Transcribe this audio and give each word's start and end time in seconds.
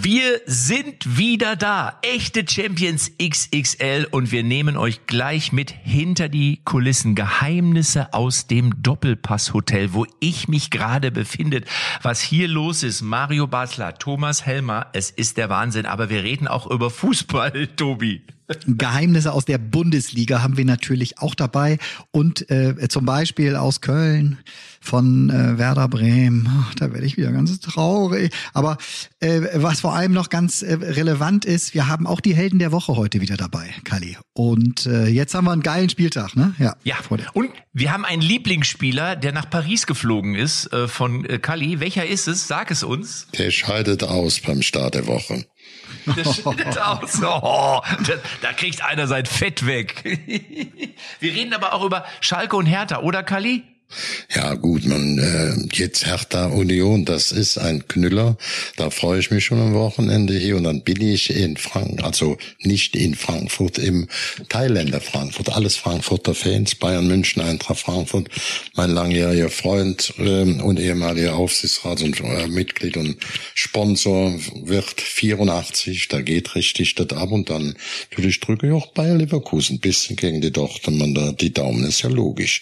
Wir 0.00 0.40
sind 0.46 1.18
wieder 1.18 1.56
da. 1.56 1.98
Echte 2.02 2.44
Champions 2.48 3.10
XXL 3.20 4.06
und 4.08 4.30
wir 4.30 4.44
nehmen 4.44 4.76
euch 4.76 5.06
gleich 5.06 5.50
mit 5.50 5.72
hinter 5.72 6.28
die 6.28 6.60
Kulissen. 6.64 7.16
Geheimnisse 7.16 8.14
aus 8.14 8.46
dem 8.46 8.80
Doppelpass-Hotel, 8.80 9.94
wo 9.94 10.06
ich 10.20 10.46
mich 10.46 10.70
gerade 10.70 11.10
befinde. 11.10 11.64
Was 12.00 12.20
hier 12.20 12.46
los 12.46 12.84
ist, 12.84 13.02
Mario 13.02 13.48
Basler, 13.48 13.94
Thomas 13.94 14.46
Helmer, 14.46 14.86
es 14.92 15.10
ist 15.10 15.36
der 15.36 15.48
Wahnsinn. 15.48 15.84
Aber 15.84 16.10
wir 16.10 16.22
reden 16.22 16.46
auch 16.46 16.70
über 16.70 16.90
Fußball, 16.90 17.66
Tobi. 17.76 18.22
Geheimnisse 18.66 19.32
aus 19.32 19.44
der 19.44 19.58
Bundesliga 19.58 20.42
haben 20.42 20.56
wir 20.56 20.64
natürlich 20.64 21.18
auch 21.18 21.34
dabei 21.34 21.78
und 22.10 22.50
äh, 22.50 22.88
zum 22.88 23.04
Beispiel 23.04 23.56
aus 23.56 23.80
Köln 23.80 24.38
von 24.80 25.30
äh, 25.30 25.58
Werder 25.58 25.88
Bremen. 25.88 26.48
Ach, 26.48 26.74
da 26.74 26.92
werde 26.92 27.04
ich 27.04 27.16
wieder 27.16 27.32
ganz 27.32 27.58
traurig. 27.60 28.32
Aber 28.54 28.78
äh, 29.20 29.40
was 29.54 29.80
vor 29.80 29.94
allem 29.94 30.12
noch 30.12 30.30
ganz 30.30 30.62
äh, 30.62 30.74
relevant 30.74 31.44
ist, 31.44 31.74
wir 31.74 31.88
haben 31.88 32.06
auch 32.06 32.20
die 32.20 32.34
Helden 32.34 32.58
der 32.58 32.72
Woche 32.72 32.96
heute 32.96 33.20
wieder 33.20 33.36
dabei, 33.36 33.68
Kali. 33.84 34.16
Und 34.34 34.86
äh, 34.86 35.06
jetzt 35.06 35.34
haben 35.34 35.44
wir 35.44 35.52
einen 35.52 35.62
geilen 35.62 35.90
Spieltag, 35.90 36.36
ne? 36.36 36.54
Ja. 36.58 36.76
Ja. 36.84 36.96
Und 37.34 37.50
wir 37.72 37.92
haben 37.92 38.04
einen 38.04 38.22
Lieblingsspieler, 38.22 39.16
der 39.16 39.32
nach 39.32 39.50
Paris 39.50 39.86
geflogen 39.86 40.34
ist 40.34 40.72
äh, 40.72 40.88
von 40.88 41.24
äh, 41.24 41.38
Kali. 41.38 41.80
Welcher 41.80 42.06
ist 42.06 42.28
es? 42.28 42.48
Sag 42.48 42.70
es 42.70 42.82
uns. 42.82 43.28
Der 43.36 43.50
scheidet 43.50 44.04
aus 44.04 44.40
beim 44.40 44.62
Start 44.62 44.94
der 44.94 45.06
Woche. 45.06 45.44
Das 46.06 46.36
schnitt 46.42 46.78
aus. 46.78 47.20
Oh, 47.22 47.80
da, 47.82 48.12
da 48.42 48.52
kriegt 48.52 48.84
einer 48.84 49.06
sein 49.06 49.26
Fett 49.26 49.66
weg. 49.66 50.02
Wir 51.20 51.34
reden 51.34 51.54
aber 51.54 51.74
auch 51.74 51.84
über 51.84 52.04
Schalke 52.20 52.56
und 52.56 52.66
Hertha, 52.66 53.00
oder 53.00 53.22
Kali? 53.22 53.62
Ja 54.34 54.54
gut, 54.54 54.84
man 54.84 55.18
äh, 55.18 55.54
jetzt 55.72 56.04
Hertha 56.04 56.46
Union, 56.46 57.06
das 57.06 57.32
ist 57.32 57.56
ein 57.56 57.88
Knüller. 57.88 58.36
Da 58.76 58.90
freue 58.90 59.18
ich 59.20 59.30
mich 59.30 59.46
schon 59.46 59.58
am 59.58 59.72
Wochenende 59.72 60.34
hier 60.34 60.56
und 60.56 60.64
dann 60.64 60.82
bin 60.82 61.00
ich 61.00 61.34
in 61.34 61.56
Frankfurt, 61.56 62.04
also 62.04 62.36
nicht 62.60 62.94
in 62.94 63.14
Frankfurt, 63.14 63.78
im 63.78 64.06
Thailänder 64.50 65.00
Frankfurt. 65.00 65.48
Alles 65.50 65.76
Frankfurter 65.76 66.34
Fans, 66.34 66.74
Bayern 66.74 67.08
München, 67.08 67.42
Eintracht 67.42 67.80
Frankfurt. 67.80 68.28
Mein 68.74 68.90
langjähriger 68.90 69.48
Freund 69.48 70.12
äh, 70.18 70.42
und 70.42 70.78
ehemaliger 70.78 71.34
Aufsichtsrats- 71.34 72.04
und 72.04 72.20
äh, 72.20 72.46
Mitglied 72.48 72.98
und 72.98 73.16
Sponsor 73.54 74.34
wird 74.62 75.00
84. 75.00 76.08
Da 76.08 76.20
geht 76.20 76.54
richtig 76.54 76.94
das 76.94 77.08
ab 77.16 77.32
und 77.32 77.48
dann 77.48 77.74
natürlich 78.10 78.40
drücke 78.40 78.66
ich 78.66 78.72
auch 78.72 78.88
Bayer 78.88 79.16
Leverkusen 79.16 79.80
bisschen 79.80 80.16
gegen 80.16 80.42
die 80.42 80.52
Dortmund. 80.52 81.16
Da 81.16 81.32
die 81.32 81.52
Daumen 81.54 81.84
ist 81.84 82.02
ja 82.02 82.10
logisch. 82.10 82.60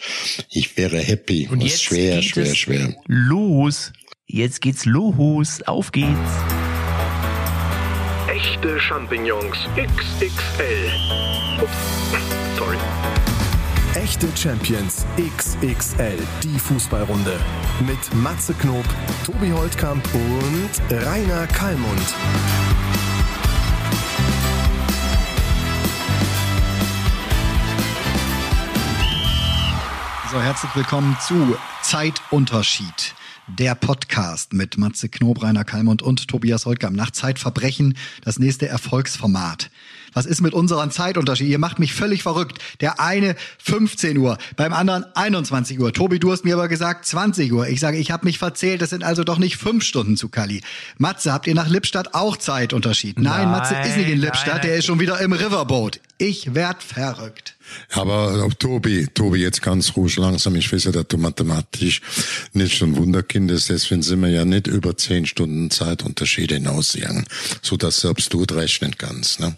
Ich 0.50 0.76
wäre 0.76 1.00
happy. 1.16 1.48
Und 1.50 1.62
jetzt 1.62 1.82
schwer, 1.82 2.16
geht 2.16 2.24
schwer, 2.24 2.44
es 2.44 2.56
schwer. 2.56 2.94
Los. 3.06 3.92
Jetzt 4.26 4.60
geht's 4.60 4.84
los. 4.84 5.62
Auf 5.66 5.92
geht's. 5.92 6.08
Echte 8.28 8.78
Champignons 8.80 9.56
XXL. 9.76 10.90
Ups, 11.62 12.58
sorry. 12.58 12.76
Echte 13.94 14.28
Champions 14.36 15.06
XXL, 15.16 16.18
die 16.42 16.58
Fußballrunde. 16.58 17.40
Mit 17.86 18.14
Matze 18.14 18.52
Knob, 18.54 18.84
Tobi 19.24 19.50
Holtkamp 19.50 20.04
und 20.14 21.02
Rainer 21.06 21.46
Kallmund. 21.46 22.14
So, 30.36 30.42
herzlich 30.42 30.76
willkommen 30.76 31.16
zu 31.18 31.56
Zeitunterschied. 31.80 33.14
Der 33.46 33.74
Podcast 33.74 34.52
mit 34.52 34.76
Matze 34.76 35.08
Knob, 35.08 35.42
Rainer 35.42 35.64
Kalmund 35.64 36.02
und 36.02 36.28
Tobias 36.28 36.66
Holtkamp 36.66 36.94
nach 36.94 37.10
Zeitverbrechen, 37.10 37.96
das 38.22 38.38
nächste 38.38 38.68
Erfolgsformat. 38.68 39.70
Was 40.12 40.26
ist 40.26 40.42
mit 40.42 40.52
unserem 40.52 40.90
Zeitunterschied? 40.90 41.48
Ihr 41.48 41.58
macht 41.58 41.78
mich 41.78 41.94
völlig 41.94 42.22
verrückt. 42.22 42.58
Der 42.82 43.00
eine 43.00 43.34
15 43.64 44.18
Uhr, 44.18 44.36
beim 44.56 44.74
anderen 44.74 45.06
21 45.14 45.80
Uhr. 45.80 45.94
Tobi, 45.94 46.18
du 46.18 46.30
hast 46.30 46.44
mir 46.44 46.52
aber 46.52 46.68
gesagt 46.68 47.06
20 47.06 47.50
Uhr. 47.54 47.68
Ich 47.68 47.80
sage, 47.80 47.96
ich 47.96 48.10
habe 48.10 48.26
mich 48.26 48.38
verzählt. 48.38 48.82
Das 48.82 48.90
sind 48.90 49.04
also 49.04 49.24
doch 49.24 49.38
nicht 49.38 49.56
fünf 49.56 49.84
Stunden 49.84 50.18
zu 50.18 50.28
Kali. 50.28 50.60
Matze, 50.98 51.32
habt 51.32 51.46
ihr 51.46 51.54
nach 51.54 51.68
Lippstadt 51.68 52.12
auch 52.12 52.36
Zeitunterschied? 52.36 53.18
Nein, 53.18 53.48
nein 53.48 53.50
Matze 53.52 53.74
ist 53.88 53.96
nicht 53.96 54.10
in 54.10 54.18
Lippstadt. 54.18 54.56
Nein, 54.56 54.62
der 54.66 54.76
ist 54.76 54.84
schon 54.84 55.00
wieder 55.00 55.18
im 55.18 55.32
Riverboat. 55.32 56.00
Ich 56.18 56.54
werd 56.54 56.82
verrückt. 56.82 57.55
Aber 57.92 58.48
Tobi, 58.58 59.08
Tobi, 59.12 59.38
jetzt 59.38 59.62
ganz 59.62 59.96
ruhig 59.96 60.16
langsam. 60.16 60.56
Ich 60.56 60.72
weiß 60.72 60.84
ja, 60.84 60.92
dass 60.92 61.08
du 61.08 61.18
mathematisch 61.18 62.00
nicht 62.52 62.78
so 62.78 62.84
ein 62.84 62.96
Wunderkind 62.96 63.50
ist. 63.50 63.68
Deswegen 63.70 64.02
sind 64.02 64.20
wir 64.20 64.28
ja 64.28 64.44
nicht 64.44 64.66
über 64.66 64.96
zehn 64.96 65.26
Stunden 65.26 65.70
Zeitunterschiede 65.70 66.56
hinausgegangen, 66.56 67.26
so 67.62 67.76
dass 67.76 68.00
selbst 68.00 68.32
du 68.32 68.42
rechnen 68.42 68.96
kannst. 68.96 69.40
Ne? 69.40 69.56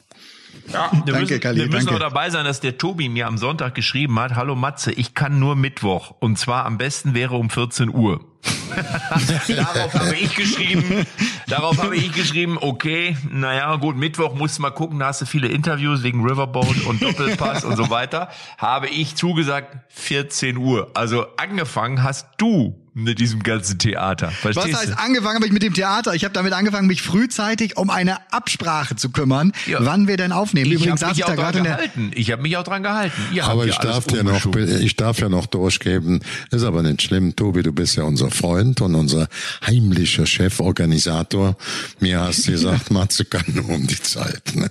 Ja, 0.72 0.90
wir 0.92 1.00
danke, 1.12 1.20
müssen, 1.20 1.40
Kali, 1.40 1.60
wir 1.60 1.66
müssen 1.66 1.86
danke. 1.86 1.94
auch 1.94 2.08
dabei 2.08 2.30
sein, 2.30 2.44
dass 2.44 2.60
der 2.60 2.76
Tobi 2.76 3.08
mir 3.08 3.26
am 3.26 3.38
Sonntag 3.38 3.74
geschrieben 3.74 4.18
hat, 4.18 4.34
hallo 4.34 4.54
Matze, 4.54 4.92
ich 4.92 5.14
kann 5.14 5.38
nur 5.38 5.56
Mittwoch. 5.56 6.14
Und 6.20 6.38
zwar 6.38 6.66
am 6.66 6.78
besten 6.78 7.14
wäre 7.14 7.36
um 7.36 7.50
14 7.50 7.88
Uhr. 7.88 8.24
darauf 9.48 9.94
habe 9.94 10.14
ich 10.16 10.34
geschrieben, 10.34 11.06
darauf 11.48 11.78
habe 11.78 11.96
ich 11.96 12.12
geschrieben, 12.12 12.58
okay, 12.60 13.16
naja, 13.30 13.74
gut, 13.76 13.96
Mittwoch 13.96 14.34
musst 14.34 14.58
du 14.58 14.62
mal 14.62 14.70
gucken, 14.70 14.98
da 14.98 15.06
hast 15.06 15.20
du 15.20 15.26
viele 15.26 15.48
Interviews 15.48 16.02
wegen 16.02 16.22
Riverboat 16.22 16.84
und 16.86 17.02
Doppelpass 17.02 17.64
und 17.64 17.76
so 17.76 17.90
weiter. 17.90 18.28
Habe 18.56 18.88
ich 18.88 19.16
zugesagt, 19.16 19.78
14 19.88 20.56
Uhr. 20.56 20.90
Also 20.94 21.26
angefangen 21.36 22.02
hast 22.02 22.28
du 22.38 22.76
mit 22.98 23.18
diesem 23.18 23.42
ganzen 23.42 23.78
Theater. 23.78 24.30
Verstehst 24.30 24.72
Was 24.72 24.80
heißt 24.80 24.92
du? 24.92 24.98
angefangen 24.98 25.36
habe 25.36 25.46
ich 25.46 25.52
mit 25.52 25.62
dem 25.62 25.74
Theater? 25.74 26.14
Ich 26.14 26.24
habe 26.24 26.34
damit 26.34 26.52
angefangen, 26.52 26.86
mich 26.86 27.02
frühzeitig 27.02 27.76
um 27.76 27.90
eine 27.90 28.32
Absprache 28.32 28.96
zu 28.96 29.10
kümmern, 29.10 29.52
ja. 29.66 29.78
wann 29.80 30.08
wir 30.08 30.16
denn 30.16 30.32
aufnehmen. 30.32 30.70
Ich 30.70 30.78
Übrigens 30.78 31.00
saß 31.00 31.16
ich 31.16 31.24
da 31.24 31.34
gerade 31.34 31.62
gehalten. 31.62 32.10
Ich 32.14 32.30
habe 32.30 32.42
mich 32.42 32.56
auch 32.56 32.64
dran 32.64 32.82
gehalten. 32.82 33.20
Ihr 33.32 33.44
aber 33.44 33.66
ich 33.66 33.76
darf 33.76 34.06
dir 34.06 34.24
noch, 34.24 34.44
ich 34.56 34.96
darf 34.96 35.18
ja 35.20 35.28
noch 35.28 35.46
durchgeben. 35.46 36.20
Ist 36.50 36.64
aber 36.64 36.82
nicht 36.82 37.02
schlimm, 37.02 37.36
Tobi. 37.36 37.62
Du 37.62 37.72
bist 37.72 37.96
ja 37.96 38.04
unser 38.04 38.30
Freund 38.30 38.80
und 38.80 38.94
unser 38.94 39.28
heimlicher 39.66 40.26
Cheforganisator. 40.26 41.56
Mir 42.00 42.20
hast 42.20 42.46
du 42.46 42.52
gesagt, 42.52 42.90
Matze 42.90 43.24
kann 43.24 43.44
nur 43.48 43.68
um 43.68 43.86
die 43.86 44.00
Zeit. 44.00 44.42
Ne? 44.54 44.70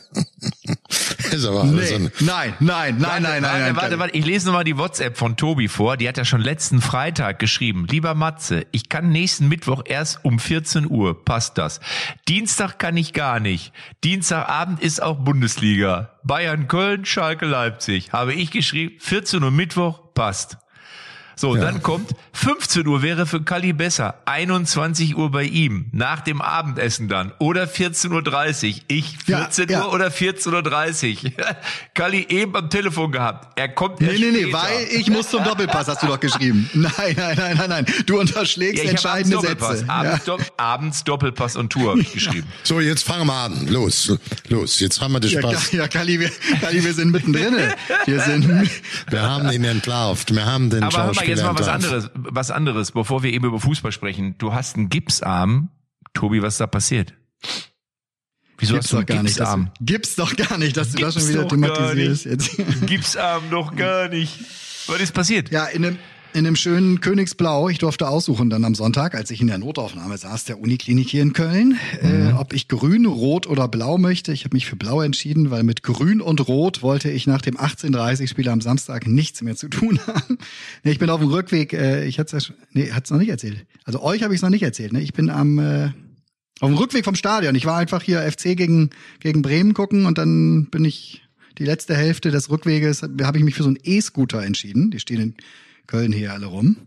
ist 0.69 0.75
aber 0.75 0.75
nee. 0.97 1.15
so 1.15 1.16
nein, 2.19 2.53
nein, 2.59 2.97
nein, 2.97 2.97
nein, 2.97 3.21
nein, 3.21 3.41
nein. 3.41 3.75
Warte, 3.75 3.99
warte, 3.99 4.15
ich 4.15 4.25
lese 4.25 4.47
nochmal 4.47 4.63
die 4.63 4.77
WhatsApp 4.77 5.17
von 5.17 5.35
Tobi 5.37 5.67
vor. 5.67 5.97
Die 5.97 6.07
hat 6.07 6.17
ja 6.17 6.25
schon 6.25 6.41
letzten 6.41 6.81
Freitag 6.81 7.39
geschrieben. 7.39 7.85
Lieber 7.89 8.15
Matze, 8.15 8.65
ich 8.71 8.89
kann 8.89 9.09
nächsten 9.09 9.47
Mittwoch 9.47 9.83
erst 9.85 10.23
um 10.23 10.39
14 10.39 10.89
Uhr. 10.89 11.23
Passt 11.23 11.57
das? 11.57 11.79
Dienstag 12.27 12.79
kann 12.79 12.97
ich 12.97 13.13
gar 13.13 13.39
nicht. 13.39 13.73
Dienstagabend 14.03 14.81
ist 14.81 15.01
auch 15.01 15.17
Bundesliga. 15.17 16.17
Bayern, 16.23 16.67
Köln, 16.67 17.05
Schalke, 17.05 17.45
Leipzig. 17.45 18.11
Habe 18.11 18.33
ich 18.33 18.51
geschrieben, 18.51 18.95
14 18.99 19.43
Uhr 19.43 19.51
Mittwoch, 19.51 20.13
passt. 20.13 20.57
So, 21.39 21.55
ja. 21.55 21.61
dann 21.61 21.83
kommt 21.83 22.15
15 22.33 22.87
Uhr 22.87 23.03
wäre 23.03 23.27
für 23.27 23.43
Kali 23.43 23.71
besser. 23.71 24.15
21 24.25 25.15
Uhr 25.15 25.29
bei 25.29 25.43
ihm. 25.43 25.85
Nach 25.91 26.21
dem 26.21 26.41
Abendessen 26.41 27.07
dann. 27.09 27.31
Oder 27.37 27.65
14.30 27.65 28.73
Uhr. 28.73 28.81
Ich 28.87 29.17
14 29.25 29.69
ja, 29.69 29.85
Uhr 29.85 29.93
oder 29.93 30.07
14.30 30.07 31.25
Uhr. 31.25 31.31
Kali 31.93 32.25
eben 32.27 32.55
am 32.55 32.71
Telefon 32.71 33.11
gehabt. 33.11 33.57
Er 33.57 33.69
kommt 33.69 34.01
Nee, 34.01 34.17
nee, 34.17 34.31
nee, 34.31 34.53
weil 34.53 34.87
ich 34.91 35.11
muss 35.11 35.29
zum 35.29 35.43
Doppelpass, 35.43 35.87
hast 35.87 36.01
du 36.01 36.07
doch 36.07 36.19
geschrieben. 36.19 36.69
Nein, 36.73 36.91
nein, 37.15 37.35
nein, 37.37 37.57
nein, 37.57 37.69
nein. 37.69 37.85
Du 38.05 38.19
unterschlägst 38.19 38.83
ja, 38.83 38.89
entscheidende 38.89 39.39
Sätze. 39.39 39.85
Abends, 39.87 40.25
ja. 40.25 40.37
Dopp 40.37 40.41
abends, 40.57 41.03
Doppelpass 41.03 41.55
und 41.55 41.71
Tour 41.71 41.91
habe 41.91 42.01
ich 42.01 42.13
geschrieben. 42.13 42.47
So, 42.63 42.79
jetzt 42.79 43.03
fangen 43.03 43.27
wir 43.27 43.33
an. 43.33 43.67
Los, 43.67 44.17
los. 44.49 44.79
Jetzt 44.79 45.01
haben 45.01 45.13
wir 45.13 45.19
den 45.19 45.29
Spaß. 45.29 45.71
Ja, 45.73 45.87
Kali, 45.87 46.19
wir, 46.19 46.31
Kali, 46.61 46.83
wir 46.83 46.93
sind 46.93 47.11
mittendrin. 47.11 47.55
Wir 48.05 48.21
sind. 48.21 48.69
Wir 49.09 49.21
haben 49.21 49.51
ihn 49.51 49.63
entlarvt. 49.63 50.33
Wir 50.33 50.45
haben 50.45 50.69
den 50.69 50.83
Aber 50.83 51.13
jetzt 51.27 51.43
mal 51.43 51.57
was 51.57 51.67
anderes, 51.67 52.09
was 52.13 52.51
anderes, 52.51 52.91
bevor 52.91 53.23
wir 53.23 53.31
eben 53.31 53.45
über 53.45 53.59
Fußball 53.59 53.91
sprechen. 53.91 54.35
Du 54.37 54.53
hast 54.53 54.75
einen 54.75 54.89
Gipsarm. 54.89 55.69
Tobi, 56.13 56.41
was 56.41 56.55
ist 56.55 56.61
da 56.61 56.67
passiert? 56.67 57.13
Wieso 58.57 58.73
gibt's 58.73 58.87
hast 58.87 58.93
du 58.93 58.97
einen 58.97 59.05
gar 59.05 59.23
Gipsarm? 59.23 59.61
Nicht, 59.61 59.73
gibt's 59.81 60.15
doch 60.15 60.35
gar 60.35 60.57
nicht, 60.57 60.75
dass 60.75 60.91
du 60.91 60.97
gibt's 60.97 61.13
das 61.13 61.23
schon 61.23 61.33
wieder 61.33 61.47
thematisierst 61.47 62.25
jetzt. 62.25 62.57
Gipsarm 62.87 63.43
doch 63.51 63.75
gar 63.75 64.09
nicht. 64.09 64.39
Was 64.87 64.99
ist 64.99 65.13
passiert? 65.13 65.51
Ja, 65.51 65.65
in 65.65 65.85
einem, 65.85 65.99
in 66.37 66.45
einem 66.45 66.55
schönen 66.55 67.01
Königsblau. 67.01 67.67
Ich 67.67 67.79
durfte 67.79 68.07
aussuchen 68.07 68.51
dann 68.51 68.63
am 68.63 68.75
Sonntag, 68.75 69.15
als 69.15 69.31
ich 69.31 69.41
in 69.41 69.47
der 69.47 69.57
Notaufnahme 69.57 70.19
saß, 70.19 70.45
der 70.45 70.59
Uniklinik 70.59 71.09
hier 71.09 71.23
in 71.23 71.33
Köln, 71.33 71.79
äh, 71.99 72.07
mhm. 72.07 72.29
äh, 72.29 72.33
ob 72.33 72.53
ich 72.53 72.67
grün, 72.67 73.07
rot 73.07 73.47
oder 73.47 73.67
blau 73.67 73.97
möchte. 73.97 74.31
Ich 74.31 74.45
habe 74.45 74.55
mich 74.55 74.67
für 74.67 74.75
blau 74.75 75.01
entschieden, 75.01 75.49
weil 75.49 75.63
mit 75.63 75.81
grün 75.81 76.21
und 76.21 76.47
rot 76.47 76.83
wollte 76.83 77.09
ich 77.09 77.25
nach 77.25 77.41
dem 77.41 77.57
18:30-Spiel 77.57 78.47
am 78.49 78.61
Samstag 78.61 79.07
nichts 79.07 79.41
mehr 79.41 79.55
zu 79.55 79.67
tun 79.67 79.99
haben. 80.07 80.37
nee, 80.83 80.91
ich 80.91 80.99
bin 80.99 81.09
auf 81.09 81.19
dem 81.19 81.29
Rückweg, 81.29 81.73
äh, 81.73 82.05
ich 82.05 82.19
hatte 82.19 82.37
es 82.37 82.49
ja, 82.49 82.53
nee, 82.71 82.91
hat's 82.91 83.09
noch 83.09 83.17
nicht 83.17 83.29
erzählt. 83.29 83.65
Also 83.83 84.03
euch 84.03 84.21
habe 84.21 84.35
ich 84.35 84.37
es 84.37 84.43
noch 84.43 84.51
nicht 84.51 84.63
erzählt. 84.63 84.93
Ne? 84.93 85.01
Ich 85.01 85.13
bin 85.13 85.31
am 85.31 85.57
äh, 85.57 85.85
auf 86.59 86.69
dem 86.69 86.77
Rückweg 86.77 87.03
vom 87.03 87.15
Stadion. 87.15 87.55
Ich 87.55 87.65
war 87.65 87.77
einfach 87.77 88.03
hier 88.03 88.21
FC 88.21 88.55
gegen 88.55 88.91
gegen 89.21 89.41
Bremen 89.41 89.73
gucken 89.73 90.05
und 90.05 90.19
dann 90.19 90.67
bin 90.69 90.85
ich 90.85 91.23
die 91.57 91.65
letzte 91.65 91.95
Hälfte 91.95 92.29
des 92.29 92.51
Rückweges 92.51 93.01
habe 93.01 93.39
ich 93.39 93.43
mich 93.43 93.55
für 93.55 93.63
so 93.63 93.69
einen 93.69 93.79
E-Scooter 93.83 94.43
entschieden. 94.43 94.91
Die 94.91 94.99
stehen 94.99 95.19
in 95.19 95.35
Köln 95.87 96.11
hier 96.11 96.33
alle 96.33 96.45
rum. 96.45 96.77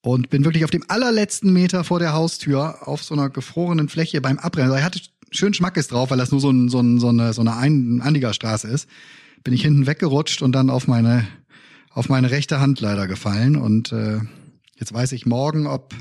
Und 0.00 0.30
bin 0.30 0.44
wirklich 0.44 0.64
auf 0.64 0.70
dem 0.70 0.84
allerletzten 0.88 1.52
Meter 1.52 1.84
vor 1.84 1.98
der 1.98 2.12
Haustür 2.12 2.88
auf 2.88 3.04
so 3.04 3.14
einer 3.14 3.30
gefrorenen 3.30 3.88
Fläche 3.88 4.20
beim 4.20 4.38
Abbrennen. 4.38 4.70
Also 4.70 4.78
ich 4.78 4.84
hatte 4.84 5.00
schön 5.30 5.54
Schmackes 5.54 5.88
drauf, 5.88 6.10
weil 6.10 6.18
das 6.18 6.32
nur 6.32 6.40
so, 6.40 6.50
ein, 6.50 6.68
so, 6.68 6.80
ein, 6.80 6.98
so 6.98 7.08
eine, 7.08 7.32
so 7.32 7.40
eine 7.40 7.56
Ein 7.56 8.00
Anliegerstraße 8.02 8.68
ist. 8.68 8.88
Bin 9.44 9.54
ich 9.54 9.62
hinten 9.62 9.86
weggerutscht 9.86 10.42
und 10.42 10.52
dann 10.52 10.70
auf 10.70 10.88
meine, 10.88 11.26
auf 11.90 12.08
meine 12.08 12.30
rechte 12.30 12.60
Hand 12.60 12.80
leider 12.80 13.06
gefallen. 13.06 13.56
Und 13.56 13.92
äh, 13.92 14.20
jetzt 14.76 14.92
weiß 14.92 15.12
ich 15.12 15.24
morgen, 15.24 15.66
ob 15.66 15.94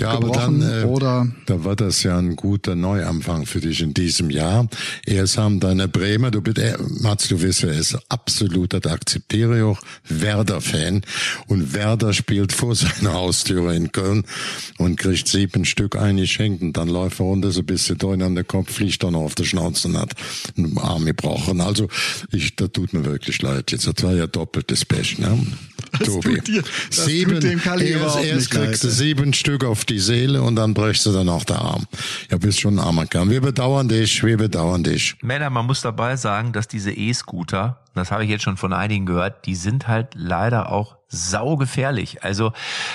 ja, 0.00 0.10
aber 0.10 0.30
dann, 0.30 0.62
äh, 0.62 0.84
oder 0.84 1.26
da 1.46 1.64
war 1.64 1.76
das 1.76 2.02
ja 2.02 2.18
ein 2.18 2.36
guter 2.36 2.74
Neuanfang 2.74 3.46
für 3.46 3.60
dich 3.60 3.80
in 3.80 3.94
diesem 3.94 4.30
Jahr. 4.30 4.68
Erst 5.06 5.38
haben 5.38 5.60
deine 5.60 5.88
Bremer, 5.88 6.30
du 6.30 6.40
bist, 6.40 6.58
äh, 6.58 6.76
Mats, 7.00 7.28
du 7.28 7.40
wirst 7.40 7.62
ja 7.62 7.70
ist 7.70 7.98
absoluter, 8.08 8.80
da 8.80 8.92
akzeptiere 8.92 9.58
ich 9.58 9.62
auch, 9.62 9.80
Werder-Fan. 10.08 11.02
Und 11.46 11.74
Werder 11.74 12.12
spielt 12.12 12.52
vor 12.52 12.74
seiner 12.76 13.14
Haustüre 13.14 13.74
in 13.74 13.92
Köln 13.92 14.24
und 14.78 14.96
kriegt 14.96 15.28
sieben 15.28 15.64
Stück 15.64 15.96
eingeschenkt 15.96 16.62
und 16.62 16.76
dann 16.76 16.88
läuft 16.88 17.20
er 17.20 17.24
runter 17.24 17.50
so 17.50 17.60
ein 17.60 17.66
bisschen 17.66 17.98
Deun 17.98 18.22
an 18.22 18.34
der 18.34 18.44
Kopf, 18.44 18.72
fliegt 18.72 19.02
dann 19.02 19.14
auf 19.14 19.34
der 19.34 19.44
Schnauze 19.44 19.88
und 19.88 19.98
hat 19.98 20.14
einen 20.56 20.76
Arm 20.78 21.04
gebrochen. 21.04 21.60
Also, 21.60 21.88
ich, 22.32 22.56
da 22.56 22.68
tut 22.68 22.92
mir 22.92 23.04
wirklich 23.04 23.42
leid. 23.42 23.72
Jetzt, 23.72 23.86
das 23.86 24.02
war 24.02 24.12
ja 24.12 24.26
doppeltes 24.26 24.84
Pech, 24.84 25.18
ne? 25.18 25.38
das 25.98 26.08
Tobi. 26.08 26.36
tut 26.36 26.48
dir, 26.48 26.62
das 26.62 27.04
sieben, 27.04 27.32
tut 27.32 27.42
dem 27.42 27.60
Kalli 27.60 27.90
erst, 27.90 28.22
erst 28.22 28.50
kriegst 28.50 28.84
du 28.84 28.90
sieben 28.90 29.32
Stück 29.32 29.64
auf 29.70 29.84
die 29.84 29.98
Seele 29.98 30.42
und 30.42 30.56
dann 30.56 30.74
brichst 30.74 31.06
du 31.06 31.12
dann 31.12 31.28
auch 31.28 31.44
der 31.44 31.60
Arm. 31.60 31.86
Ja, 32.30 32.36
bist 32.36 32.60
schon 32.60 32.74
ein 32.74 32.84
armer 32.84 33.06
Kerl. 33.06 33.30
Wir 33.30 33.40
bedauern 33.40 33.88
dich, 33.88 34.22
wir 34.22 34.36
bedauern 34.36 34.84
dich. 34.84 35.16
Männer, 35.22 35.50
man 35.50 35.66
muss 35.66 35.80
dabei 35.80 36.16
sagen, 36.16 36.52
dass 36.52 36.68
diese 36.68 36.92
E-Scooter, 36.92 37.80
das 37.94 38.10
habe 38.10 38.24
ich 38.24 38.30
jetzt 38.30 38.42
schon 38.42 38.56
von 38.56 38.72
einigen 38.72 39.06
gehört, 39.06 39.46
die 39.46 39.54
sind 39.54 39.88
halt 39.88 40.08
leider 40.14 40.70
auch 40.70 40.99
saugefährlich. 41.10 42.22
Also 42.22 42.52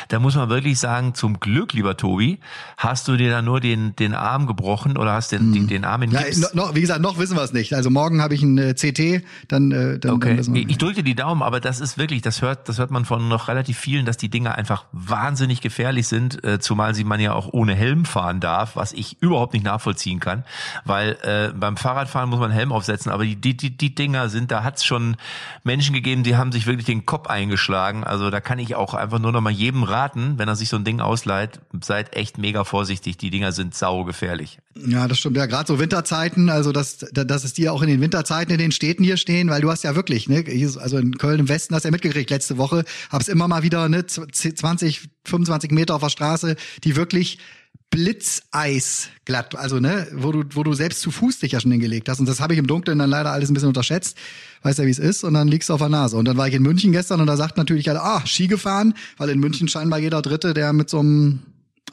da 0.07 0.19
muss 0.19 0.35
man 0.35 0.49
wirklich 0.49 0.79
sagen, 0.79 1.13
zum 1.13 1.39
Glück, 1.39 1.73
lieber 1.73 1.97
Tobi, 1.97 2.39
hast 2.77 3.07
du 3.07 3.17
dir 3.17 3.29
da 3.29 3.41
nur 3.41 3.59
den, 3.59 3.95
den 3.95 4.13
Arm 4.13 4.47
gebrochen 4.47 4.97
oder 4.97 5.13
hast 5.13 5.31
den, 5.31 5.51
den, 5.53 5.67
den 5.67 5.85
Arm 5.85 6.01
in 6.03 6.11
Ja, 6.11 6.21
no, 6.37 6.47
no, 6.67 6.75
wie 6.75 6.81
gesagt, 6.81 7.01
noch 7.01 7.17
wissen 7.17 7.35
wir 7.35 7.43
es 7.43 7.53
nicht. 7.53 7.73
Also 7.73 7.89
morgen 7.89 8.21
habe 8.21 8.33
ich 8.33 8.41
ein 8.41 8.57
äh, 8.57 8.73
CT, 8.73 9.25
dann, 9.49 9.71
äh, 9.71 9.99
dann, 9.99 9.99
dann 9.99 10.11
Okay, 10.15 10.39
wir 10.47 10.69
ich 10.69 10.77
drücke 10.77 10.95
dir 10.95 11.03
die 11.03 11.15
Daumen, 11.15 11.41
aber 11.41 11.59
das 11.59 11.81
ist 11.81 11.97
wirklich, 11.97 12.21
das 12.21 12.41
hört, 12.41 12.69
das 12.69 12.79
hört 12.79 12.89
man 12.91 13.03
von 13.03 13.27
noch 13.27 13.49
relativ 13.49 13.77
vielen, 13.77 14.05
dass 14.05 14.17
die 14.17 14.29
Dinger 14.29 14.55
einfach 14.55 14.85
wahnsinnig 14.93 15.61
gefährlich 15.61 16.07
sind, 16.07 16.43
äh, 16.43 16.59
zumal 16.59 16.95
sie 16.95 17.03
man 17.03 17.19
ja 17.19 17.33
auch 17.33 17.49
ohne 17.51 17.75
Helm 17.75 18.05
fahren 18.05 18.39
darf, 18.39 18.75
was 18.75 18.93
ich 18.93 19.21
überhaupt 19.21 19.53
nicht 19.53 19.65
nachvollziehen 19.65 20.19
kann, 20.19 20.45
weil 20.85 21.17
äh, 21.23 21.53
beim 21.53 21.75
Fahrradfahren 21.75 22.29
muss 22.29 22.39
man 22.39 22.51
Helm 22.51 22.71
aufsetzen, 22.71 23.11
aber 23.11 23.25
die 23.25 23.35
die 23.35 23.75
die, 23.77 23.95
Dinger 23.95 24.29
sind, 24.29 24.51
da 24.51 24.63
hat's 24.63 24.85
schon 24.85 25.17
Menschen 25.63 25.93
gegeben, 25.93 26.23
die 26.23 26.35
haben 26.35 26.51
sich 26.51 26.65
wirklich 26.65 26.85
den 26.85 27.05
Kopf 27.05 27.27
eingeschlagen. 27.27 28.04
Also 28.05 28.29
da 28.29 28.39
kann 28.39 28.59
ich 28.59 28.75
auch 28.75 28.93
einfach 28.93 29.19
nur 29.19 29.31
noch 29.31 29.41
mal 29.41 29.51
jedem 29.51 29.83
raten, 29.83 30.35
wenn 30.37 30.47
er 30.47 30.55
sich 30.55 30.69
so 30.69 30.77
ein 30.77 30.83
Ding 30.83 30.99
ausleiht, 30.99 31.59
seid 31.81 32.15
echt 32.15 32.37
mega 32.37 32.63
vorsichtig. 32.63 33.17
Die 33.17 33.29
Dinger 33.29 33.51
sind 33.51 33.75
saugefährlich. 33.75 34.59
Ja, 34.75 35.07
das 35.07 35.19
stimmt. 35.19 35.37
Ja, 35.37 35.45
gerade 35.45 35.67
so 35.67 35.79
Winterzeiten, 35.79 36.49
also 36.49 36.71
dass, 36.71 36.97
dass 36.97 37.43
es 37.43 37.53
die 37.53 37.69
auch 37.69 37.81
in 37.81 37.87
den 37.87 38.01
Winterzeiten 38.01 38.51
in 38.51 38.59
den 38.59 38.71
Städten 38.71 39.03
hier 39.03 39.17
stehen, 39.17 39.49
weil 39.49 39.61
du 39.61 39.71
hast 39.71 39.83
ja 39.83 39.95
wirklich, 39.95 40.27
ne, 40.27 40.43
also 40.79 40.97
in 40.97 41.17
Köln 41.17 41.39
im 41.39 41.49
Westen 41.49 41.73
hast 41.75 41.83
du 41.83 41.87
ja 41.87 41.91
mitgekriegt 41.91 42.29
letzte 42.29 42.57
Woche, 42.57 42.83
hab's 43.09 43.27
immer 43.27 43.47
mal 43.47 43.63
wieder, 43.63 43.87
ne, 43.89 44.05
20, 44.05 45.09
25 45.25 45.71
Meter 45.71 45.95
auf 45.95 46.01
der 46.01 46.09
Straße, 46.09 46.55
die 46.83 46.95
wirklich 46.95 47.39
Blitzeis 47.89 49.09
glatt, 49.23 49.55
also 49.55 49.79
ne, 49.79 50.07
wo 50.13 50.31
du, 50.31 50.43
wo 50.53 50.63
du 50.63 50.73
selbst 50.73 51.01
zu 51.01 51.11
Fuß 51.11 51.39
dich 51.39 51.53
ja 51.53 51.59
schon 51.59 51.71
hingelegt 51.71 52.09
hast. 52.09 52.19
Und 52.19 52.27
das 52.27 52.41
habe 52.41 52.53
ich 52.53 52.59
im 52.59 52.67
Dunkeln 52.67 52.99
dann 52.99 53.09
leider 53.09 53.31
alles 53.31 53.49
ein 53.49 53.53
bisschen 53.53 53.69
unterschätzt. 53.69 54.17
Weißt 54.63 54.79
ja, 54.79 54.85
wie 54.85 54.91
es 54.91 54.99
ist, 54.99 55.23
und 55.23 55.33
dann 55.33 55.47
liegst 55.47 55.69
du 55.69 55.73
auf 55.73 55.79
der 55.79 55.89
Nase. 55.89 56.17
Und 56.17 56.25
dann 56.25 56.37
war 56.37 56.47
ich 56.47 56.53
in 56.53 56.63
München 56.63 56.91
gestern 56.91 57.21
und 57.21 57.27
da 57.27 57.37
sagt 57.37 57.57
natürlich 57.57 57.89
alle, 57.89 58.01
ah, 58.01 58.25
Ski 58.25 58.47
gefahren, 58.47 58.95
weil 59.17 59.29
in 59.29 59.39
München 59.39 59.67
scheinbar 59.67 59.99
jeder 59.99 60.21
Dritte, 60.21 60.53
der 60.53 60.73
mit 60.73 60.89
so 60.89 60.99
einem 60.99 61.39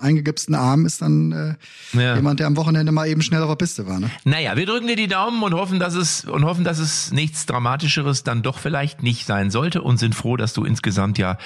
eingegipsten 0.00 0.55
Arm 0.55 0.87
ist 0.87 1.03
dann 1.03 1.33
äh, 1.33 1.55
Ja. 1.97 2.17
jemand, 2.17 2.41
der 2.41 2.47
am 2.47 2.56
Wochenende 2.56 2.93
mal 2.93 3.06
eben 3.09 3.23
schnell 3.23 3.43
auf 3.43 3.49
der 3.49 3.56
Piste 3.56 3.87
war. 3.87 4.00
Ne? 4.00 4.11
Naja, 4.25 4.56
wir 4.56 4.67
drücken 4.67 4.87
dir 4.87 4.97
die 4.97 5.06
Daumen 5.06 5.43
und 5.43 5.55
hoffen, 5.55 5.79
dass 5.79 5.94
es 5.94 6.25
und 6.25 6.44
hoffen, 6.44 6.65
dass 6.65 6.79
es 6.79 7.12
nichts 7.12 7.47
Dramatischeres 7.47 8.25
dann 8.25 8.43
doch 8.43 8.59
vielleicht 8.59 9.03
nicht 9.03 9.27
sein 9.27 9.50
sollte 9.50 9.83
und 9.83 9.99
sind 9.99 10.15
froh, 10.15 10.37
dass 10.37 10.53
du 10.55 10.65
insgesamt 10.65 11.19
ja 11.19 11.39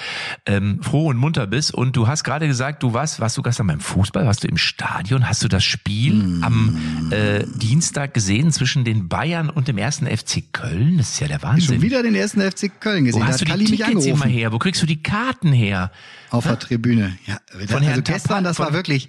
ähm, 0.46 0.82
froh 0.82 1.08
und 1.08 1.16
munter 1.16 1.46
bist. 1.46 1.74
Und 1.74 1.96
du 1.96 2.08
hast 2.08 2.24
gerade 2.24 2.46
gesagt, 2.46 2.82
du 2.82 2.92
warst, 2.92 3.20
warst 3.20 3.36
du 3.36 3.42
gestern 3.42 3.66
beim 3.66 3.80
Fußball, 3.80 4.24
warst 4.26 4.44
du 4.44 4.48
im 4.48 4.56
Stadion, 4.56 5.28
hast 5.28 5.42
du 5.44 5.48
das 5.48 5.64
Spiel 5.64 6.40
am 6.42 7.10
äh, 7.10 7.44
Dienstag 7.56 8.14
gesehen 8.14 8.52
zwischen 8.52 8.84
den 8.84 9.08
Bayern 9.08 9.50
und 9.50 9.68
dem 9.68 9.78
ersten 9.78 10.06
FC 10.06 10.44
Köln? 10.52 10.98
Das 10.98 11.10
ist 11.10 11.20
ja 11.20 11.28
der 11.28 11.42
Wahnsinn. 11.42 11.74
Schon 11.76 11.82
wieder 11.82 12.02
den 12.02 12.14
ersten 12.14 12.40
FC 12.40 12.70
Köln 12.80 13.04
gesehen. 13.04 13.20
Wo 13.20 13.24
Da 13.24 13.32
hast 13.32 13.40
hat 13.42 13.48
du 13.48 13.52
die 13.58 13.70
mich 13.70 13.80
Tickets 13.82 14.06
immer 14.06 14.26
her? 14.26 14.52
Wo 14.52 14.58
kriegst 14.58 14.80
du 14.82 14.86
die 14.86 15.02
Karten 15.02 15.52
her? 15.52 15.90
Auf 16.30 16.44
der 16.44 16.58
Tribüne. 16.58 17.16
Ja, 17.26 17.38
Von 17.46 17.60
also 17.60 17.80
Herrn 17.80 18.04
gestern, 18.36 18.44
das 18.44 18.56
Tapa- 18.56 18.68
war 18.70 18.74
wirklich, 18.74 19.06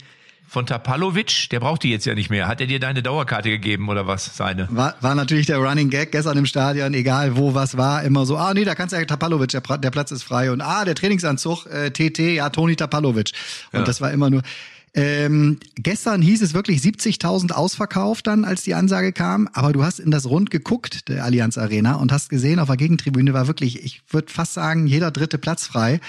Von 0.50 0.66
Tapalovic, 0.66 1.50
der 1.52 1.60
braucht 1.60 1.84
die 1.84 1.90
jetzt 1.90 2.06
ja 2.06 2.16
nicht 2.16 2.30
mehr. 2.30 2.48
Hat 2.48 2.62
er 2.62 2.68
dir 2.68 2.80
deine 2.80 3.04
Dauerkarte 3.04 3.50
gegeben 3.50 3.90
oder 3.90 4.08
was? 4.08 4.38
Seine? 4.38 4.68
war, 4.72 4.96
war 5.02 5.14
natürlich 5.14 5.46
der 5.46 5.58
Running 5.58 5.90
Gag 5.90 6.14
gestern 6.14 6.38
im 6.38 6.46
Stadion, 6.46 6.94
egal 6.94 7.36
wo 7.36 7.54
was 7.54 7.76
war, 7.76 8.04
immer 8.04 8.26
so, 8.26 8.38
ah 8.38 8.54
nee, 8.54 8.64
da 8.64 8.74
kannst 8.74 8.94
du 8.94 8.98
ja 8.98 9.04
Tapalovic, 9.06 9.50
der, 9.50 9.62
der 9.62 9.92
Platz 9.92 10.12
ist 10.12 10.24
frei 10.24 10.50
und 10.52 10.62
ah, 10.62 10.86
der 10.86 10.96
Trainingsanzug, 10.96 11.66
äh, 11.66 11.92
TT, 11.92 12.20
ja, 12.36 12.50
Toni 12.50 12.78
Tapalovic. 12.78 13.32
Und 13.74 13.80
Ja. 13.80 13.86
das 13.86 14.00
war 14.00 14.12
immer 14.12 14.30
nur, 14.30 14.42
ähm, 14.94 15.60
gestern 15.76 16.22
hieß 16.22 16.42
es 16.42 16.54
wirklich 16.54 16.80
70.000 16.82 17.52
ausverkauft 17.52 18.26
dann, 18.26 18.46
als 18.46 18.64
die 18.64 18.74
Ansage 18.74 19.12
kam, 19.12 19.48
aber 19.54 19.74
du 19.74 19.84
hast 19.84 20.00
in 20.00 20.12
das 20.12 20.26
Rund 20.28 20.50
geguckt, 20.50 21.10
der 21.10 21.24
Allianz 21.26 21.58
Arena, 21.58 21.96
und 21.96 22.12
hast 22.14 22.30
gesehen, 22.30 22.60
auf 22.60 22.68
der 22.68 22.78
Gegentribüne 22.78 23.34
war 23.34 23.48
wirklich, 23.48 23.84
ich 23.84 24.02
würde 24.10 24.32
fast 24.32 24.54
sagen, 24.54 24.88
jeder 24.88 25.12
dritte 25.12 25.38
Platz 25.38 25.68
frei. 25.68 26.00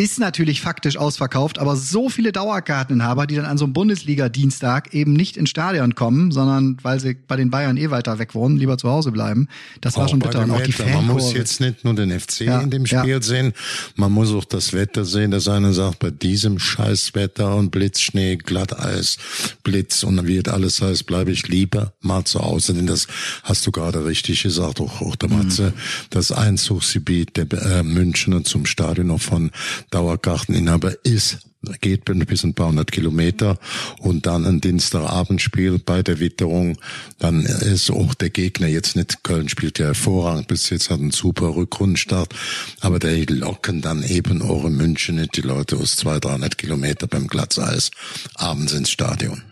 Ist 0.00 0.18
natürlich 0.18 0.62
faktisch 0.62 0.96
ausverkauft, 0.96 1.58
aber 1.58 1.76
so 1.76 2.08
viele 2.08 2.32
Dauerkarteninhaber, 2.32 3.26
die 3.26 3.36
dann 3.36 3.44
an 3.44 3.58
so 3.58 3.66
einem 3.66 3.74
Bundesliga-Dienstag 3.74 4.94
eben 4.94 5.12
nicht 5.12 5.36
ins 5.36 5.50
Stadion 5.50 5.94
kommen, 5.94 6.32
sondern 6.32 6.78
weil 6.80 6.98
sie 7.00 7.18
bei 7.28 7.36
den 7.36 7.50
Bayern 7.50 7.76
eh 7.76 7.90
weiter 7.90 8.18
weg 8.18 8.34
wohnen, 8.34 8.56
lieber 8.56 8.78
zu 8.78 8.88
Hause 8.88 9.12
bleiben. 9.12 9.46
Das 9.82 9.98
war 9.98 10.06
Auch 10.06 10.08
schon 10.08 10.20
bei 10.20 10.28
bitter. 10.28 10.44
Und 10.44 10.52
auch 10.52 10.62
die 10.62 10.78
Wetter. 10.78 11.02
Man 11.02 11.08
muss 11.08 11.34
jetzt 11.34 11.60
nicht 11.60 11.84
nur 11.84 11.92
den 11.92 12.18
FC 12.18 12.40
Ja, 12.40 12.60
in 12.62 12.70
dem 12.70 12.86
ja. 12.86 13.00
Spiel 13.02 13.22
sehen, 13.22 13.52
man 13.94 14.10
muss 14.10 14.32
auch 14.32 14.46
das 14.46 14.72
Wetter 14.72 15.04
sehen, 15.04 15.32
dass 15.32 15.48
einer 15.48 15.74
sagt, 15.74 15.98
bei 15.98 16.10
diesem 16.10 16.58
Scheißwetter 16.58 17.54
und 17.54 17.70
Blitzschnee, 17.70 18.36
Glatteis, 18.36 19.18
Blitz 19.64 20.02
und 20.02 20.16
dann 20.16 20.26
wird 20.26 20.48
alles 20.48 20.80
heißt, 20.80 21.04
bleibe 21.04 21.30
ich 21.30 21.46
lieber 21.48 21.92
mal 22.00 22.24
zu 22.24 22.40
Hause. 22.40 22.72
Denn 22.72 22.86
das 22.86 23.06
hast 23.42 23.66
du 23.66 23.70
gerade 23.70 24.02
richtig 24.06 24.44
gesagt, 24.44 24.80
auch, 24.80 25.02
auch 25.02 25.16
der 25.16 25.28
Mhm. 25.28 25.36
Matze, 25.36 25.74
das 26.08 26.32
Einzugsgebiet 26.32 27.36
der 27.36 27.52
äh, 27.52 27.82
Münchner 27.82 28.42
zum 28.44 28.64
Stadion 28.64 29.08
noch 29.08 29.20
von 29.20 29.50
Dauerkarteninhaber 29.90 30.94
ist 31.04 31.38
geht 31.80 32.04
bis 32.04 32.44
ein 32.44 32.54
paar 32.54 32.68
hundert 32.68 32.90
Kilometer 32.90 33.58
und 33.98 34.26
dann 34.26 34.46
ein 34.46 34.60
Dienstagabendspiel 34.60 35.78
bei 35.78 36.02
der 36.02 36.18
Witterung, 36.18 36.78
dann 37.18 37.44
ist 37.44 37.90
auch 37.90 38.14
der 38.14 38.30
Gegner 38.30 38.66
jetzt 38.66 38.96
nicht, 38.96 39.22
Köln 39.24 39.48
spielt 39.48 39.78
ja 39.78 39.86
hervorragend, 39.86 40.48
bis 40.48 40.70
jetzt 40.70 40.90
hat 40.90 41.00
einen 41.00 41.10
super 41.10 41.54
Rückrundenstart, 41.54 42.34
aber 42.80 42.98
die 42.98 43.26
locken 43.26 43.82
dann 43.82 44.02
eben 44.02 44.42
auch 44.42 44.64
in 44.64 44.76
München 44.76 45.16
nicht 45.16 45.36
die 45.36 45.42
Leute 45.42 45.76
aus 45.76 45.96
200, 45.96 46.24
300 46.24 46.58
Kilometer 46.58 47.06
beim 47.06 47.26
Glatzeis 47.26 47.90
abends 48.36 48.72
ins 48.72 48.90
Stadion. 48.90 49.42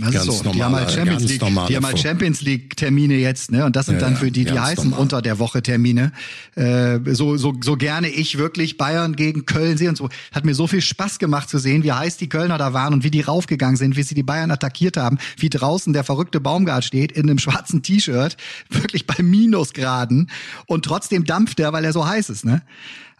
Das 0.00 0.12
Ganz 0.12 0.26
ist 0.26 0.38
so. 0.44 0.50
die 0.50 0.62
haben 0.62 0.74
halt 0.74 0.90
Champions 0.90 1.22
League, 1.24 1.40
die 1.68 1.76
haben 1.76 1.86
halt 1.86 1.98
Champions 1.98 2.40
League 2.42 2.76
Termine 2.76 3.14
jetzt, 3.14 3.52
ne? 3.52 3.64
Und 3.64 3.76
das 3.76 3.86
sind 3.86 3.96
Ja, 3.96 4.00
dann 4.00 4.16
für 4.16 4.30
die, 4.30 4.44
die 4.44 4.58
heißen 4.58 4.84
normal. 4.90 5.00
unter 5.00 5.22
der 5.22 5.38
Woche 5.38 5.62
Termine. 5.62 6.12
Äh, 6.56 6.98
so, 7.14 7.36
so, 7.36 7.54
so 7.62 7.76
gerne 7.76 8.08
ich 8.08 8.36
wirklich 8.38 8.76
Bayern 8.76 9.14
gegen 9.14 9.46
Köln 9.46 9.76
sehe 9.78 9.88
und 9.88 9.96
so. 9.96 10.08
Hat 10.32 10.44
mir 10.44 10.54
so 10.54 10.66
viel 10.66 10.80
Spaß 10.80 11.18
gemacht 11.18 11.48
zu 11.48 11.58
sehen, 11.58 11.84
wie 11.84 11.92
heiß 11.92 12.16
die 12.16 12.28
Kölner 12.28 12.58
da 12.58 12.72
waren 12.72 12.92
und 12.94 13.04
wie 13.04 13.10
die 13.10 13.20
raufgegangen 13.20 13.76
sind, 13.76 13.96
wie 13.96 14.02
sie 14.02 14.14
die 14.14 14.22
Bayern 14.24 14.50
attackiert 14.50 14.96
haben, 14.96 15.18
wie 15.38 15.48
draußen 15.50 15.92
der 15.92 16.02
verrückte 16.04 16.40
Baumgart 16.40 16.84
steht 16.84 17.12
in 17.12 17.28
einem 17.30 17.38
schwarzen 17.44 17.82
T-Shirt, 17.82 18.36
wirklich 18.70 19.06
bei 19.06 19.22
Minusgraden 19.22 20.30
und 20.66 20.84
trotzdem 20.84 21.24
dampft 21.24 21.60
er, 21.60 21.72
weil 21.72 21.84
er 21.84 21.92
so 21.92 22.06
heiß 22.06 22.30
ist, 22.30 22.44
ne? 22.44 22.62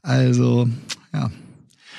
Also, 0.02 0.68
ja. 1.12 1.30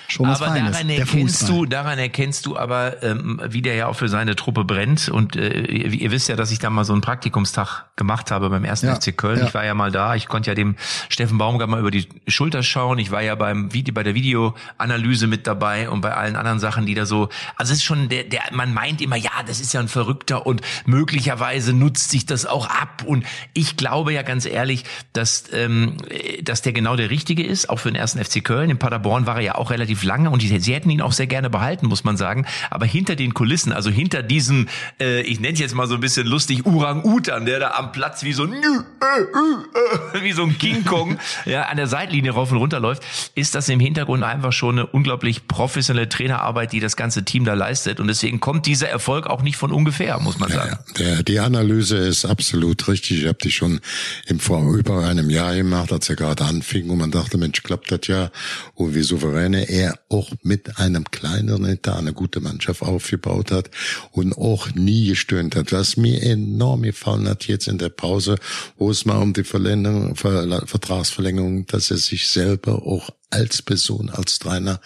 Schon 0.08 0.28
was 0.28 0.42
aber 0.42 0.52
Feines. 0.52 0.72
daran 0.72 0.90
erkennst 0.90 1.50
du, 1.50 1.66
daran 1.66 2.00
erkennst 2.00 2.46
du 2.46 2.58
aber, 2.58 3.02
ähm, 3.04 3.42
wie 3.50 3.62
der 3.62 3.76
ja 3.76 3.88
auch 3.88 3.96
für 3.96 4.10
seine 4.10 4.36
Truppe 4.36 4.64
brennt. 4.64 5.10
Und 5.10 5.36
äh, 5.36 5.62
ihr, 5.62 5.92
ihr 5.94 6.12
wisst 6.12 6.30
ja, 6.30 6.36
dass 6.36 6.52
ich 6.52 6.60
da 6.60 6.70
mal 6.70 6.84
so 6.86 6.94
einen 6.94 7.02
Praktikumstag 7.02 7.86
gemacht 7.96 8.32
habe 8.32 8.50
beim 8.50 8.64
ersten 8.64 8.88
Ja, 8.88 8.96
FC 8.96 9.16
Köln. 9.18 9.40
ja. 9.40 9.48
Ich 9.48 9.54
war 9.54 9.66
ja 9.66 9.74
mal 9.74 9.92
da. 9.92 10.16
Ich 10.16 10.28
konnte 10.28 10.50
ja 10.52 10.56
dem 10.56 10.76
Steffen 11.10 11.38
Baumgart 11.38 11.70
mal 11.70 11.80
über 11.80 11.92
die 11.92 12.08
Schulter 12.28 12.64
schauen. 12.64 13.00
Ich 13.00 13.12
war 13.12 13.22
ja 13.22 13.36
beim 13.36 13.74
Video, 13.74 13.94
bei 13.94 14.04
der 14.04 14.16
Videoanalyse 14.16 15.28
mit 15.28 15.48
dabei 15.48 15.90
und 15.90 16.02
bei 16.02 16.14
allen 16.14 16.36
anderen 16.36 16.60
Sachen, 16.60 16.86
die 16.86 16.94
da 16.94 17.06
so. 17.06 17.30
Also 17.56 17.74
es 17.74 17.80
ist 17.80 17.86
schon 17.86 18.10
der, 18.10 18.24
der, 18.24 18.42
man 18.52 18.74
meint 18.74 19.02
immer, 19.02 19.16
ja, 19.16 19.32
das 19.48 19.60
ist 19.60 19.74
ja 19.74 19.80
ein 19.80 19.88
Verrückter 19.88 20.46
und 20.46 20.62
möglicherweise 20.86 21.74
nutzt 21.74 22.12
sich 22.12 22.26
das 22.26 22.46
auch 22.46 22.68
ab. 22.70 23.04
Und 23.06 23.26
ich 23.54 23.78
glaube 23.78 24.14
ja 24.14 24.22
ganz 24.22 24.46
ehrlich, 24.46 24.84
dass, 25.14 25.46
ähm, 25.54 25.98
dass 26.44 26.62
der 26.62 26.74
genau 26.74 26.96
der 26.96 27.10
Richtige 27.10 27.44
ist, 27.46 27.70
auch 27.70 27.78
für 27.78 27.90
den 27.90 27.96
ersten 27.96 28.24
FC 28.24 28.44
Köln. 28.44 28.70
In 28.70 28.78
Paderborn 28.78 29.26
war 29.26 29.36
er 29.38 29.42
ja 29.42 29.56
auch 29.56 29.72
relativ 29.72 29.95
relativ 29.96 30.04
lange 30.04 30.30
und 30.30 30.42
die, 30.42 30.60
sie 30.60 30.74
hätten 30.74 30.90
ihn 30.90 31.02
auch 31.02 31.12
sehr 31.12 31.28
gerne 31.28 31.50
behalten, 31.50 31.88
muss 31.88 32.04
man 32.04 32.18
sagen. 32.18 32.46
Aber 32.70 32.86
hinter 32.86 33.16
den 33.16 33.34
Kulissen, 33.34 33.72
also 33.72 33.90
hinter 33.90 34.24
diesem, 34.24 34.68
äh, 35.00 35.22
ich 35.22 35.40
nenne 35.40 35.54
es 35.54 35.60
jetzt 35.60 35.76
mal 35.76 35.88
so 35.88 35.96
ein 35.96 36.02
bisschen 36.02 36.28
lustig, 36.28 36.66
Orang-Utan, 36.66 37.46
der 37.46 37.60
da 37.60 37.72
am 37.72 37.92
Platz 37.92 38.24
wie 38.24 38.34
so 38.34 38.44
ein, 38.44 38.52
wie 40.22 40.32
so 40.32 40.44
ein 40.44 40.58
King 40.58 40.84
Kong 40.86 41.18
ja, 41.46 41.64
an 41.64 41.78
der 41.78 41.88
Seitlinie 41.88 42.32
rauf 42.32 42.52
und 42.52 42.58
runter 42.58 42.80
läuft, 42.80 43.04
ist 43.36 43.56
das 43.56 43.70
im 43.70 43.80
Hintergrund 43.80 44.24
einfach 44.24 44.52
schon 44.52 44.80
eine 44.80 44.88
unglaublich 44.88 45.48
professionelle 45.48 46.10
Trainerarbeit, 46.10 46.74
die 46.74 46.80
das 46.80 46.96
ganze 46.96 47.24
Team 47.24 47.46
da 47.46 47.54
leistet. 47.54 48.00
Und 48.00 48.08
deswegen 48.08 48.40
kommt 48.40 48.66
dieser 48.66 48.90
Erfolg 48.90 49.28
auch 49.28 49.42
nicht 49.42 49.58
von 49.58 49.72
ungefähr, 49.72 50.20
muss 50.20 50.40
man 50.40 50.52
sagen. 50.52 50.72
Ja, 50.72 50.94
der, 50.98 51.24
die 51.24 51.40
Analyse 51.40 51.98
ist 51.98 52.26
absolut 52.26 52.88
richtig. 52.88 53.22
Ich 53.22 53.28
habe 53.28 53.38
die 53.42 53.52
schon 53.52 53.80
im 54.26 54.40
vor 54.40 54.76
über 54.76 55.06
einem 55.06 55.30
Jahr 55.30 55.56
gemacht, 55.56 55.92
als 55.92 56.10
er 56.10 56.16
gerade 56.16 56.44
anfing 56.46 56.90
und 56.90 56.98
man 56.98 57.12
dachte, 57.12 57.38
Mensch, 57.38 57.64
klappt 57.64 57.92
das 57.92 58.08
ja. 58.08 58.30
Und 58.74 58.96
wie 58.96 59.02
souveräne 59.02 59.70
er 59.70 59.85
auch 60.10 60.32
mit 60.44 60.78
einem 60.78 61.06
kleineren 61.06 61.66
Etat 61.66 61.98
eine 61.98 62.14
gute 62.14 62.40
Mannschaft 62.40 62.82
aufgebaut 62.82 63.52
hat 63.52 63.70
und 64.12 64.34
auch 64.38 64.74
nie 64.74 65.08
gestöhnt 65.08 65.56
hat. 65.56 65.72
Was 65.72 65.98
mir 65.98 66.22
enorm 66.24 66.84
gefallen 66.84 67.28
hat 67.28 67.48
jetzt 67.48 67.68
in 67.68 67.78
der 67.78 67.90
Pause, 67.90 68.38
wo 68.78 68.90
es 68.90 69.06
mal 69.06 69.22
um 69.22 69.34
die 69.34 69.44
Verlängerung, 69.44 70.16
Vertragsverlängerung, 70.16 71.66
dass 71.68 71.92
er 71.92 71.98
sich 71.98 72.28
selber 72.28 72.86
auch 72.86 73.10
als 73.36 73.62
Person, 73.62 74.10
als 74.10 74.40
Trainer 74.40 74.80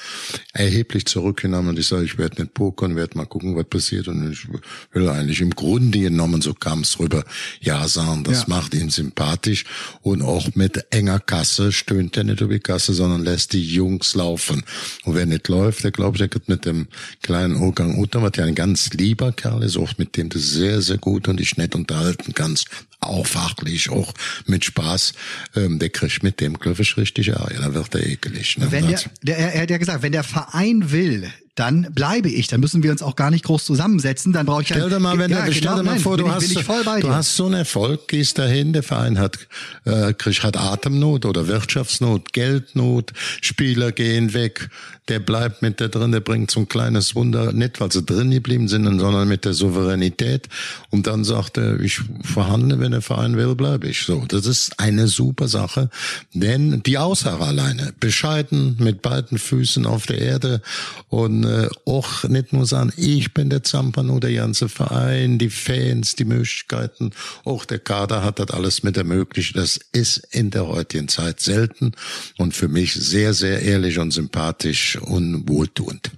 erheblich 0.53 1.05
zurückgenommen. 1.05 1.69
Und 1.69 1.79
ich 1.79 1.87
sage, 1.87 2.03
ich 2.03 2.17
werde 2.17 2.41
nicht 2.41 2.55
pokern, 2.55 2.95
werde 2.95 3.17
mal 3.17 3.25
gucken, 3.25 3.55
was 3.55 3.65
passiert. 3.65 4.07
Und 4.07 4.31
ich 4.31 4.47
will 4.91 5.07
eigentlich 5.07 5.41
im 5.41 5.51
Grunde 5.51 5.99
genommen, 5.99 6.41
so 6.41 6.53
kam 6.53 6.81
es 6.81 6.99
rüber, 6.99 7.23
ja 7.61 7.87
sagen, 7.87 8.23
das 8.23 8.41
ja. 8.41 8.45
macht 8.47 8.73
ihn 8.73 8.89
sympathisch. 8.89 9.65
Und 10.01 10.23
auch 10.23 10.55
mit 10.55 10.83
enger 10.89 11.19
Kasse 11.19 11.71
stöhnt 11.71 12.17
er 12.17 12.23
nicht 12.23 12.41
über 12.41 12.53
die 12.53 12.59
Kasse, 12.59 12.93
sondern 12.93 13.23
lässt 13.23 13.53
die 13.53 13.63
Jungs 13.63 14.15
laufen. 14.15 14.63
Und 15.05 15.15
wer 15.15 15.27
nicht 15.27 15.47
läuft, 15.47 15.83
der 15.83 15.91
glaubt, 15.91 16.19
der 16.19 16.27
geht 16.27 16.49
mit 16.49 16.65
dem 16.65 16.87
kleinen 17.21 17.55
Ogang 17.55 17.99
Uta, 17.99 18.21
was 18.21 18.31
ja 18.35 18.45
ein 18.45 18.55
ganz 18.55 18.89
lieber 18.93 19.31
Kerl 19.31 19.63
ist, 19.63 19.77
auch 19.77 19.97
mit 19.97 20.17
dem 20.17 20.29
du 20.29 20.39
sehr, 20.39 20.81
sehr 20.81 20.97
gut 20.97 21.27
und 21.27 21.39
dich 21.39 21.57
nett 21.57 21.75
unterhalten 21.75 22.33
kannst, 22.33 22.67
auch 22.99 23.25
fachlich, 23.25 23.89
auch 23.89 24.13
mit 24.45 24.65
Spaß, 24.65 25.13
ähm, 25.55 25.79
der 25.79 25.89
kriegt 25.89 26.23
mit 26.23 26.41
dem, 26.41 26.57
ich, 26.83 26.97
richtig 26.97 27.29
Ärger, 27.29 27.59
da 27.59 27.73
wird 27.73 27.95
er 27.95 28.05
ekelig. 28.05 28.57
Ne? 28.57 28.71
Wenn 28.71 28.87
der, 28.87 28.99
der, 29.21 29.37
er 29.37 29.61
hat 29.61 29.69
ja 29.69 29.77
gesagt, 29.77 30.01
wenn 30.01 30.11
der 30.11 30.23
Verein 30.23 30.91
will, 30.91 31.31
dann 31.55 31.87
bleibe 31.93 32.29
ich. 32.29 32.47
Dann 32.47 32.59
müssen 32.59 32.83
wir 32.83 32.91
uns 32.91 33.01
auch 33.01 33.15
gar 33.15 33.31
nicht 33.31 33.43
groß 33.45 33.65
zusammensetzen. 33.65 34.31
Dann 34.33 34.45
brauche 34.45 34.61
ich 34.61 34.69
stell 34.69 34.89
dir 34.89 34.99
mal, 34.99 35.17
wenn 35.17 35.31
ja, 35.31 35.45
der, 35.45 35.51
stell 35.51 35.75
dir 35.75 35.83
mal 35.83 35.93
nein, 35.93 35.99
vor, 35.99 36.17
du, 36.17 36.25
ich, 36.25 36.31
hast, 36.31 37.01
du 37.01 37.09
hast 37.09 37.35
so 37.35 37.45
einen 37.45 37.55
Erfolg, 37.55 38.07
gehst 38.07 38.37
dahin, 38.37 38.73
der 38.73 38.83
Verein 38.83 39.19
hat, 39.19 39.39
äh, 39.85 40.13
hat 40.13 40.57
Atemnot 40.57 41.25
oder 41.25 41.47
Wirtschaftsnot, 41.47 42.33
Geldnot, 42.33 43.13
Spieler 43.41 43.91
gehen 43.91 44.33
weg, 44.33 44.69
der 45.09 45.19
bleibt 45.19 45.61
mit 45.61 45.79
der 45.79 45.89
drin, 45.89 46.11
der 46.11 46.19
bringt 46.19 46.51
so 46.51 46.61
ein 46.61 46.69
kleines 46.69 47.15
Wunder, 47.15 47.51
nicht 47.51 47.81
weil 47.81 47.91
sie 47.91 48.03
drin 48.03 48.31
geblieben 48.31 48.67
sind, 48.67 48.85
sondern 48.99 49.27
mit 49.27 49.43
der 49.43 49.53
Souveränität. 49.53 50.47
Und 50.91 51.07
dann 51.07 51.23
sagt 51.23 51.57
er, 51.57 51.79
ich 51.79 51.99
verhandle, 52.21 52.79
wenn 52.79 52.91
der 52.91 53.01
Verein 53.01 53.35
will, 53.35 53.55
bleibe 53.55 53.87
ich. 53.87 54.03
So, 54.03 54.23
das 54.27 54.45
ist 54.45 54.79
eine 54.79 55.07
super 55.07 55.47
Sache, 55.47 55.89
denn 56.33 56.83
die 56.83 56.97
Aussage 56.97 57.43
alleine, 57.43 57.93
bescheiden, 57.99 58.77
mit 58.79 59.01
beiden 59.01 59.37
Füßen 59.37 59.85
auf 59.85 60.05
der 60.05 60.19
Erde 60.19 60.61
und 61.09 61.38
äh, 61.43 61.69
auch 61.85 62.23
nicht 62.23 62.53
nur 62.53 62.65
sagen, 62.65 62.91
ich 62.97 63.33
bin 63.33 63.49
der 63.49 63.63
Zampano, 63.63 64.19
der 64.19 64.33
ganze 64.33 64.69
Verein, 64.69 65.37
die 65.37 65.49
Fans, 65.49 66.15
die 66.15 66.25
Möglichkeiten, 66.25 67.11
auch 67.45 67.65
der 67.65 67.79
Kader 67.79 68.23
hat 68.23 68.39
das 68.39 68.51
alles 68.51 68.83
mit 68.83 68.97
ermöglicht. 68.97 69.55
Das 69.57 69.79
ist 69.91 70.17
in 70.31 70.51
der 70.51 70.67
heutigen 70.67 71.07
Zeit 71.07 71.39
selten 71.39 71.93
und 72.37 72.53
für 72.53 72.67
mich 72.67 72.93
sehr, 72.93 73.33
sehr 73.33 73.61
ehrlich 73.61 73.99
und 73.99 74.11
sympathisch 74.11 74.97
und 74.97 75.47
wohltuend. 75.47 76.11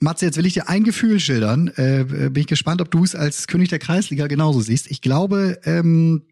Matze, 0.00 0.26
jetzt 0.26 0.36
will 0.36 0.46
ich 0.46 0.54
dir 0.54 0.68
ein 0.68 0.84
Gefühl 0.84 1.18
schildern. 1.18 1.68
Äh, 1.76 2.04
bin 2.04 2.36
ich 2.36 2.46
gespannt, 2.46 2.80
ob 2.80 2.90
du 2.90 3.04
es 3.04 3.14
als 3.14 3.46
König 3.46 3.70
der 3.70 3.78
Kreisliga 3.78 4.26
genauso 4.26 4.60
siehst. 4.60 4.90
Ich 4.90 5.00
glaube, 5.00 5.58
ähm, 5.64 6.22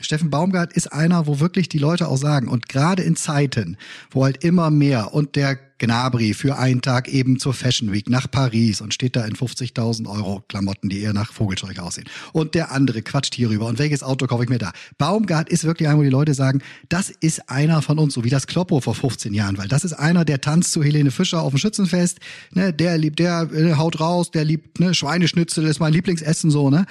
Steffen 0.00 0.30
Baumgart 0.30 0.72
ist 0.72 0.92
einer, 0.92 1.26
wo 1.26 1.40
wirklich 1.40 1.68
die 1.68 1.78
Leute 1.78 2.08
auch 2.08 2.16
sagen, 2.16 2.48
und 2.48 2.68
gerade 2.68 3.02
in 3.02 3.16
Zeiten, 3.16 3.76
wo 4.10 4.24
halt 4.24 4.44
immer 4.44 4.70
mehr 4.70 5.14
und 5.14 5.36
der 5.36 5.58
Gnabry 5.78 6.34
für 6.34 6.58
einen 6.58 6.82
Tag 6.82 7.08
eben 7.08 7.38
zur 7.38 7.54
Fashion 7.54 7.92
Week 7.92 8.08
nach 8.08 8.30
Paris 8.30 8.80
und 8.80 8.94
steht 8.94 9.16
da 9.16 9.24
in 9.24 9.34
50.000 9.34 10.08
Euro 10.08 10.42
Klamotten, 10.48 10.88
die 10.88 11.00
eher 11.00 11.12
nach 11.12 11.32
Vogelzeug 11.32 11.78
aussehen. 11.78 12.08
Und 12.32 12.54
der 12.54 12.72
andere 12.72 13.02
quatscht 13.02 13.34
hier 13.34 13.50
rüber. 13.50 13.66
Und 13.66 13.78
welches 13.78 14.02
Auto 14.02 14.26
kaufe 14.26 14.44
ich 14.44 14.50
mir 14.50 14.58
da? 14.58 14.72
Baumgart 14.98 15.48
ist 15.48 15.64
wirklich 15.64 15.88
einer, 15.88 15.98
wo 15.98 16.02
die 16.02 16.08
Leute 16.08 16.34
sagen, 16.34 16.62
das 16.88 17.10
ist 17.10 17.48
einer 17.50 17.82
von 17.82 17.98
uns, 17.98 18.14
so 18.14 18.24
wie 18.24 18.30
das 18.30 18.46
Kloppo 18.46 18.80
vor 18.80 18.94
15 18.94 19.32
Jahren, 19.34 19.58
weil 19.58 19.68
das 19.68 19.84
ist 19.84 19.92
einer, 19.92 20.24
der 20.24 20.40
tanzt 20.40 20.72
zu 20.72 20.82
Helene 20.82 21.10
Fischer 21.10 21.42
auf 21.42 21.50
dem 21.52 21.58
Schützenfest, 21.58 22.18
ne, 22.52 22.72
der 22.72 22.98
liebt, 22.98 23.18
der 23.18 23.48
äh, 23.52 23.74
haut 23.74 24.00
raus, 24.00 24.30
der 24.30 24.44
liebt, 24.44 24.80
ne, 24.80 24.94
Schweineschnitzel 24.94 25.64
ist 25.66 25.80
mein 25.80 25.92
Lieblingsessen, 25.92 26.50
so, 26.50 26.70
ne. 26.70 26.86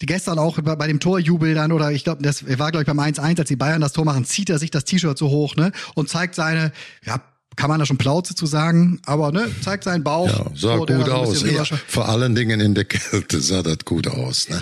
Die 0.00 0.06
gestern 0.06 0.38
auch 0.38 0.60
bei, 0.60 0.74
bei 0.76 0.86
dem 0.86 1.00
Torjubel 1.00 1.54
dann, 1.54 1.72
oder 1.72 1.92
ich 1.92 2.04
glaube, 2.04 2.22
das 2.22 2.44
war, 2.58 2.70
glaube 2.70 2.82
ich, 2.82 2.86
beim 2.86 2.98
1-1, 2.98 3.38
als 3.38 3.48
die 3.48 3.56
Bayern 3.56 3.80
das 3.80 3.92
Tor 3.92 4.04
machen, 4.04 4.24
zieht 4.24 4.50
er 4.50 4.58
sich 4.58 4.70
das 4.70 4.84
T-Shirt 4.84 5.16
so 5.16 5.28
hoch, 5.28 5.56
ne, 5.56 5.72
und 5.94 6.08
zeigt 6.08 6.34
seine, 6.34 6.72
ja, 7.04 7.20
kann 7.56 7.68
man 7.68 7.78
da 7.78 7.86
schon 7.86 7.98
Plauze 7.98 8.34
zu 8.34 8.46
sagen, 8.46 9.00
aber 9.04 9.32
ne, 9.32 9.50
zeigt 9.62 9.84
seinen 9.84 10.04
Bauch. 10.04 10.28
Ja, 10.28 10.46
sah 10.54 10.76
so, 10.76 10.86
gut 10.86 11.08
aus. 11.08 11.42
Ja, 11.42 11.64
vor 11.86 12.08
allen 12.08 12.34
Dingen 12.34 12.60
in 12.60 12.74
der 12.74 12.84
Kälte 12.84 13.40
sah 13.40 13.62
das 13.62 13.78
gut 13.84 14.08
aus. 14.08 14.48
Ne? 14.48 14.60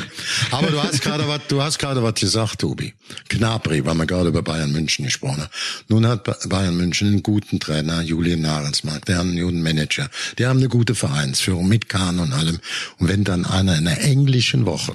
Aber 0.50 0.68
du 0.68 0.82
hast 0.82 1.00
gerade 1.00 1.26
was, 1.28 1.40
du 1.48 1.62
hast 1.62 1.78
gerade 1.78 2.02
was 2.02 2.14
gesagt, 2.14 2.60
Tobi. 2.60 2.94
Knapri, 3.28 3.84
weil 3.84 3.94
wir 3.94 4.06
gerade 4.06 4.28
über 4.28 4.42
Bayern 4.42 4.72
München 4.72 5.04
gesprochen 5.04 5.42
haben. 5.42 5.50
Nun 5.88 6.06
hat 6.06 6.48
Bayern 6.48 6.76
München 6.76 7.08
einen 7.08 7.22
guten 7.22 7.60
Trainer, 7.60 8.02
Julian 8.02 8.40
Narensmark, 8.40 9.04
der 9.06 9.18
haben 9.18 9.30
einen 9.30 9.42
guten 9.42 9.62
Manager, 9.62 10.08
die 10.38 10.46
haben 10.46 10.58
eine 10.58 10.68
gute 10.68 10.94
Vereinsführung 10.94 11.68
mit 11.68 11.88
Kahn 11.88 12.18
und 12.18 12.32
allem. 12.32 12.58
Und 12.98 13.08
wenn 13.08 13.24
dann 13.24 13.44
einer 13.44 13.76
in 13.76 13.86
einer 13.86 14.00
englischen 14.00 14.66
Woche, 14.66 14.94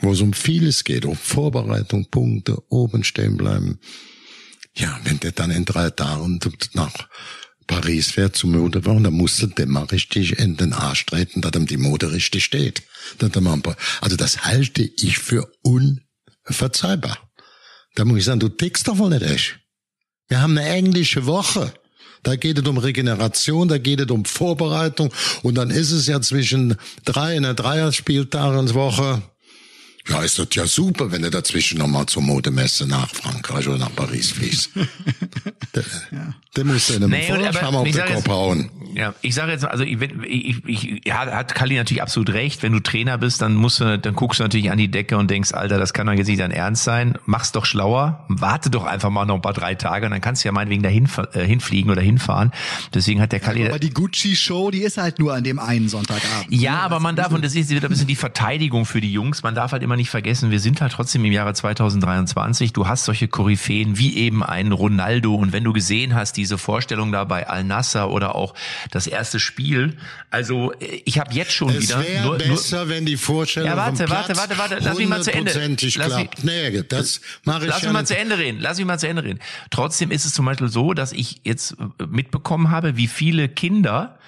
wo 0.00 0.12
es 0.12 0.20
um 0.20 0.32
vieles 0.32 0.84
geht, 0.84 1.04
um 1.04 1.16
Vorbereitung, 1.16 2.06
Punkte, 2.10 2.62
oben 2.68 3.04
stehen 3.04 3.36
bleiben, 3.36 3.78
ja, 4.76 4.98
wenn 5.04 5.20
der 5.20 5.32
dann 5.32 5.50
in 5.50 5.64
drei 5.64 5.90
Tagen 5.90 6.40
nach 6.74 6.92
Paris 7.66 8.12
fährt 8.12 8.36
zum 8.36 8.52
Modewochen, 8.52 9.04
dann 9.04 9.14
musste 9.14 9.48
der 9.48 9.66
mal 9.66 9.84
richtig 9.84 10.38
in 10.38 10.56
den 10.56 10.72
Arsch 10.72 11.06
treten, 11.06 11.40
dass 11.40 11.52
ihm 11.54 11.66
die 11.66 11.76
Mode 11.76 12.12
richtig 12.12 12.44
steht. 12.44 12.82
Also 13.20 14.16
das 14.16 14.44
halte 14.44 14.82
ich 14.82 15.18
für 15.18 15.50
unverzeihbar. 15.62 17.18
Da 17.94 18.04
muss 18.04 18.18
ich 18.18 18.24
sagen, 18.24 18.40
du 18.40 18.48
tickst 18.48 18.86
doch 18.86 18.98
wohl 18.98 19.10
nicht 19.10 19.22
echt. 19.22 19.58
Wir 20.28 20.40
haben 20.40 20.56
eine 20.56 20.68
englische 20.68 21.26
Woche. 21.26 21.72
Da 22.22 22.34
geht 22.36 22.58
es 22.58 22.66
um 22.66 22.78
Regeneration, 22.78 23.68
da 23.68 23.78
geht 23.78 24.00
es 24.00 24.10
um 24.10 24.24
Vorbereitung 24.24 25.12
und 25.42 25.54
dann 25.54 25.70
ist 25.70 25.92
es 25.92 26.06
ja 26.06 26.20
zwischen 26.20 26.76
drei 27.04 27.36
in 27.36 27.44
der 27.44 27.54
Dreierspieltageswoche 27.54 29.22
ja, 30.08 30.22
ist 30.22 30.38
das 30.38 30.48
ja 30.52 30.66
super, 30.66 31.10
wenn 31.10 31.22
du 31.22 31.30
dazwischen 31.30 31.78
nochmal 31.78 32.06
zur 32.06 32.22
Modemesse 32.22 32.86
nach 32.86 33.08
Frankreich 33.08 33.66
oder 33.68 33.78
nach 33.78 33.94
Paris 33.94 34.30
fliegst. 34.30 34.70
der, 35.74 35.82
ja. 36.12 36.34
der 36.56 36.64
muss 36.64 36.90
in 36.90 37.02
einem 37.02 37.10
nee, 37.10 37.22
Vorscham 37.22 37.76
auf 37.76 37.84
den 37.90 38.14
Kopf 38.14 38.28
hauen. 38.28 38.70
Ja, 38.94 39.14
ich 39.20 39.34
sage 39.34 39.52
jetzt, 39.52 39.64
also 39.64 39.84
ich, 39.84 40.00
ich, 40.00 40.64
ich, 40.64 41.06
ja, 41.06 41.26
hat 41.26 41.54
Kali 41.54 41.76
natürlich 41.76 42.02
absolut 42.02 42.32
recht. 42.32 42.62
Wenn 42.62 42.72
du 42.72 42.80
Trainer 42.80 43.18
bist, 43.18 43.42
dann 43.42 43.54
musst 43.54 43.80
du, 43.80 43.98
dann 43.98 44.14
guckst 44.14 44.40
du 44.40 44.44
natürlich 44.44 44.70
an 44.70 44.78
die 44.78 44.90
Decke 44.90 45.18
und 45.18 45.30
denkst, 45.30 45.52
Alter, 45.52 45.78
das 45.78 45.92
kann 45.92 46.06
doch 46.06 46.14
jetzt 46.14 46.28
nicht 46.28 46.40
dein 46.40 46.50
Ernst 46.50 46.84
sein. 46.84 47.18
Mach's 47.26 47.52
doch 47.52 47.66
schlauer. 47.66 48.24
Warte 48.28 48.70
doch 48.70 48.84
einfach 48.84 49.10
mal 49.10 49.26
noch 49.26 49.34
ein 49.34 49.42
paar 49.42 49.52
drei 49.52 49.74
Tage 49.74 50.06
und 50.06 50.12
dann 50.12 50.22
kannst 50.22 50.44
du 50.44 50.48
ja 50.48 50.52
meinetwegen 50.52 50.82
dahin 50.82 51.08
äh, 51.34 51.44
hinfliegen 51.44 51.90
oder 51.90 52.00
hinfahren. 52.00 52.52
Deswegen 52.94 53.20
hat 53.20 53.32
der 53.32 53.40
Kali. 53.40 53.64
Ja, 53.64 53.68
aber 53.68 53.78
die 53.78 53.92
Gucci-Show, 53.92 54.70
die 54.70 54.82
ist 54.82 54.96
halt 54.96 55.18
nur 55.18 55.34
an 55.34 55.44
dem 55.44 55.58
einen 55.58 55.90
Sonntagabend. 55.90 56.46
Ja, 56.48 56.72
ne? 56.72 56.80
aber 56.80 57.00
man 57.00 57.16
darf, 57.16 57.32
und 57.32 57.44
das 57.44 57.54
ist 57.54 57.68
wieder 57.68 57.82
ein 57.86 57.90
bisschen 57.90 58.06
die 58.06 58.16
Verteidigung 58.16 58.86
für 58.86 59.02
die 59.02 59.12
Jungs, 59.12 59.42
man 59.42 59.54
darf 59.54 59.72
halt 59.72 59.82
immer 59.82 59.95
nicht 59.96 60.10
vergessen, 60.10 60.50
wir 60.50 60.60
sind 60.60 60.80
halt 60.80 60.92
trotzdem 60.92 61.24
im 61.24 61.32
Jahre 61.32 61.54
2023. 61.54 62.72
Du 62.72 62.86
hast 62.86 63.04
solche 63.04 63.28
Koryphäen 63.28 63.98
wie 63.98 64.16
eben 64.16 64.42
einen 64.42 64.72
Ronaldo 64.72 65.34
und 65.34 65.52
wenn 65.52 65.64
du 65.64 65.72
gesehen 65.72 66.14
hast, 66.14 66.36
diese 66.36 66.58
Vorstellung 66.58 67.12
da 67.12 67.24
bei 67.24 67.48
Al-Nasser 67.48 68.10
oder 68.10 68.34
auch 68.34 68.54
das 68.90 69.06
erste 69.06 69.40
Spiel. 69.40 69.96
Also 70.30 70.72
ich 71.04 71.18
habe 71.18 71.34
jetzt 71.34 71.52
schon 71.52 71.70
es 71.70 71.82
wieder. 71.82 72.00
Es 72.00 72.06
wäre 72.06 72.38
besser, 72.38 72.84
nur, 72.84 72.88
wenn 72.88 73.06
die 73.06 73.16
Vorstellung 73.16 73.70
Ja, 73.70 73.76
warte, 73.76 74.08
warte, 74.08 74.36
warte, 74.36 74.58
warte. 74.58 74.78
Lass 74.80 74.98
mich 74.98 75.08
mal 75.08 75.22
zu 75.22 75.32
Ende. 75.32 75.52
Lass 75.96 76.16
mich, 76.16 76.28
nee, 76.42 76.82
das 76.82 77.20
mache 77.44 77.64
ich 77.64 77.70
Lass 77.70 77.82
mich 77.82 77.92
mal 77.92 78.06
zu 78.06 78.16
Ende 78.16 78.38
reden. 78.38 78.58
Lass 78.60 78.78
mich 78.78 78.86
mal 78.86 78.98
zu 78.98 79.08
Ende 79.08 79.24
reden. 79.24 79.40
Trotzdem 79.70 80.10
ist 80.10 80.24
es 80.24 80.34
zum 80.34 80.46
Beispiel 80.46 80.68
so, 80.68 80.94
dass 80.94 81.12
ich 81.12 81.40
jetzt 81.44 81.76
mitbekommen 82.08 82.70
habe, 82.70 82.96
wie 82.96 83.06
viele 83.06 83.48
Kinder 83.48 84.18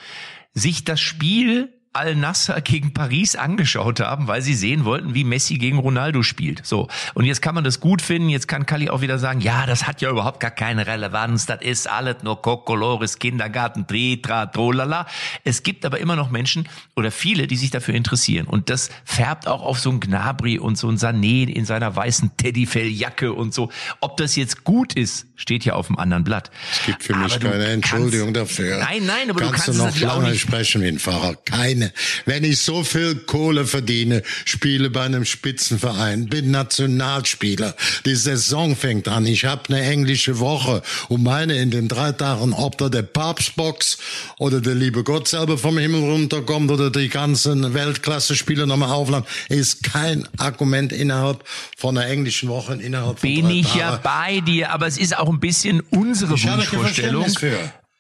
sich 0.54 0.84
das 0.84 1.00
Spiel 1.00 1.72
Al-Nasser 1.98 2.60
gegen 2.60 2.92
Paris 2.92 3.34
angeschaut 3.34 3.98
haben, 3.98 4.28
weil 4.28 4.40
sie 4.40 4.54
sehen 4.54 4.84
wollten, 4.84 5.14
wie 5.14 5.24
Messi 5.24 5.58
gegen 5.58 5.78
Ronaldo 5.78 6.22
spielt. 6.22 6.64
So. 6.64 6.88
Und 7.14 7.24
jetzt 7.24 7.42
kann 7.42 7.54
man 7.54 7.64
das 7.64 7.80
gut 7.80 8.02
finden. 8.02 8.28
Jetzt 8.28 8.46
kann 8.46 8.66
Kali 8.66 8.88
auch 8.88 9.00
wieder 9.00 9.18
sagen, 9.18 9.40
ja, 9.40 9.66
das 9.66 9.86
hat 9.86 10.00
ja 10.00 10.08
überhaupt 10.08 10.38
gar 10.38 10.52
keine 10.52 10.86
Relevanz. 10.86 11.46
Das 11.46 11.60
ist 11.60 11.90
alles 11.90 12.22
nur 12.22 12.40
Kokolores, 12.40 13.18
Kindergarten, 13.18 13.86
Tritra, 13.86 14.46
Trolala. 14.46 15.06
Es 15.42 15.64
gibt 15.64 15.84
aber 15.84 15.98
immer 15.98 16.14
noch 16.14 16.30
Menschen 16.30 16.68
oder 16.94 17.10
viele, 17.10 17.48
die 17.48 17.56
sich 17.56 17.70
dafür 17.70 17.94
interessieren. 17.94 18.46
Und 18.46 18.70
das 18.70 18.90
färbt 19.04 19.48
auch 19.48 19.62
auf 19.62 19.80
so 19.80 19.90
ein 19.90 19.98
Gnabry 19.98 20.58
und 20.58 20.78
so 20.78 20.88
ein 20.88 20.98
Sané 20.98 21.48
in 21.48 21.64
seiner 21.64 21.94
weißen 21.96 22.36
Teddyfelljacke 22.36 23.32
und 23.32 23.52
so. 23.52 23.70
Ob 24.00 24.16
das 24.18 24.36
jetzt 24.36 24.62
gut 24.62 24.94
ist, 24.94 25.26
steht 25.34 25.64
ja 25.64 25.74
auf 25.74 25.88
dem 25.88 25.98
anderen 25.98 26.22
Blatt. 26.24 26.50
Es 26.70 26.86
gibt 26.86 27.02
für 27.02 27.16
mich 27.16 27.40
keine 27.40 27.66
Entschuldigung 27.66 28.32
dafür. 28.32 28.78
Nein, 28.78 29.04
nein, 29.04 29.30
aber 29.30 29.40
kannst 29.40 29.50
du 29.50 29.52
kannst 29.52 29.68
du 29.68 29.72
es 29.72 29.78
noch 29.78 29.84
natürlich 29.86 30.08
auch 30.08 30.22
nicht. 30.22 30.40
sprechen 30.40 30.82
wie 30.82 30.88
ein 30.88 30.98
Fahrer. 30.98 31.34
Keine. 31.44 31.87
Wenn 32.24 32.44
ich 32.44 32.60
so 32.60 32.84
viel 32.84 33.16
Kohle 33.16 33.66
verdiene, 33.66 34.22
spiele 34.44 34.90
bei 34.90 35.02
einem 35.02 35.24
Spitzenverein, 35.24 36.26
bin 36.26 36.50
Nationalspieler, 36.50 37.74
die 38.04 38.14
Saison 38.14 38.76
fängt 38.76 39.08
an, 39.08 39.26
ich 39.26 39.44
habe 39.44 39.62
eine 39.68 39.82
englische 39.82 40.38
Woche 40.38 40.82
und 41.08 41.22
meine 41.22 41.56
in 41.56 41.70
den 41.70 41.88
drei 41.88 42.12
Tagen, 42.12 42.52
ob 42.52 42.78
da 42.78 42.88
der 42.88 43.02
Papstbox 43.02 43.98
oder 44.38 44.60
der 44.60 44.74
liebe 44.74 45.04
Gott 45.04 45.28
selber 45.28 45.58
vom 45.58 45.78
Himmel 45.78 46.00
runterkommt 46.00 46.70
oder 46.70 46.90
die 46.90 47.08
ganzen 47.08 47.74
Weltklasse-Spieler 47.74 48.66
nochmal 48.66 48.90
aufladen, 48.90 49.26
ist 49.48 49.82
kein 49.82 50.28
Argument 50.38 50.92
innerhalb 50.92 51.44
von 51.76 51.96
einer 51.96 52.08
englischen 52.08 52.48
Woche, 52.48 52.74
innerhalb 52.74 53.18
von 53.20 53.28
Bin 53.28 53.50
ich 53.50 53.74
ja 53.74 53.96
bei 53.96 54.40
dir, 54.40 54.70
aber 54.72 54.86
es 54.86 54.98
ist 54.98 55.16
auch 55.16 55.28
ein 55.28 55.40
bisschen 55.40 55.80
unsere 55.90 56.34
Ich 56.34 56.46
Wunschvorstellung. 56.46 57.26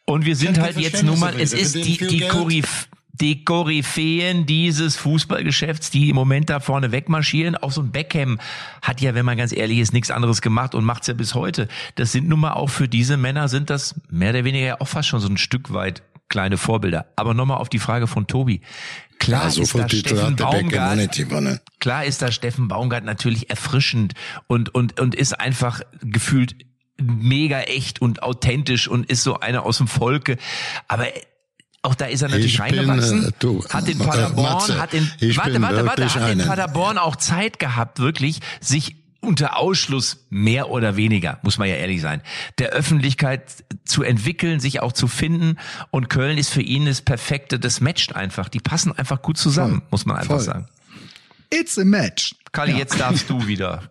Und 0.04 0.24
wir 0.24 0.36
sind 0.36 0.58
halt 0.58 0.78
jetzt 0.78 1.02
nun 1.02 1.18
mal, 1.18 1.38
es 1.38 1.52
ist 1.52 1.74
die, 1.74 1.98
Die 1.98 2.20
Koryph 2.20 2.88
die 3.20 3.44
Koryphäen 3.44 4.46
dieses 4.46 4.96
Fußballgeschäfts, 4.96 5.90
die 5.90 6.08
im 6.08 6.16
Moment 6.16 6.50
da 6.50 6.60
vorne 6.60 6.92
wegmarschieren. 6.92 7.56
Auch 7.56 7.72
so 7.72 7.82
ein 7.82 7.90
Beckham 7.90 8.38
hat 8.82 9.00
ja, 9.00 9.14
wenn 9.14 9.24
man 9.24 9.36
ganz 9.36 9.52
ehrlich 9.52 9.78
ist, 9.78 9.92
nichts 9.92 10.10
anderes 10.10 10.40
gemacht 10.40 10.74
und 10.74 10.84
macht's 10.84 11.06
ja 11.06 11.14
bis 11.14 11.34
heute. 11.34 11.68
Das 11.96 12.12
sind 12.12 12.28
nun 12.28 12.40
mal 12.40 12.52
auch 12.52 12.70
für 12.70 12.88
diese 12.88 13.16
Männer 13.16 13.48
sind 13.48 13.70
das 13.70 13.94
mehr 14.08 14.30
oder 14.30 14.44
weniger 14.44 14.66
ja 14.66 14.80
auch 14.80 14.88
fast 14.88 15.08
schon 15.08 15.20
so 15.20 15.28
ein 15.28 15.36
Stück 15.36 15.72
weit 15.72 16.02
kleine 16.28 16.58
Vorbilder. 16.58 17.06
Aber 17.16 17.34
nochmal 17.34 17.58
auf 17.58 17.68
die 17.68 17.78
Frage 17.78 18.06
von 18.06 18.26
Tobi. 18.26 18.60
Klar 19.18 19.44
Ja, 19.44 19.50
so 19.50 19.62
ist 19.62 19.74
da 19.74 19.88
Steffen 19.88 20.36
Baumgart. 20.36 21.20
Klar 21.80 22.04
ist 22.04 22.22
da 22.22 22.30
Steffen 22.30 22.68
Baumgart 22.68 23.04
natürlich 23.04 23.50
erfrischend 23.50 24.14
und, 24.46 24.74
und, 24.74 25.00
und 25.00 25.14
ist 25.14 25.38
einfach 25.38 25.80
gefühlt 26.02 26.54
mega 27.00 27.60
echt 27.60 28.02
und 28.02 28.22
authentisch 28.22 28.88
und 28.88 29.06
ist 29.06 29.22
so 29.22 29.40
einer 29.40 29.64
aus 29.64 29.78
dem 29.78 29.88
Volke. 29.88 30.36
Aber 30.88 31.06
auch 31.88 31.94
da 31.94 32.04
ist 32.06 32.22
er 32.22 32.28
natürlich 32.28 32.54
Ich 32.54 32.62
bin, 32.62 32.78
reingewachsen. 32.78 33.28
äh, 33.28 33.32
du, 33.38 33.64
hat 33.68 33.88
in 33.88 34.00
äh, 34.00 34.04
Paderborn, 34.04 34.52
Matze, 34.52 34.80
hat 34.80 34.94
in, 34.94 35.10
warte, 35.36 35.50
bin 35.52 35.62
warte, 35.62 35.86
warte, 35.86 36.02
wirklich 36.02 36.14
hat 36.16 36.30
in. 36.32 36.38
Paderborn 36.38 36.98
auch 36.98 37.16
Zeit 37.16 37.58
gehabt, 37.58 37.98
wirklich 37.98 38.40
sich 38.60 38.96
unter 39.20 39.58
Ausschluss 39.58 40.24
mehr 40.30 40.70
oder 40.70 40.96
weniger, 40.96 41.38
muss 41.42 41.58
man 41.58 41.68
ja 41.68 41.74
ehrlich 41.74 42.00
sein, 42.00 42.22
der 42.58 42.68
Öffentlichkeit 42.70 43.42
zu 43.84 44.02
entwickeln, 44.02 44.60
sich 44.60 44.80
auch 44.80 44.92
zu 44.92 45.08
finden. 45.08 45.56
Und 45.90 46.08
Köln 46.08 46.38
ist 46.38 46.50
für 46.50 46.62
ihn 46.62 46.86
das 46.86 47.00
perfekte, 47.02 47.58
das 47.58 47.80
matcht 47.80 48.14
einfach. 48.14 48.48
Die 48.48 48.60
passen 48.60 48.92
einfach 48.96 49.20
gut 49.22 49.36
zusammen, 49.38 49.82
muss 49.90 50.06
man 50.06 50.16
einfach 50.16 50.36
Voll. 50.36 50.44
sagen. 50.44 50.66
It's 51.50 51.78
a 51.78 51.84
match. 51.84 52.34
Kali, 52.52 52.72
jetzt 52.76 52.98
darfst 52.98 53.28
du 53.28 53.46
wieder. 53.46 53.82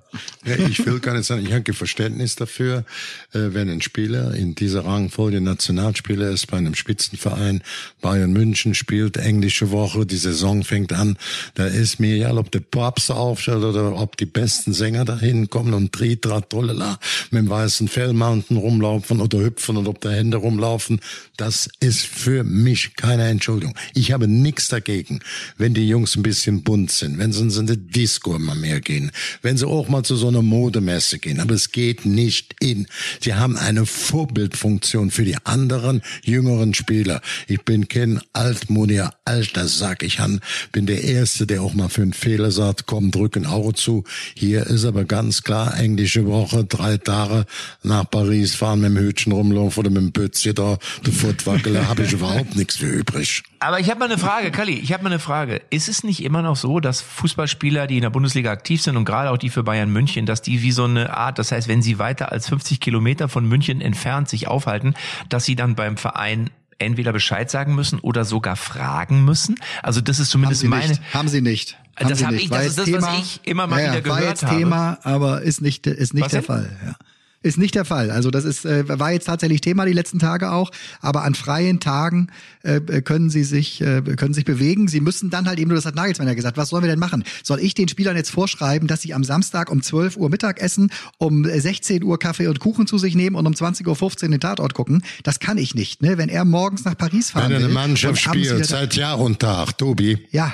Ja, 0.46 0.56
ich 0.56 0.84
will 0.86 1.00
gar 1.00 1.14
nicht 1.14 1.26
sagen, 1.26 1.46
ich 1.46 1.54
habe 1.54 1.74
Verständnis 1.74 2.36
dafür, 2.36 2.86
äh, 3.34 3.54
wenn 3.54 3.70
ein 3.70 3.82
Spieler 3.82 4.34
in 4.34 4.56
dieser 4.56 4.86
Rangfolge 4.86 5.42
Nationalspieler 5.42 6.30
ist 6.30 6.48
bei 6.48 6.58
einem 6.58 6.76
Spitzenverein, 6.76 7.62
Bayern 8.02 8.32
München 8.32 8.74
spielt 8.74 9.18
englische 9.18 9.72
Woche, 9.72 10.06
die 10.06 10.18
Saison 10.18 10.64
fängt 10.64 10.94
an, 10.94 11.18
da 11.56 11.68
ist 11.68 12.00
mir 12.00 12.16
egal, 12.16 12.38
ob 12.38 12.52
der 12.52 12.62
Papst 12.62 13.12
aufstellt 13.12 13.64
oder 13.64 13.96
ob 13.96 14.18
die 14.18 14.26
besten 14.26 14.74
Sänger 14.74 15.06
dahin 15.06 15.50
kommen 15.50 15.74
und 15.74 15.92
Tritra, 15.92 16.42
Tollala, 16.42 17.00
mit 17.32 17.44
dem 17.44 17.50
weißen 17.50 17.88
Fellmantel 17.88 18.58
rumlaufen 18.58 19.22
oder 19.22 19.40
hüpfen 19.40 19.78
und 19.78 19.88
ob 19.88 20.02
da 20.02 20.10
Hände 20.10 20.38
rumlaufen, 20.38 21.00
das 21.36 21.70
ist 21.80 22.06
für 22.06 22.44
mich 22.44 22.96
keine 22.96 23.28
Entschuldigung. 23.28 23.76
Ich 23.94 24.12
habe 24.12 24.28
nichts 24.28 24.70
dagegen, 24.70 25.20
wenn 25.58 25.74
die 25.74 25.88
Jungs 25.88 26.16
ein 26.16 26.24
bisschen 26.24 26.64
bunt 26.64 26.92
sind, 26.92 27.18
wenn 27.20 27.32
sie 27.32 27.48
in 27.60 27.68
die 27.68 27.78
Disco 27.78 28.38
immer 28.48 28.56
mehr 28.56 28.80
gehen, 28.80 29.12
wenn 29.42 29.58
sie 29.58 29.68
auch 29.68 29.90
mal 29.90 30.04
zu 30.04 30.16
so 30.16 30.30
einer 30.30 30.42
Modemesse 30.42 31.20
gehen. 31.20 31.40
Aber 31.42 31.54
es 31.54 31.72
geht 31.74 32.06
nicht 32.06 32.56
in. 32.62 32.88
Sie 33.20 33.34
haben 33.34 33.58
eine 33.58 33.86
Vorbildfunktion 33.86 35.12
für 35.12 35.26
die 35.26 35.36
anderen 35.44 36.02
jüngeren 36.24 36.74
Spieler. 36.74 37.22
Ich 37.48 37.62
bin 37.64 37.88
kein 37.90 38.22
altmodiger 38.34 39.14
alter 39.26 39.68
Sack. 39.68 40.04
Ich 40.04 40.20
han- 40.20 40.40
bin 40.72 40.86
der 40.86 41.04
Erste, 41.04 41.46
der 41.46 41.62
auch 41.62 41.74
mal 41.74 41.90
für 41.90 42.02
einen 42.04 42.14
Fehler 42.14 42.52
sagt, 42.52 42.86
komm, 42.86 43.12
drück 43.12 43.36
ein 43.36 43.46
Auge 43.46 43.74
zu. 43.74 44.06
Hier 44.36 44.66
ist 44.68 44.86
aber 44.86 45.04
ganz 45.04 45.44
klar 45.44 45.78
englische 45.78 46.26
Woche, 46.26 46.64
drei 46.64 46.98
Tage 46.98 47.46
nach 47.84 48.10
Paris 48.10 48.56
fahren 48.56 48.80
mit 48.82 48.92
dem 48.92 48.98
Hütchen 48.98 49.34
rumlaufen 49.34 49.82
oder 49.82 49.90
mit 49.90 50.02
dem 50.02 50.12
Pützchen 50.14 50.56
da, 50.56 50.78
der 51.06 51.14
Futtwackele, 51.14 51.88
habe 51.88 52.04
ich 52.04 52.14
überhaupt 52.14 52.56
nichts 52.56 52.78
für 52.78 52.88
übrig. 52.88 53.44
Aber 53.60 53.80
ich 53.80 53.90
habe 53.90 54.00
mal 54.00 54.06
eine 54.06 54.18
Frage, 54.18 54.52
Kalli, 54.52 54.74
ich 54.74 54.94
habe 54.94 55.04
mal 55.04 55.10
eine 55.10 55.20
Frage. 55.20 55.62
Ist 55.70 55.88
es 55.90 56.04
nicht 56.04 56.24
immer 56.24 56.42
noch 56.42 56.56
so, 56.56 56.80
dass 56.80 57.02
Fußballspieler, 57.02 57.88
die 57.88 57.96
in 57.98 58.02
der 58.04 58.10
Bundesliga 58.12 58.52
aktiv 58.52 58.82
sind 58.82 58.98
und 58.98 59.06
gerade 59.06 59.32
auch 59.32 59.38
die 59.38 59.50
für 59.50 59.64
Bayern 59.64 59.90
München, 59.92 60.26
dass 60.26 60.42
die 60.42 60.62
wie 60.62 60.72
so 60.72 60.84
eine 60.84 61.16
Art, 61.18 61.40
das 61.40 61.52
heißt, 61.52 61.68
wenn 61.68 61.82
sie 61.82 61.98
weiter 62.00 62.32
als 62.32 62.48
50 62.50 62.80
Kilometer 62.80 63.30
von 63.30 63.48
München 63.48 63.82
entfernt 63.82 64.30
sich 64.30 64.48
aufhalten, 64.48 64.94
dass 65.30 65.46
sie 65.46 65.56
dann 65.56 65.76
beim 65.76 65.98
Verein 65.98 66.50
entweder 66.80 67.12
Bescheid 67.14 67.50
sagen 67.50 67.74
müssen 67.74 68.00
oder 68.00 68.26
sogar 68.26 68.56
fragen 68.56 69.26
müssen? 69.26 69.56
Also 69.82 70.02
das 70.02 70.20
ist 70.20 70.28
Haben 70.28 70.32
zumindest 70.34 70.62
sie 70.62 70.68
meine... 70.68 70.88
nicht. 70.90 71.02
Haben 71.14 71.28
sie 71.28 71.42
nicht. 71.42 71.78
Haben 71.96 72.10
Das 72.10 72.20
sie 72.20 72.26
hab 72.26 72.32
nicht. 72.34 72.44
ich- 72.44 72.50
das 72.52 72.66
ist 72.68 72.78
das, 72.78 72.92
was 72.92 73.18
ich 73.20 73.40
immer 73.44 73.66
mal 73.66 73.82
ja, 73.82 73.92
wieder 73.94 74.04
ja, 74.04 74.10
War 74.10 74.18
gehört 74.20 74.30
jetzt 74.42 74.44
habe. 74.46 74.56
Thema, 74.58 75.00
aber 75.02 75.42
ist 75.42 75.62
nicht, 75.62 75.88
ist 75.88 76.14
nicht 76.14 76.26
Was 76.26 76.32
der 76.32 76.42
denn? 76.42 76.46
Fall. 76.48 76.78
Ja. 76.86 76.96
Ist 77.44 77.58
nicht 77.58 77.76
der 77.76 77.86
Fall. 77.86 78.10
Also 78.10 78.32
das 78.32 78.46
ist 78.46 78.66
äh, 78.66 79.00
war 79.00 79.12
jetzt 79.12 79.26
tatsächlich 79.26 79.62
Thema 79.62 79.86
die 79.86 79.94
letzten 79.94 80.18
Tage 80.18 80.52
auch. 80.52 80.72
Aber 81.02 81.24
an 81.24 81.36
freien 81.36 81.80
Tagen 81.80 82.28
äh, 82.64 82.80
können 83.02 83.30
sie 83.30 83.44
sich 83.44 83.80
äh, 83.82 84.02
können 84.02 84.34
sich 84.34 84.44
bewegen. 84.44 84.88
Sie 84.88 85.00
müssen 85.00 85.30
dann 85.30 85.48
halt 85.48 85.60
eben 85.60 85.70
nur 85.70 85.76
das 85.76 85.86
hat 85.86 85.96
Nagelsmann 85.96 86.28
ja 86.28 86.34
gesagt. 86.34 86.58
Was 86.58 86.70
sollen 86.70 86.84
wir 86.84 86.90
denn 86.90 87.00
machen? 87.00 87.24
Soll 87.44 87.60
ich 87.60 87.76
den 87.76 87.88
Spielern 87.88 88.16
jetzt 88.16 88.32
vorschreiben, 88.32 88.88
dass 88.88 89.02
sie 89.02 89.14
am 89.14 89.24
Samstag 89.24 89.72
um 89.72 89.82
12 89.82 90.18
Uhr 90.18 90.30
Mittag 90.30 90.60
essen, 90.60 90.92
um 91.20 91.46
16 91.46 92.04
Uhr 92.04 92.18
Kaffee 92.18 92.48
und 92.48 92.60
Kuchen 92.60 92.88
zu 92.88 92.98
sich 92.98 93.16
nehmen 93.16 93.36
und 93.36 93.46
um 93.46 93.54
20.15 93.54 94.24
Uhr 94.24 94.30
den 94.30 94.40
Tatort 94.40 94.74
gucken? 94.74 95.04
Das 95.24 95.40
kann 95.40 95.58
ich 95.58 95.76
nicht. 95.76 96.02
Ne? 96.02 96.18
Wenn 96.18 96.30
er 96.30 96.44
morgens 96.44 96.86
nach 96.86 96.98
Paris 96.98 97.32
fahren 97.32 97.52
Wenn 97.52 97.60
will 97.60 97.66
eine 97.66 97.74
Mannschaft 97.74 98.20
spielt 98.20 98.66
seit 98.66 98.96
Jahr 98.96 99.20
und 99.20 99.40
Tag, 99.40 99.78
Tobi, 99.78 100.28
ja, 100.32 100.54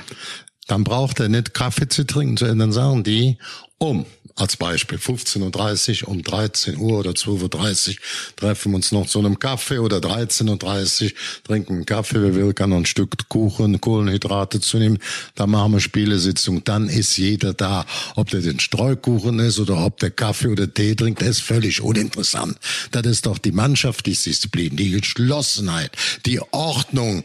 dann 0.68 0.84
braucht 0.84 1.20
er 1.20 1.30
nicht 1.30 1.54
Kaffee 1.54 1.88
zu 1.88 2.06
trinken, 2.06 2.38
sondern 2.38 2.60
dann 2.60 2.72
sagen 2.72 3.04
die, 3.04 3.38
um, 3.84 4.06
als 4.36 4.58
Beispiel, 4.58 4.98
15.30 4.98 6.04
Uhr, 6.04 6.08
um 6.08 6.24
13 6.24 6.78
Uhr 6.78 7.00
oder 7.00 7.12
12.30 7.12 7.90
Uhr 7.90 7.96
treffen 8.38 8.72
wir 8.72 8.78
uns 8.78 8.92
noch 8.92 9.06
zu 9.06 9.20
einem 9.20 9.38
Kaffee 9.38 9.78
oder 9.78 9.98
13.30 9.98 11.04
Uhr, 11.04 11.12
trinken 11.44 11.74
einen 11.74 11.86
Kaffee, 11.86 12.22
wer 12.22 12.34
will, 12.34 12.54
kann 12.54 12.72
noch 12.72 12.78
ein 12.78 12.86
Stück 12.86 13.30
Kuchen, 13.30 13.80
Kohlenhydrate 13.80 14.60
zu 14.60 14.78
nehmen, 14.78 15.00
dann 15.36 15.52
machen 15.52 15.74
wir 15.74 15.80
Spielesitzung, 15.82 16.64
dann 16.64 16.88
ist 16.88 17.18
jeder 17.18 17.54
da. 17.54 17.86
Ob 18.16 18.30
der 18.30 18.42
den 18.42 18.60
Streukuchen 18.60 19.40
ist 19.40 19.60
oder 19.60 19.86
ob 19.86 20.00
der 20.00 20.12
Kaffee 20.12 20.48
oder 20.48 20.74
Tee 20.74 20.96
trinkt, 20.96 21.22
ist 21.22 21.42
völlig 21.42 21.82
uninteressant. 21.82 22.58
Das 22.92 23.06
ist 23.06 23.26
doch 23.26 23.38
die 23.38 23.52
Mannschaftsdisziplin, 23.52 24.78
die 24.78 24.92
Geschlossenheit, 24.92 25.92
die 26.26 26.40
Ordnung. 26.52 27.24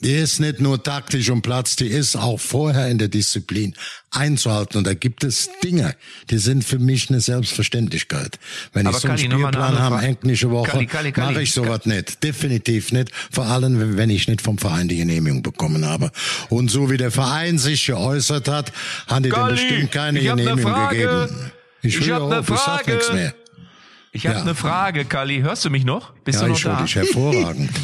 Die 0.00 0.12
ist 0.12 0.40
nicht 0.40 0.60
nur 0.60 0.82
taktisch 0.82 1.30
und 1.30 1.42
Platz, 1.42 1.76
die 1.76 1.86
ist 1.86 2.16
auch 2.16 2.40
vorher 2.40 2.88
in 2.88 2.98
der 2.98 3.08
Disziplin 3.08 3.74
einzuhalten. 4.14 4.78
Und 4.78 4.86
da 4.86 4.94
gibt 4.94 5.24
es 5.24 5.50
Dinge, 5.62 5.83
die 6.30 6.38
sind 6.38 6.64
für 6.64 6.78
mich 6.78 7.10
eine 7.10 7.20
Selbstverständlichkeit. 7.20 8.38
Wenn 8.72 8.86
Aber 8.86 8.96
ich 8.96 9.02
so 9.02 9.08
einen 9.08 9.18
eine 9.18 9.32
Spielplan 9.34 9.78
habe, 9.78 9.96
Frage. 9.96 10.06
englische 10.06 10.50
Woche, 10.50 10.70
Kalli, 10.70 10.86
Kalli, 10.86 11.12
Kalli. 11.12 11.32
mache 11.32 11.42
ich 11.42 11.52
sowas 11.52 11.86
nicht. 11.86 12.22
Definitiv 12.22 12.92
nicht. 12.92 13.10
Vor 13.30 13.46
allem, 13.46 13.96
wenn 13.96 14.10
ich 14.10 14.28
nicht 14.28 14.40
vom 14.42 14.58
Verein 14.58 14.88
die 14.88 14.96
Genehmigung 14.96 15.42
bekommen 15.42 15.84
habe. 15.86 16.10
Und 16.48 16.70
so 16.70 16.90
wie 16.90 16.96
der 16.96 17.10
Verein 17.10 17.58
sich 17.58 17.86
geäußert 17.86 18.48
hat, 18.48 18.72
haben 19.06 19.22
die 19.22 19.30
dem 19.30 19.48
bestimmt 19.48 19.92
keine 19.92 20.18
ich 20.20 20.24
ne 20.26 20.34
Genehmigung 20.36 20.88
gegeben. 20.90 21.50
Ich 21.82 22.00
höre 22.00 22.14
hab 22.22 22.28
ne 22.30 22.38
auf, 22.40 22.48
ich 22.50 22.56
sag 22.56 22.64
Frage. 22.84 22.92
nichts 22.94 23.12
mehr. 23.12 23.34
Ich 24.12 24.26
habe 24.26 24.36
Ja. 24.36 24.42
eine 24.42 24.54
Frage, 24.54 25.04
Kali. 25.04 25.40
Hörst 25.40 25.64
du 25.64 25.70
mich 25.70 25.84
noch? 25.84 26.12
Bist 26.24 26.38
Ja, 26.40 26.44
du 26.46 26.50
noch 26.52 26.56
ich 26.58 26.62
da? 26.64 26.80
dich 26.82 26.94
hervorragend. 26.94 27.70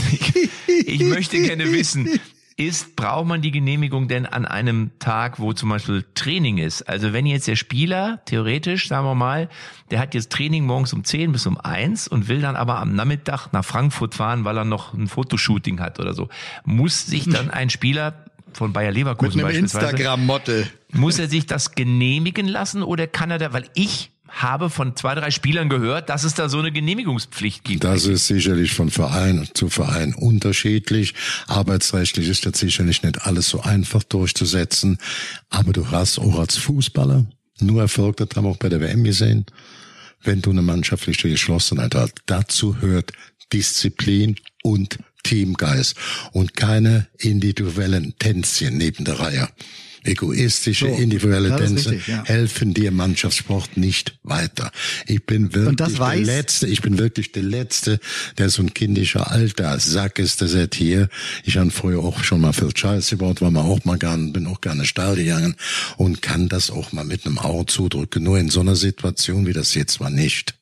Ich 0.86 1.00
möchte 1.02 1.40
gerne 1.40 1.70
wissen, 1.72 2.08
ist, 2.61 2.94
braucht 2.94 3.27
man 3.27 3.40
die 3.40 3.51
Genehmigung 3.51 4.07
denn 4.07 4.27
an 4.27 4.44
einem 4.44 4.90
Tag, 4.99 5.40
wo 5.40 5.55
zum 5.55 5.70
Beispiel 5.70 6.05
Training 6.14 6.59
ist? 6.59 6.83
Also 6.83 7.14
wenn 7.14 7.25
jetzt 7.25 7.49
der 7.49 7.57
Spieler, 7.57 8.20
theoretisch, 8.27 8.88
sagen 8.88 9.07
wir 9.07 9.14
mal, 9.14 9.49
der 9.90 9.99
hat 9.99 10.14
jetzt 10.14 10.31
Training 10.31 10.66
morgens 10.66 10.92
um 10.92 11.03
10 11.03 11.33
bis 11.33 11.46
um 11.46 11.59
1 11.59 12.07
und 12.07 12.29
will 12.29 12.42
dann 12.42 12.57
aber 12.57 12.79
am 12.79 12.94
Nachmittag 12.94 13.49
nach 13.53 13.64
Frankfurt 13.64 14.14
fahren, 14.14 14.44
weil 14.44 14.59
er 14.59 14.66
noch 14.66 14.92
ein 14.92 15.09
Fotoshooting 15.09 15.81
hat 15.81 15.99
oder 15.99 16.12
so. 16.12 16.29
Muss 16.64 17.07
sich 17.07 17.25
dann 17.29 17.51
ein 17.51 17.70
Spieler 17.70 18.27
von 18.53 18.73
Bayer 18.73 18.90
Leverkusen 18.90 19.37
mit 19.38 19.46
einem 19.46 19.62
beispielsweise, 19.62 19.87
Instagram-Model. 19.92 20.70
muss 20.92 21.18
er 21.18 21.29
sich 21.29 21.46
das 21.46 21.75
genehmigen 21.75 22.46
lassen 22.46 22.83
oder 22.83 23.07
kann 23.07 23.31
er 23.31 23.38
da, 23.38 23.53
weil 23.55 23.64
ich 23.75 24.11
habe 24.31 24.71
von 24.71 24.97
zwei, 24.97 25.14
drei 25.14 25.31
Spielern 25.31 25.69
gehört, 25.69 26.09
dass 26.09 26.25
es 26.25 26.35
da 26.35 26.49
so 26.49 26.59
eine 26.59 26.73
Genehmigungspflicht 26.73 27.64
gibt. 27.64 27.85
Das 27.85 28.07
ist 28.07 28.27
sicherlich 28.27 28.73
von 28.73 28.90
Verein 28.90 29.49
zu 29.55 29.69
Verein 29.69 30.14
unterschiedlich. 30.14 31.14
Arbeitsrechtlich 31.47 32.29
ist 32.29 32.47
das 32.47 32.59
sicherlich 32.59 33.03
nicht 33.03 33.23
alles 33.27 33.49
so 33.49 33.61
einfach 33.61 34.03
durchzusetzen. 34.05 34.99
Aber 35.49 35.73
du 35.73 35.90
hast 35.90 36.19
auch 36.19 36.38
als 36.38 36.57
Fußballer 36.57 37.27
nur 37.61 37.83
Erfolg, 37.83 38.16
das 38.16 38.29
haben 38.35 38.45
wir 38.45 38.51
auch 38.51 38.57
bei 38.57 38.69
der 38.69 38.81
WM 38.81 39.05
gesehen, 39.05 39.45
wenn 40.23 40.40
du 40.40 40.51
eine 40.51 40.62
mannschaftliche 40.62 41.29
Geschlossenheit 41.29 41.95
hast. 41.95 42.14
Dazu 42.27 42.81
hört 42.81 43.12
Disziplin 43.53 44.37
und 44.62 44.99
Teamgeist 45.23 45.97
und 46.33 46.57
keine 46.57 47.09
individuellen 47.19 48.14
Tänzchen 48.19 48.79
neben 48.79 49.05
der 49.05 49.21
Reihe. 49.21 49.49
Egoistische, 50.02 50.88
so, 50.88 50.94
individuelle 50.94 51.54
Tänze 51.56 51.90
richtig, 51.90 52.08
ja. 52.08 52.24
helfen 52.24 52.72
dir 52.72 52.90
Mannschaftssport 52.90 53.76
nicht 53.76 54.18
weiter. 54.22 54.72
Ich 55.06 55.26
bin 55.26 55.54
wirklich 55.54 55.98
der 55.98 56.16
Letzte, 56.16 56.66
ich 56.66 56.80
bin 56.80 56.98
wirklich 56.98 57.32
der 57.32 57.42
Letzte, 57.42 58.00
der 58.38 58.48
so 58.48 58.62
ein 58.62 58.72
kindischer 58.72 59.30
alter 59.30 59.78
Sack 59.78 60.18
ist, 60.18 60.40
der 60.40 60.48
sagt 60.48 60.74
hier, 60.74 61.08
ich 61.44 61.58
habe 61.58 61.70
früher 61.70 62.00
auch 62.00 62.24
schon 62.24 62.40
mal 62.40 62.52
viel 62.52 62.74
Scheiße 62.74 63.16
gebaut, 63.16 63.42
war 63.42 63.50
mal 63.50 63.62
auch 63.62 63.84
mal 63.84 63.98
gern, 63.98 64.32
bin 64.32 64.46
auch 64.46 64.60
gerne 64.60 64.86
steil 64.86 65.16
gegangen 65.16 65.56
und 65.96 66.22
kann 66.22 66.48
das 66.48 66.70
auch 66.70 66.92
mal 66.92 67.04
mit 67.04 67.26
einem 67.26 67.38
Auge 67.38 67.66
zudrücken. 67.66 68.22
Nur 68.22 68.38
in 68.38 68.48
so 68.48 68.60
einer 68.60 68.76
Situation 68.76 69.46
wie 69.46 69.52
das 69.52 69.74
jetzt 69.74 70.00
war 70.00 70.10
nicht. 70.10 70.60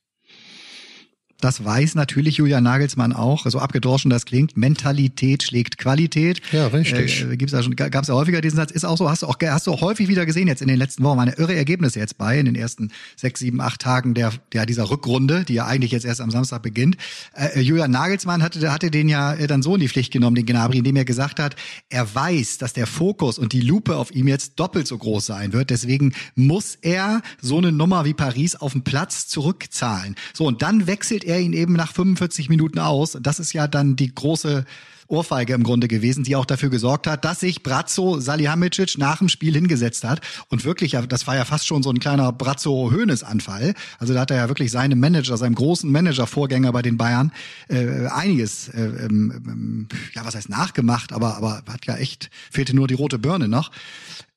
Das 1.40 1.64
weiß 1.64 1.94
natürlich 1.94 2.38
Julian 2.38 2.64
Nagelsmann 2.64 3.12
auch, 3.12 3.46
so 3.46 3.61
abgedroschen 3.61 4.11
das 4.11 4.24
klingt. 4.24 4.57
Mentalität 4.57 5.44
schlägt 5.44 5.79
Qualität. 5.79 6.40
Ja, 6.51 6.66
richtig. 6.66 7.24
Äh, 7.24 7.37
gibt's 7.37 7.53
ja 7.53 7.62
schon, 7.62 7.77
gab's 7.77 8.09
ja 8.09 8.14
häufiger 8.14 8.40
diesen 8.40 8.57
Satz. 8.57 8.72
Ist 8.72 8.85
auch 8.85 8.98
so, 8.98 9.09
hast 9.09 9.22
du 9.22 9.29
auch, 9.29 9.37
hast 9.40 9.68
du 9.68 9.72
auch 9.72 9.81
häufig 9.81 10.09
wieder 10.09 10.27
gesehen 10.27 10.48
jetzt 10.48 10.62
in 10.62 10.68
den 10.68 10.79
letzten 10.79 11.05
Wochen. 11.05 11.16
Meine 11.16 11.35
irre 11.35 11.55
Ergebnisse 11.55 12.01
jetzt 12.01 12.18
bei, 12.18 12.40
in 12.40 12.46
den 12.46 12.57
ersten 12.57 12.90
sechs, 13.14 13.38
sieben, 13.38 13.61
acht 13.61 13.81
Tagen 13.81 14.14
der, 14.14 14.33
der 14.53 14.66
dieser 14.66 14.90
Rückrunde, 14.90 15.44
die 15.44 15.55
ja 15.55 15.66
eigentlich 15.66 15.92
jetzt 15.92 16.05
erst 16.05 16.20
am 16.20 16.33
Samstag 16.33 16.62
beginnt. 16.62 16.96
Äh, 17.35 17.61
Julian 17.61 17.92
Nagelsmann 17.92 18.42
hatte, 18.42 18.72
hatte 18.72 18.90
den 18.90 19.09
ja 19.09 19.35
äh, 19.35 19.46
dann 19.46 19.62
so 19.62 19.77
in 19.77 19.81
die 19.81 19.88
Pflicht 19.88 20.12
genommen, 20.12 20.35
den 20.35 20.46
Gnabry, 20.46 20.79
indem 20.79 20.96
er 20.96 21.05
gesagt 21.05 21.38
hat, 21.38 21.55
er 21.88 22.12
weiß, 22.12 22.59
dass 22.59 22.72
der 22.72 22.88
Fokus 22.88 23.38
und 23.38 23.53
die 23.53 23.61
Lupe 23.61 23.96
auf 23.96 24.11
ihm 24.11 24.27
jetzt 24.27 24.55
doppelt 24.59 24.88
so 24.88 24.98
groß 24.98 25.27
sein 25.27 25.53
wird. 25.53 25.70
Deswegen 25.70 26.14
muss 26.35 26.77
er 26.83 27.22
so 27.40 27.59
eine 27.59 27.70
Nummer 27.70 28.05
wie 28.05 28.14
Paris 28.14 28.57
auf 28.57 28.72
dem 28.72 28.83
Platz 28.83 29.29
zurückzahlen. 29.29 30.16
So, 30.35 30.44
und 30.44 30.62
dann 30.62 30.88
wechselt 30.88 31.28
er 31.29 31.41
ihn 31.41 31.53
eben 31.53 31.75
nach 31.75 31.93
45 31.93 32.49
Minuten 32.49 32.79
aus. 32.79 33.19
Das 33.21 33.38
ist 33.38 33.53
ja 33.53 33.69
dann 33.69 33.97
die 33.97 34.14
große 34.14 34.64
Ohrfeige 35.09 35.55
im 35.55 35.62
Grunde 35.62 35.88
gewesen, 35.88 36.23
die 36.23 36.37
auch 36.37 36.45
dafür 36.45 36.69
gesorgt 36.69 37.07
hat, 37.07 37.25
dass 37.25 37.41
sich 37.41 37.62
Brazzo 37.62 38.21
Salihamidzic 38.21 38.99
nach 38.99 39.19
dem 39.19 39.31
Spiel 39.31 39.55
hingesetzt 39.55 40.05
hat 40.05 40.21
und 40.51 40.64
wirklich, 40.67 40.97
das 41.09 41.27
war 41.27 41.35
ja 41.35 41.47
fast 41.47 41.67
schon 41.67 41.83
so 41.83 41.91
ein 41.91 41.99
kleiner 41.99 42.31
Brazzo 42.31 42.91
Höhnes 42.91 43.25
Anfall. 43.25 43.75
Also 43.99 44.12
da 44.12 44.21
hat 44.21 44.31
er 44.31 44.37
ja 44.37 44.49
wirklich 44.49 44.71
seinem 44.71 45.01
Manager, 45.01 45.38
seinem 45.38 45.55
großen 45.55 45.91
Manager-Vorgänger 45.91 46.73
bei 46.73 46.83
den 46.83 46.99
Bayern 46.99 47.33
äh, 47.69 48.07
einiges, 48.07 48.69
äh, 48.69 48.83
ähm, 48.83 49.88
ja 50.14 50.27
was 50.27 50.35
heißt 50.35 50.51
nachgemacht, 50.51 51.12
aber 51.12 51.38
aber 51.38 51.62
hat 51.69 51.87
ja 51.87 51.97
echt 51.97 52.29
fehlte 52.51 52.77
nur 52.77 52.87
die 52.87 52.95
rote 52.95 53.19
Birne 53.19 53.49
noch 53.49 53.71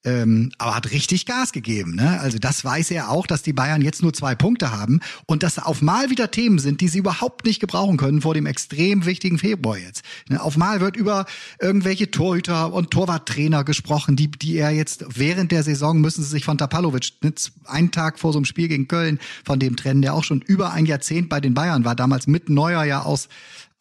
ähm, 0.03 0.51
aber 0.57 0.75
hat 0.75 0.91
richtig 0.91 1.25
Gas 1.25 1.51
gegeben. 1.51 1.95
Ne? 1.95 2.19
Also 2.19 2.39
das 2.39 2.65
weiß 2.65 2.91
er 2.91 3.09
auch, 3.09 3.27
dass 3.27 3.43
die 3.43 3.53
Bayern 3.53 3.81
jetzt 3.81 4.01
nur 4.01 4.13
zwei 4.13 4.35
Punkte 4.35 4.71
haben 4.71 4.99
und 5.27 5.43
dass 5.43 5.59
auf 5.59 5.81
Mal 5.81 6.09
wieder 6.09 6.31
Themen 6.31 6.59
sind, 6.59 6.81
die 6.81 6.87
sie 6.87 6.99
überhaupt 6.99 7.45
nicht 7.45 7.59
gebrauchen 7.59 7.97
können 7.97 8.21
vor 8.21 8.33
dem 8.33 8.45
extrem 8.45 9.05
wichtigen 9.05 9.37
Februar 9.37 9.77
jetzt. 9.77 10.03
Ne? 10.29 10.41
Auf 10.41 10.57
Mal 10.57 10.81
wird 10.81 10.95
über 10.95 11.25
irgendwelche 11.59 12.09
Torhüter 12.09 12.73
und 12.73 12.91
Torwarttrainer 12.91 13.63
gesprochen, 13.63 14.15
die, 14.15 14.31
die 14.31 14.55
er 14.55 14.71
jetzt 14.71 15.05
während 15.09 15.51
der 15.51 15.63
Saison 15.63 16.01
müssen 16.01 16.23
sie 16.23 16.29
sich 16.29 16.45
von 16.45 16.57
Tapalovic 16.57 17.11
ne, 17.21 17.33
einen 17.65 17.91
Tag 17.91 18.19
vor 18.19 18.33
so 18.33 18.39
einem 18.39 18.45
Spiel 18.45 18.67
gegen 18.67 18.87
Köln 18.87 19.19
von 19.45 19.59
dem 19.59 19.75
trennen, 19.75 20.01
der 20.01 20.13
auch 20.13 20.23
schon 20.23 20.41
über 20.41 20.71
ein 20.71 20.85
Jahrzehnt 20.85 21.29
bei 21.29 21.39
den 21.39 21.53
Bayern 21.53 21.85
war, 21.85 21.95
damals 21.95 22.27
mit 22.27 22.49
Neuer 22.49 22.83
ja 22.83 23.03
aus 23.03 23.29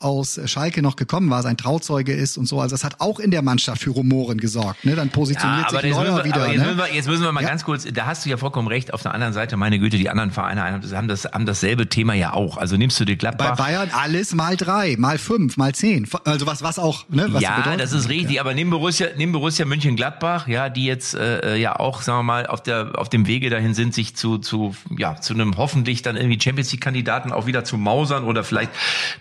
aus 0.00 0.40
Schalke 0.46 0.82
noch 0.82 0.96
gekommen 0.96 1.30
war, 1.30 1.42
sein 1.42 1.56
Trauzeuge 1.56 2.12
ist 2.12 2.38
und 2.38 2.46
so. 2.46 2.60
Also 2.60 2.74
das 2.74 2.84
hat 2.84 2.96
auch 3.00 3.20
in 3.20 3.30
der 3.30 3.42
Mannschaft 3.42 3.82
für 3.82 3.90
Rumoren 3.90 4.38
gesorgt. 4.38 4.84
Ne? 4.84 4.96
Dann 4.96 5.10
positioniert 5.10 5.70
ja, 5.70 5.80
sich 5.80 5.90
Neuer 5.90 6.16
wir, 6.16 6.24
wieder. 6.24 6.48
jetzt, 6.48 6.58
ne? 6.58 6.64
müssen 6.64 6.78
wir, 6.78 6.94
jetzt 6.94 7.08
müssen 7.08 7.22
wir 7.22 7.32
mal 7.32 7.42
ja. 7.42 7.48
ganz 7.48 7.64
kurz, 7.64 7.84
da 7.84 8.06
hast 8.06 8.24
du 8.24 8.30
ja 8.30 8.38
vollkommen 8.38 8.68
recht. 8.68 8.94
Auf 8.94 9.02
der 9.02 9.12
anderen 9.14 9.34
Seite, 9.34 9.58
meine 9.58 9.78
Güte, 9.78 9.98
die 9.98 10.08
anderen 10.08 10.30
Vereine 10.30 10.62
haben, 10.62 11.08
das, 11.08 11.24
haben 11.26 11.46
dasselbe 11.46 11.88
Thema 11.88 12.14
ja 12.14 12.32
auch. 12.32 12.56
Also 12.56 12.76
nimmst 12.76 12.98
du 12.98 13.04
dir 13.04 13.16
Gladbach. 13.16 13.56
Bei 13.56 13.64
Bayern 13.64 13.90
alles 13.92 14.34
mal 14.34 14.56
drei, 14.56 14.96
mal 14.98 15.18
fünf, 15.18 15.58
mal 15.58 15.74
zehn. 15.74 16.08
Also 16.24 16.46
was, 16.46 16.62
was 16.62 16.78
auch, 16.78 17.04
ne? 17.10 17.26
Was 17.30 17.42
ja, 17.42 17.56
bedeutet. 17.56 17.80
das 17.80 17.92
ist 17.92 18.08
richtig. 18.08 18.36
Ja. 18.36 18.40
Aber 18.40 18.54
nimm 18.54 18.70
Borussia, 18.70 19.08
nimm 19.16 19.32
Borussia 19.32 19.66
München-Gladbach, 19.66 20.48
ja, 20.48 20.70
die 20.70 20.86
jetzt 20.86 21.14
äh, 21.14 21.56
ja 21.56 21.76
auch, 21.76 22.00
sagen 22.00 22.20
wir 22.20 22.22
mal, 22.22 22.46
auf 22.46 22.62
der 22.62 22.92
auf 22.94 23.10
dem 23.10 23.26
Wege 23.26 23.50
dahin 23.50 23.74
sind, 23.74 23.94
sich 23.94 24.16
zu 24.16 24.38
zu 24.38 24.74
ja 24.96 25.20
zu 25.20 25.34
einem 25.34 25.58
hoffentlich 25.58 26.02
dann 26.02 26.16
irgendwie 26.16 26.40
Champions 26.40 26.72
League-Kandidaten 26.72 27.32
auch 27.32 27.46
wieder 27.46 27.64
zu 27.64 27.76
mausern 27.76 28.24
oder 28.24 28.44
vielleicht 28.44 28.70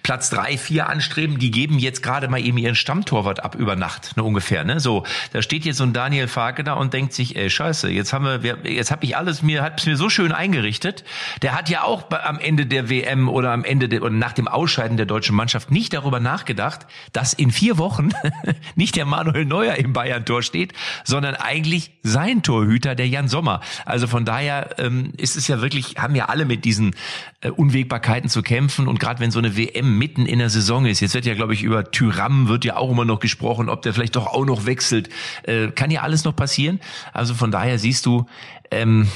Platz 0.04 0.30
drei, 0.30 0.58
vier 0.58 0.69
anstreben. 0.78 1.40
Die 1.40 1.52
geben 1.52 1.80
jetzt 1.80 2.04
gerade 2.04 2.28
mal 2.28 2.40
eben 2.40 2.58
ihren 2.58 2.76
Stammtorwart 2.76 3.44
ab 3.44 3.56
über 3.56 3.76
Nacht, 3.76 4.16
ne, 4.18 4.24
ungefähr, 4.24 4.64
ne? 4.64 4.80
So, 4.80 5.04
da 5.34 5.42
steht 5.42 5.66
jetzt 5.66 5.78
so 5.78 5.84
ein 5.84 5.94
Daniel 5.94 6.28
Farke 6.28 6.64
da 6.64 6.74
und 6.74 6.94
denkt 6.94 7.14
sich, 7.14 7.36
ey, 7.36 7.50
scheiße, 7.50 7.90
jetzt 7.90 8.14
haben 8.14 8.26
wir, 8.26 8.58
jetzt 8.64 8.92
habe 8.92 9.06
ich 9.06 9.18
alles 9.18 9.42
mir, 9.42 9.64
hat's 9.64 9.86
mir 9.86 9.98
so 9.98 10.10
schön 10.10 10.32
eingerichtet. 10.32 11.04
Der 11.42 11.58
hat 11.58 11.70
ja 11.70 11.84
auch 11.84 12.12
am 12.12 12.40
Ende 12.40 12.66
der 12.66 12.90
WM 12.90 13.30
oder 13.30 13.52
am 13.52 13.64
Ende 13.64 13.90
der, 13.90 14.02
oder 14.02 14.12
nach 14.12 14.34
dem 14.34 14.48
Ausscheiden 14.48 14.98
der 14.98 15.06
deutschen 15.06 15.36
Mannschaft 15.36 15.72
nicht 15.72 15.94
darüber 15.94 16.20
nachgedacht, 16.20 16.86
dass 17.14 17.34
in 17.34 17.52
vier 17.52 17.78
Wochen 17.78 18.10
nicht 18.76 18.96
der 18.96 19.06
Manuel 19.06 19.46
Neuer 19.46 19.76
im 19.76 19.94
Bayern-Tor 19.94 20.44
steht, 20.44 20.74
sondern 21.04 21.36
eigentlich 21.36 21.92
sein 22.04 22.44
Torhüter, 22.44 22.96
der 22.96 23.08
Jan 23.08 23.28
Sommer. 23.28 23.62
Also 23.86 24.08
von 24.08 24.26
daher 24.26 24.76
ähm, 24.80 25.14
ist 25.18 25.36
es 25.36 25.48
ja 25.48 25.62
wirklich, 25.62 25.96
haben 25.98 26.16
ja 26.16 26.26
alle 26.26 26.46
mit 26.46 26.66
diesen 26.66 26.96
äh, 27.42 27.50
Unwägbarkeiten 27.50 28.30
zu 28.30 28.42
kämpfen 28.42 28.88
und 28.88 29.00
gerade 29.00 29.20
wenn 29.20 29.32
so 29.32 29.40
eine 29.40 29.58
WM 29.58 29.98
mitten 29.98 30.26
in 30.26 30.40
der 30.40 30.50
Saison 30.50 30.59
ist, 30.86 31.00
jetzt 31.00 31.14
wird 31.14 31.26
ja 31.26 31.36
glaube 31.36 31.54
ich, 31.54 31.64
über 31.64 31.92
Tyram 31.92 32.48
wird 32.48 32.66
ja 32.66 32.78
auch 32.78 32.92
immer 32.92 33.06
noch 33.06 33.20
gesprochen, 33.20 33.70
ob 33.70 33.82
der 33.82 33.94
vielleicht 33.94 34.16
doch 34.16 34.28
auch 34.28 34.46
noch 34.46 34.66
wechselt. 34.66 35.10
Äh, 35.44 35.70
kann 35.70 35.92
ja 35.92 36.02
alles 36.02 36.24
noch 36.24 36.36
passieren. 36.36 36.80
Also 37.14 37.34
von 37.34 37.52
daher 37.52 37.80
siehst 37.80 38.06
du, 38.06 38.26
ähm, 38.72 39.08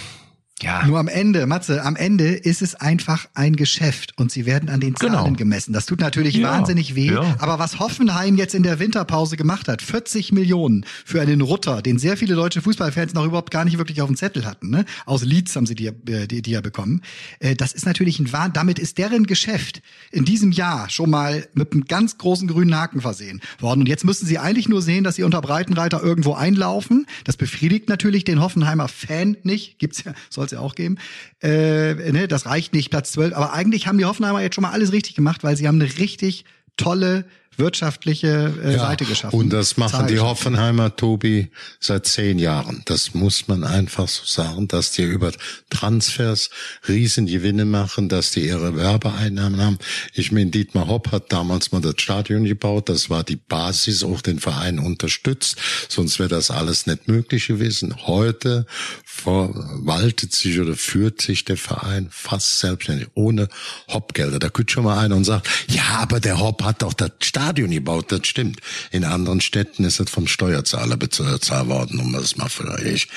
ja. 0.63 0.86
Nur 0.86 0.99
am 0.99 1.08
Ende, 1.08 1.45
Matze, 1.45 1.84
am 1.84 1.95
Ende 1.95 2.30
ist 2.30 2.62
es 2.62 2.76
einfach 2.76 3.28
ein 3.34 3.56
Geschäft 3.56 4.17
und 4.17 4.32
sie 4.32 4.45
werden 4.45 4.69
an 4.69 4.80
den 4.80 4.95
Zahlen 4.95 5.13
genau. 5.13 5.32
gemessen. 5.34 5.73
Das 5.73 5.86
tut 5.86 5.99
natürlich 5.99 6.36
ja. 6.36 6.49
wahnsinnig 6.49 6.95
weh. 6.95 7.12
Ja. 7.12 7.36
Aber 7.39 7.60
was 7.60 7.80
Hoffenheim 7.80 8.38
jetzt 8.38 8.56
in 8.56 8.63
der 8.63 8.80
Winterpause 8.80 9.36
gemacht 9.36 9.67
hat, 9.67 9.82
40 9.82 10.32
Millionen 10.32 10.86
für 11.06 11.21
einen 11.21 11.41
Rutter, 11.41 11.82
den 11.82 11.99
sehr 11.99 12.17
viele 12.17 12.36
deutsche 12.36 12.62
Fußballfans 12.62 13.13
noch 13.13 13.26
überhaupt 13.26 13.52
gar 13.52 13.65
nicht 13.65 13.78
wirklich 13.78 14.02
auf 14.02 14.08
dem 14.08 14.15
Zettel 14.15 14.45
hatten. 14.45 14.69
Ne? 14.69 14.86
Aus 15.06 15.23
Leeds 15.23 15.56
haben 15.56 15.65
sie 15.65 15.76
die, 15.76 15.88
äh, 15.88 16.28
die, 16.28 16.41
die 16.41 16.52
ja 16.52 16.62
bekommen. 16.62 17.02
Äh, 17.39 17.56
das 17.56 17.73
ist 17.73 17.86
natürlich 17.86 18.19
ein 18.19 18.32
Wahn. 18.32 18.54
Damit 18.54 18.80
ist 18.80 18.97
deren 18.97 19.28
Geschäft 19.28 19.82
in 20.12 20.23
diesem 20.23 20.52
Jahr 20.52 20.89
schon 20.89 21.10
mal 21.10 21.47
mit 21.54 21.73
einem 21.73 21.86
ganz 21.86 22.17
großen 22.17 22.47
grünen 22.47 22.76
Haken 22.76 23.02
versehen 23.02 23.41
worden. 23.60 23.82
Und 23.82 23.89
jetzt 23.89 24.06
müssen 24.06 24.26
sie 24.26 24.39
eigentlich 24.39 24.69
nur 24.69 24.82
sehen, 24.82 25.04
dass 25.04 25.15
sie 25.15 25.23
unter 25.23 25.41
Breitenreiter 25.41 26.02
irgendwo 26.02 26.34
einlaufen. 26.34 27.06
Das 27.26 27.36
befriedigt 27.36 27.89
natürlich 27.89 28.23
den 28.23 28.39
Hoffenheimer 28.39 28.88
Fan 28.88 29.38
nicht. 29.43 29.80
Gibt's 29.80 30.04
ja, 30.04 30.13
soll 30.30 30.52
ja 30.53 30.59
auch 30.59 30.75
geben. 30.75 30.97
Äh, 31.41 32.11
ne, 32.11 32.27
das 32.27 32.45
reicht 32.45 32.73
nicht, 32.73 32.89
Platz 32.89 33.11
12. 33.11 33.33
Aber 33.33 33.53
eigentlich 33.53 33.87
haben 33.87 33.97
die 33.97 34.05
Hoffenheimer 34.05 34.41
jetzt 34.41 34.55
schon 34.55 34.63
mal 34.63 34.71
alles 34.71 34.91
richtig 34.91 35.15
gemacht, 35.15 35.43
weil 35.43 35.57
sie 35.57 35.67
haben 35.67 35.81
eine 35.81 35.97
richtig 35.97 36.45
tolle 36.77 37.25
wirtschaftliche 37.57 38.53
äh, 38.63 38.73
ja, 38.73 38.79
Seite 38.79 39.05
geschaffen. 39.05 39.37
Und 39.37 39.49
das 39.51 39.77
machen 39.77 40.07
die 40.07 40.19
Hoffenheimer, 40.19 40.95
Tobi, 40.95 41.49
seit 41.79 42.07
zehn 42.07 42.39
Jahren. 42.39 42.81
Das 42.85 43.13
muss 43.13 43.47
man 43.47 43.63
einfach 43.63 44.07
so 44.07 44.25
sagen, 44.25 44.67
dass 44.67 44.91
die 44.91 45.03
über 45.03 45.31
Transfers 45.69 46.49
Riesengewinne 46.87 47.65
machen, 47.65 48.09
dass 48.09 48.31
die 48.31 48.47
ihre 48.47 48.75
Werbeeinnahmen 48.75 49.61
haben. 49.61 49.77
Ich 50.13 50.31
meine, 50.31 50.49
Dietmar 50.49 50.87
Hopp 50.87 51.11
hat 51.11 51.31
damals 51.31 51.71
mal 51.71 51.81
das 51.81 51.95
Stadion 51.97 52.43
gebaut. 52.45 52.89
Das 52.89 53.09
war 53.09 53.23
die 53.23 53.35
Basis, 53.35 54.03
auch 54.03 54.21
den 54.21 54.39
Verein 54.39 54.79
unterstützt. 54.79 55.57
Sonst 55.89 56.19
wäre 56.19 56.29
das 56.29 56.51
alles 56.51 56.87
nicht 56.87 57.07
möglich 57.07 57.47
gewesen. 57.47 58.07
Heute 58.07 58.65
verwaltet 59.03 60.33
sich 60.33 60.59
oder 60.59 60.75
führt 60.75 61.21
sich 61.21 61.45
der 61.45 61.57
Verein 61.57 62.07
fast 62.11 62.59
selbstständig, 62.59 63.09
ohne 63.13 63.47
Hoppgelder. 63.89 64.39
Da 64.39 64.49
könnte 64.49 64.73
schon 64.73 64.85
mal 64.85 64.97
einer 64.97 65.15
und 65.15 65.23
sagt, 65.23 65.47
ja, 65.67 65.99
aber 65.99 66.19
der 66.19 66.39
Hopp 66.39 66.63
hat 66.63 66.81
doch 66.81 66.93
das 66.93 67.11
Stadion 67.21 67.42
Stadion 67.43 67.71
gebaut, 67.71 68.10
das 68.10 68.25
stimmt. 68.25 68.62
In 68.91 69.03
anderen 69.03 69.41
Städten 69.41 69.84
ist 69.84 69.99
es 69.99 70.10
vom 70.10 70.27
Steuerzahler 70.27 70.95
bezahlt 70.95 71.49
worden, 71.67 71.99
um 71.99 72.13
das 72.13 72.38
mal 72.38 72.47
euch 72.82 73.10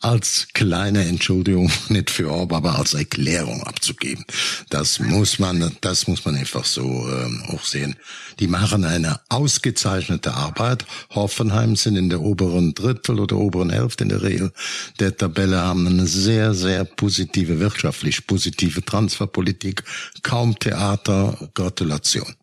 als 0.00 0.46
kleine 0.54 1.04
Entschuldigung, 1.04 1.68
nicht 1.88 2.08
für 2.08 2.30
Orb, 2.30 2.52
aber 2.52 2.78
als 2.78 2.94
Erklärung 2.94 3.64
abzugeben. 3.64 4.24
Das 4.70 5.00
muss 5.00 5.40
man, 5.40 5.76
das 5.80 6.06
muss 6.06 6.24
man 6.24 6.36
einfach 6.36 6.64
so 6.64 7.08
ähm, 7.08 7.42
auch 7.48 7.64
sehen. 7.64 7.96
Die 8.38 8.46
machen 8.46 8.84
eine 8.84 9.18
ausgezeichnete 9.28 10.32
Arbeit. 10.32 10.86
Hoffenheim 11.10 11.74
sind 11.74 11.96
in 11.96 12.08
der 12.08 12.20
oberen 12.20 12.74
Drittel 12.74 13.18
oder 13.18 13.36
oberen 13.36 13.70
Hälfte 13.70 14.04
in 14.04 14.10
der 14.10 14.22
Regel 14.22 14.52
der 15.00 15.16
Tabelle, 15.16 15.60
haben 15.60 15.88
eine 15.88 16.06
sehr, 16.06 16.54
sehr 16.54 16.84
positive, 16.84 17.58
wirtschaftlich 17.58 18.28
positive 18.28 18.84
Transferpolitik. 18.84 19.82
Kaum 20.22 20.56
Theater. 20.56 21.36
Gratulation. 21.54 22.36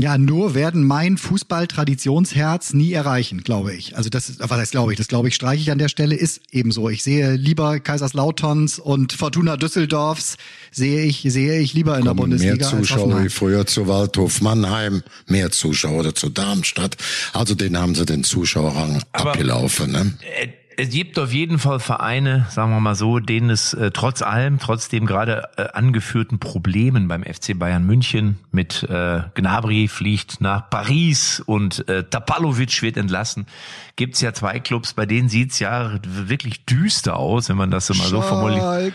Ja, 0.00 0.16
nur 0.16 0.54
werden 0.54 0.84
mein 0.84 1.18
Fußball-Traditionsherz 1.18 2.72
nie 2.72 2.92
erreichen, 2.92 3.42
glaube 3.42 3.74
ich. 3.74 3.96
Also 3.96 4.08
das, 4.08 4.38
was 4.38 4.50
heißt 4.50 4.72
glaube 4.72 4.92
ich, 4.92 4.98
das 4.98 5.06
glaube 5.06 5.28
ich 5.28 5.34
streiche 5.34 5.62
ich 5.62 5.70
an 5.70 5.78
der 5.78 5.88
Stelle, 5.88 6.14
ist 6.14 6.40
ebenso. 6.50 6.88
Ich 6.88 7.02
sehe 7.02 7.32
lieber 7.34 7.78
Kaiserslauterns 7.78 8.78
und 8.78 9.12
Fortuna 9.12 9.58
Düsseldorfs, 9.58 10.38
sehe 10.70 11.04
ich, 11.04 11.22
sehe 11.28 11.60
ich 11.60 11.74
lieber 11.74 11.98
in 11.98 12.06
der 12.06 12.14
Bundesliga. 12.14 12.70
Mehr 12.70 12.80
Zuschauer 12.80 13.22
wie 13.22 13.28
früher 13.28 13.66
zu 13.66 13.86
Waldhof 13.86 14.40
Mannheim, 14.40 15.02
mehr 15.26 15.50
Zuschauer 15.50 16.00
oder 16.00 16.14
zu 16.14 16.30
Darmstadt. 16.30 16.96
Also 17.34 17.54
den 17.54 17.76
haben 17.76 17.94
sie 17.94 18.06
den 18.06 18.24
Zuschauerrang 18.24 19.02
Aber 19.12 19.32
abgelaufen. 19.32 19.92
Ne? 19.92 20.14
Äh, 20.40 20.48
es 20.76 20.90
gibt 20.90 21.18
auf 21.18 21.32
jeden 21.32 21.58
Fall 21.58 21.80
Vereine, 21.80 22.46
sagen 22.50 22.72
wir 22.72 22.80
mal 22.80 22.94
so, 22.94 23.18
denen 23.18 23.50
es 23.50 23.74
äh, 23.74 23.90
trotz 23.90 24.22
allem, 24.22 24.58
trotz 24.58 24.88
dem 24.88 25.06
gerade 25.06 25.48
äh, 25.56 25.68
angeführten 25.72 26.38
Problemen 26.38 27.08
beim 27.08 27.22
FC 27.22 27.58
Bayern 27.58 27.84
München 27.84 28.38
mit 28.50 28.82
äh, 28.84 29.22
Gnabry 29.34 29.88
fliegt 29.88 30.40
nach 30.40 30.70
Paris 30.70 31.40
und 31.44 31.88
äh, 31.88 32.04
Tapalovic 32.04 32.82
wird 32.82 32.96
entlassen, 32.96 33.46
gibt's 33.96 34.20
ja 34.20 34.32
zwei 34.32 34.60
Clubs, 34.60 34.94
bei 34.94 35.06
denen 35.06 35.28
sieht's 35.28 35.58
ja 35.58 35.98
wirklich 36.04 36.64
düster 36.64 37.16
aus, 37.16 37.48
wenn 37.48 37.56
man 37.56 37.70
das 37.70 37.86
so 37.86 37.94
mal 37.94 38.08
so 38.08 38.20
formuliert. 38.22 38.92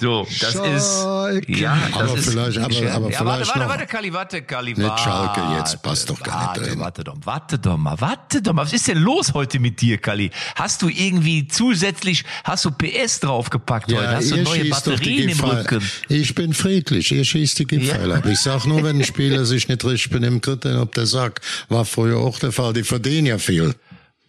So, 0.00 0.26
das 0.40 0.52
Schalke. 0.54 1.52
ist 1.52 1.60
ja, 1.60 1.78
das 1.92 2.00
aber 2.00 2.18
ist 2.18 2.30
vielleicht, 2.30 2.58
aber, 2.58 2.66
aber 2.66 3.10
ja, 3.10 3.18
vielleicht 3.18 3.20
warte, 3.20 3.48
warte, 3.48 3.68
warte, 3.68 3.86
Kali, 3.86 4.12
warte, 4.12 4.42
Kali, 4.42 4.74
nicht 4.74 4.98
Schalke 4.98 5.40
jetzt 5.56 5.82
passt 5.82 6.10
doch 6.10 6.20
gar 6.20 6.46
warte, 6.46 6.60
nicht 6.60 6.72
drin. 6.72 6.80
Warte 6.80 7.04
doch, 7.04 7.16
warte 7.22 7.58
doch 7.58 7.76
mal, 7.76 8.00
warte 8.00 8.42
doch 8.42 8.52
mal. 8.52 8.62
Was 8.62 8.72
ist 8.72 8.88
denn 8.88 8.98
los 8.98 9.34
heute 9.34 9.60
mit 9.60 9.80
dir, 9.80 9.98
Kali? 9.98 10.30
Hast 10.56 10.82
du 10.82 10.88
irgendwie 10.88 11.46
zusätzlich, 11.46 12.24
hast 12.42 12.64
du 12.64 12.72
PS 12.72 13.20
draufgepackt 13.20 13.90
ja, 13.90 13.98
heute? 13.98 14.16
Hast 14.16 14.30
du 14.32 14.42
neue 14.42 14.64
Batterien 14.64 15.28
im 15.28 15.40
Rücken? 15.40 15.82
Ich 16.08 16.34
bin 16.34 16.54
friedlich, 16.54 17.12
ihr 17.12 17.24
schießt 17.24 17.60
die 17.60 17.66
Giftpfeile 17.66 18.16
ab. 18.16 18.26
Ich 18.26 18.40
sag 18.40 18.66
nur, 18.66 18.82
wenn 18.82 18.98
ein 18.98 19.04
Spieler 19.04 19.44
sich 19.44 19.68
nicht 19.68 19.84
richtig 19.84 20.10
benimmt, 20.10 20.46
dann 20.46 20.78
ob 20.78 20.92
der 20.94 21.06
sagt, 21.06 21.44
war 21.68 21.84
früher 21.84 22.18
auch 22.18 22.38
der 22.40 22.50
Fall. 22.50 22.72
Die 22.72 22.82
verdienen 22.82 23.26
ja 23.26 23.38
viel. 23.38 23.74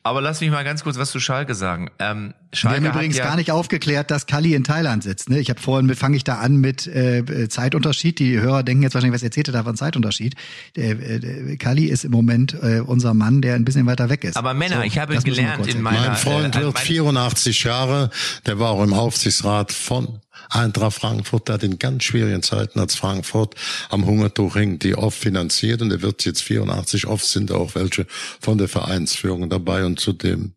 Aber 0.06 0.22
lass 0.22 0.40
mich 0.40 0.52
mal 0.52 0.64
ganz 0.64 0.84
kurz 0.84 1.00
was 1.00 1.10
zu 1.10 1.20
Schalke 1.20 1.56
sagen. 1.56 1.90
Ähm, 1.98 2.36
Schalke 2.56 2.82
Wir 2.82 2.90
haben 2.90 2.96
übrigens 2.96 3.18
ja 3.18 3.26
gar 3.26 3.36
nicht 3.36 3.52
aufgeklärt, 3.52 4.12
dass 4.12 4.26
Kalli 4.26 4.54
in 4.56 4.64
Thailand 4.64 5.04
sitzt. 5.04 5.30
Ne? 5.30 5.40
Ich 5.40 5.50
habe 5.50 5.60
vorhin 5.60 5.94
fange 5.96 6.18
ich 6.18 6.24
da 6.24 6.36
an 6.36 6.58
mit 6.58 6.88
äh, 6.88 7.48
Zeitunterschied. 7.50 8.20
Die 8.20 8.40
Hörer 8.40 8.64
denken 8.64 8.84
jetzt 8.84 8.94
wahrscheinlich, 8.94 9.16
was 9.16 9.24
erzählt 9.24 9.50
er 9.50 9.54
da 9.54 9.64
von 9.64 9.76
Zeitunterschied. 9.76 10.36
Äh, 10.78 10.92
äh, 10.92 11.58
Kalli 11.58 11.86
ist 11.86 12.06
im 12.06 12.12
Moment 12.12 12.56
äh, 12.62 12.80
unser 12.80 13.14
Mann, 13.14 13.42
der 13.42 13.56
ein 13.56 13.66
bisschen 13.66 13.86
weiter 13.86 14.10
weg 14.10 14.24
ist. 14.24 14.38
Aber 14.38 14.54
Männer, 14.54 14.78
So, 14.78 14.82
ich 14.84 14.98
habe 14.98 15.16
gelernt 15.18 15.68
in 15.68 15.82
meiner 15.82 16.08
Mein 16.10 16.16
Freund 16.18 16.56
äh, 16.56 16.62
wird 16.62 16.74
mein- 16.74 16.84
84 16.84 17.64
Jahre, 17.64 18.10
der 18.46 18.60
war 18.60 18.72
auch 18.72 18.84
im 18.84 18.94
Aufsichtsrat 18.94 19.72
von 19.72 20.20
Eintracht 20.50 20.98
Frankfurt, 20.98 21.48
der 21.48 21.56
hat 21.56 21.64
in 21.64 21.80
ganz 21.80 22.04
schwierigen 22.04 22.44
Zeiten, 22.44 22.80
als 22.80 22.96
Frankfurt 22.96 23.56
am 23.90 24.06
Hungertuch 24.06 24.56
hängt, 24.56 24.84
die 24.84 24.96
oft 24.96 25.18
finanziert 25.18 25.82
und 25.82 25.90
der 25.90 26.02
wird 26.02 26.26
jetzt 26.26 26.42
84, 26.44 27.08
oft 27.08 27.26
sind 27.26 27.52
auch 27.52 27.76
welche 27.76 28.06
von 28.42 28.58
der 28.58 28.68
Vereinsführung 28.68 29.50
dabei 29.50 29.86
und 29.86 30.00
zu 30.00 30.12
dem 30.14 30.55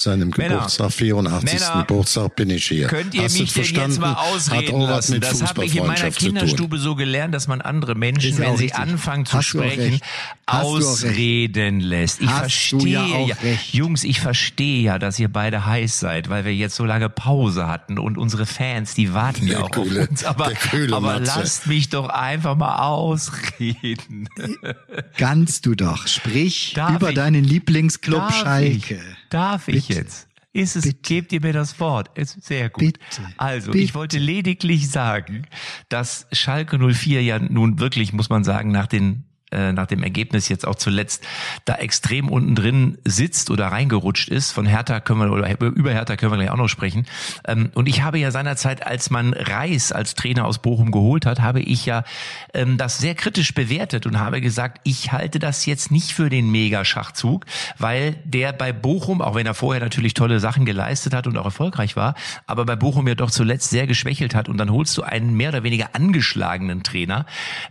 seinem 0.00 0.30
Männer, 0.36 0.54
Geburtstag, 0.56 0.92
84. 0.92 1.52
Männer, 1.60 1.84
Geburtstag 1.86 2.36
bin 2.36 2.50
ich 2.50 2.66
hier. 2.68 2.86
Könnt 2.86 3.14
ihr 3.14 3.22
Hast 3.24 3.38
mich 3.38 3.52
denn 3.52 3.64
jetzt 3.64 3.98
mal 3.98 4.14
ausreden 4.14 4.80
lassen? 4.82 5.20
Das 5.20 5.42
habe 5.42 5.64
ich 5.64 5.76
in 5.76 5.86
meiner. 5.86 6.10
Kinderstube 6.10 6.78
so 6.78 6.94
gelernt, 6.94 7.34
dass 7.34 7.48
man 7.48 7.60
andere 7.60 7.94
Menschen, 7.94 8.30
Ist 8.30 8.38
ja 8.38 8.46
wenn 8.46 8.56
sie 8.56 8.64
richtig. 8.66 8.80
anfangen 8.80 9.26
zu 9.26 9.38
Hast 9.38 9.46
sprechen, 9.46 10.00
ausreden 10.46 11.80
lässt. 11.80 12.20
Ich 12.20 12.28
Hast 12.28 12.38
verstehe 12.40 12.88
ja 12.92 13.06
ja. 13.26 13.36
Jungs, 13.72 14.04
ich 14.04 14.20
verstehe 14.20 14.82
ja, 14.82 14.98
dass 14.98 15.18
ihr 15.18 15.28
beide 15.28 15.66
heiß 15.66 15.98
seid, 16.00 16.28
weil 16.28 16.44
wir 16.44 16.54
jetzt 16.54 16.76
so 16.76 16.84
lange 16.84 17.08
Pause 17.08 17.66
hatten 17.66 17.98
und 17.98 18.18
unsere 18.18 18.46
Fans, 18.46 18.94
die 18.94 19.12
warten 19.14 19.46
ja 19.46 19.56
Der 19.58 19.64
auch 19.64 19.70
kühle- 19.70 20.02
auf 20.04 20.10
uns. 20.10 20.24
Aber, 20.24 20.52
aber 20.92 21.20
lasst 21.20 21.66
mich 21.66 21.88
doch 21.88 22.08
einfach 22.08 22.56
mal 22.56 22.78
ausreden. 22.78 24.28
Ganz 25.16 25.60
du 25.60 25.74
doch. 25.74 26.06
Sprich 26.06 26.72
Darf 26.74 26.94
über 26.96 27.10
ich? 27.10 27.14
deinen 27.16 27.44
Lieblingsclub 27.44 28.20
Darf 28.20 28.36
Schalke. 28.40 28.94
Ich? 28.94 29.17
Darf 29.30 29.68
ich 29.68 29.88
Bitte. 29.88 30.00
jetzt? 30.00 30.28
Ist 30.52 30.76
es, 30.76 30.84
Bitte. 30.84 30.98
gebt 31.02 31.32
ihr 31.32 31.40
mir 31.40 31.52
das 31.52 31.78
Wort. 31.78 32.16
Ist 32.16 32.42
sehr 32.42 32.70
gut. 32.70 32.98
Bitte. 32.98 33.22
Also, 33.36 33.72
Bitte. 33.72 33.84
ich 33.84 33.94
wollte 33.94 34.18
lediglich 34.18 34.90
sagen, 34.90 35.46
dass 35.88 36.26
Schalke 36.32 36.78
04 36.78 37.22
ja 37.22 37.38
nun 37.38 37.78
wirklich, 37.78 38.12
muss 38.12 38.30
man 38.30 38.44
sagen, 38.44 38.70
nach 38.70 38.86
den 38.86 39.27
nach 39.50 39.86
dem 39.86 40.02
Ergebnis 40.02 40.48
jetzt 40.48 40.66
auch 40.66 40.74
zuletzt 40.74 41.24
da 41.64 41.74
extrem 41.76 42.28
unten 42.28 42.54
drin 42.54 42.98
sitzt 43.04 43.50
oder 43.50 43.68
reingerutscht 43.68 44.28
ist. 44.28 44.52
Von 44.52 44.66
Hertha 44.66 45.00
können 45.00 45.20
wir 45.20 45.32
oder 45.32 45.60
über 45.60 45.92
Hertha 45.92 46.16
können 46.16 46.32
wir 46.32 46.38
gleich 46.38 46.50
auch 46.50 46.56
noch 46.56 46.68
sprechen. 46.68 47.06
Ähm, 47.46 47.70
und 47.74 47.88
ich 47.88 48.02
habe 48.02 48.18
ja 48.18 48.30
seinerzeit, 48.30 48.86
als 48.86 49.10
man 49.10 49.32
Reis 49.32 49.92
als 49.92 50.14
Trainer 50.14 50.46
aus 50.46 50.58
Bochum 50.58 50.92
geholt 50.92 51.26
hat, 51.26 51.40
habe 51.40 51.60
ich 51.60 51.86
ja 51.86 52.04
ähm, 52.54 52.76
das 52.78 52.98
sehr 52.98 53.14
kritisch 53.14 53.54
bewertet 53.54 54.06
und 54.06 54.18
habe 54.18 54.40
gesagt, 54.40 54.80
ich 54.84 55.12
halte 55.12 55.38
das 55.38 55.66
jetzt 55.66 55.90
nicht 55.90 56.12
für 56.12 56.30
den 56.30 56.50
Mega-Schachzug, 56.50 57.44
weil 57.78 58.16
der 58.24 58.52
bei 58.52 58.72
Bochum, 58.72 59.20
auch 59.22 59.34
wenn 59.34 59.46
er 59.46 59.54
vorher 59.54 59.82
natürlich 59.82 60.14
tolle 60.14 60.40
Sachen 60.40 60.64
geleistet 60.64 61.14
hat 61.14 61.26
und 61.26 61.36
auch 61.36 61.44
erfolgreich 61.44 61.96
war, 61.96 62.14
aber 62.46 62.64
bei 62.64 62.76
Bochum 62.76 63.08
ja 63.08 63.14
doch 63.14 63.30
zuletzt 63.30 63.70
sehr 63.70 63.86
geschwächelt 63.86 64.34
hat 64.34 64.48
und 64.48 64.58
dann 64.58 64.70
holst 64.70 64.96
du 64.96 65.02
einen 65.02 65.34
mehr 65.34 65.50
oder 65.50 65.62
weniger 65.62 65.94
angeschlagenen 65.94 66.82
Trainer 66.82 67.26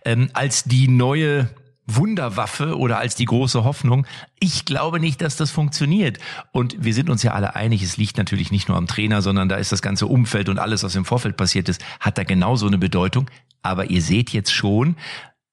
ähm, 0.06 0.30
als 0.34 0.64
die 0.64 0.88
neue 0.88 1.50
Wunderwaffe 1.88 2.78
oder 2.78 3.00
als 3.00 3.16
die 3.16 3.26
große 3.26 3.64
Hoffnung. 3.64 4.06
Ich 4.40 4.66
glaube 4.66 5.00
nicht, 5.00 5.22
dass 5.22 5.38
das 5.38 5.52
funktioniert. 5.52 6.20
Und 6.52 6.76
wir 6.84 6.94
sind 6.94 7.10
uns 7.10 7.24
ja 7.24 7.32
alle 7.32 7.56
einig, 7.56 7.82
es 7.82 7.98
liegt 7.98 8.18
natürlich 8.18 8.52
nicht 8.52 8.68
nur 8.68 8.78
am 8.78 8.88
Trainer, 8.88 9.22
sondern 9.22 9.50
da 9.50 9.56
ist 9.56 9.72
das 9.72 9.82
ganze 9.82 10.06
Umfeld 10.06 10.50
und 10.50 10.60
alles, 10.60 10.84
was 10.84 10.96
im 10.96 11.06
Vorfeld 11.06 11.38
passiert 11.38 11.70
ist, 11.70 11.84
hat 12.00 12.18
da 12.18 12.24
genauso 12.24 12.68
eine 12.68 12.78
Bedeutung. 12.78 13.30
Aber 13.62 13.90
ihr 13.90 14.02
seht 14.02 14.32
jetzt 14.32 14.54
schon, 14.54 14.98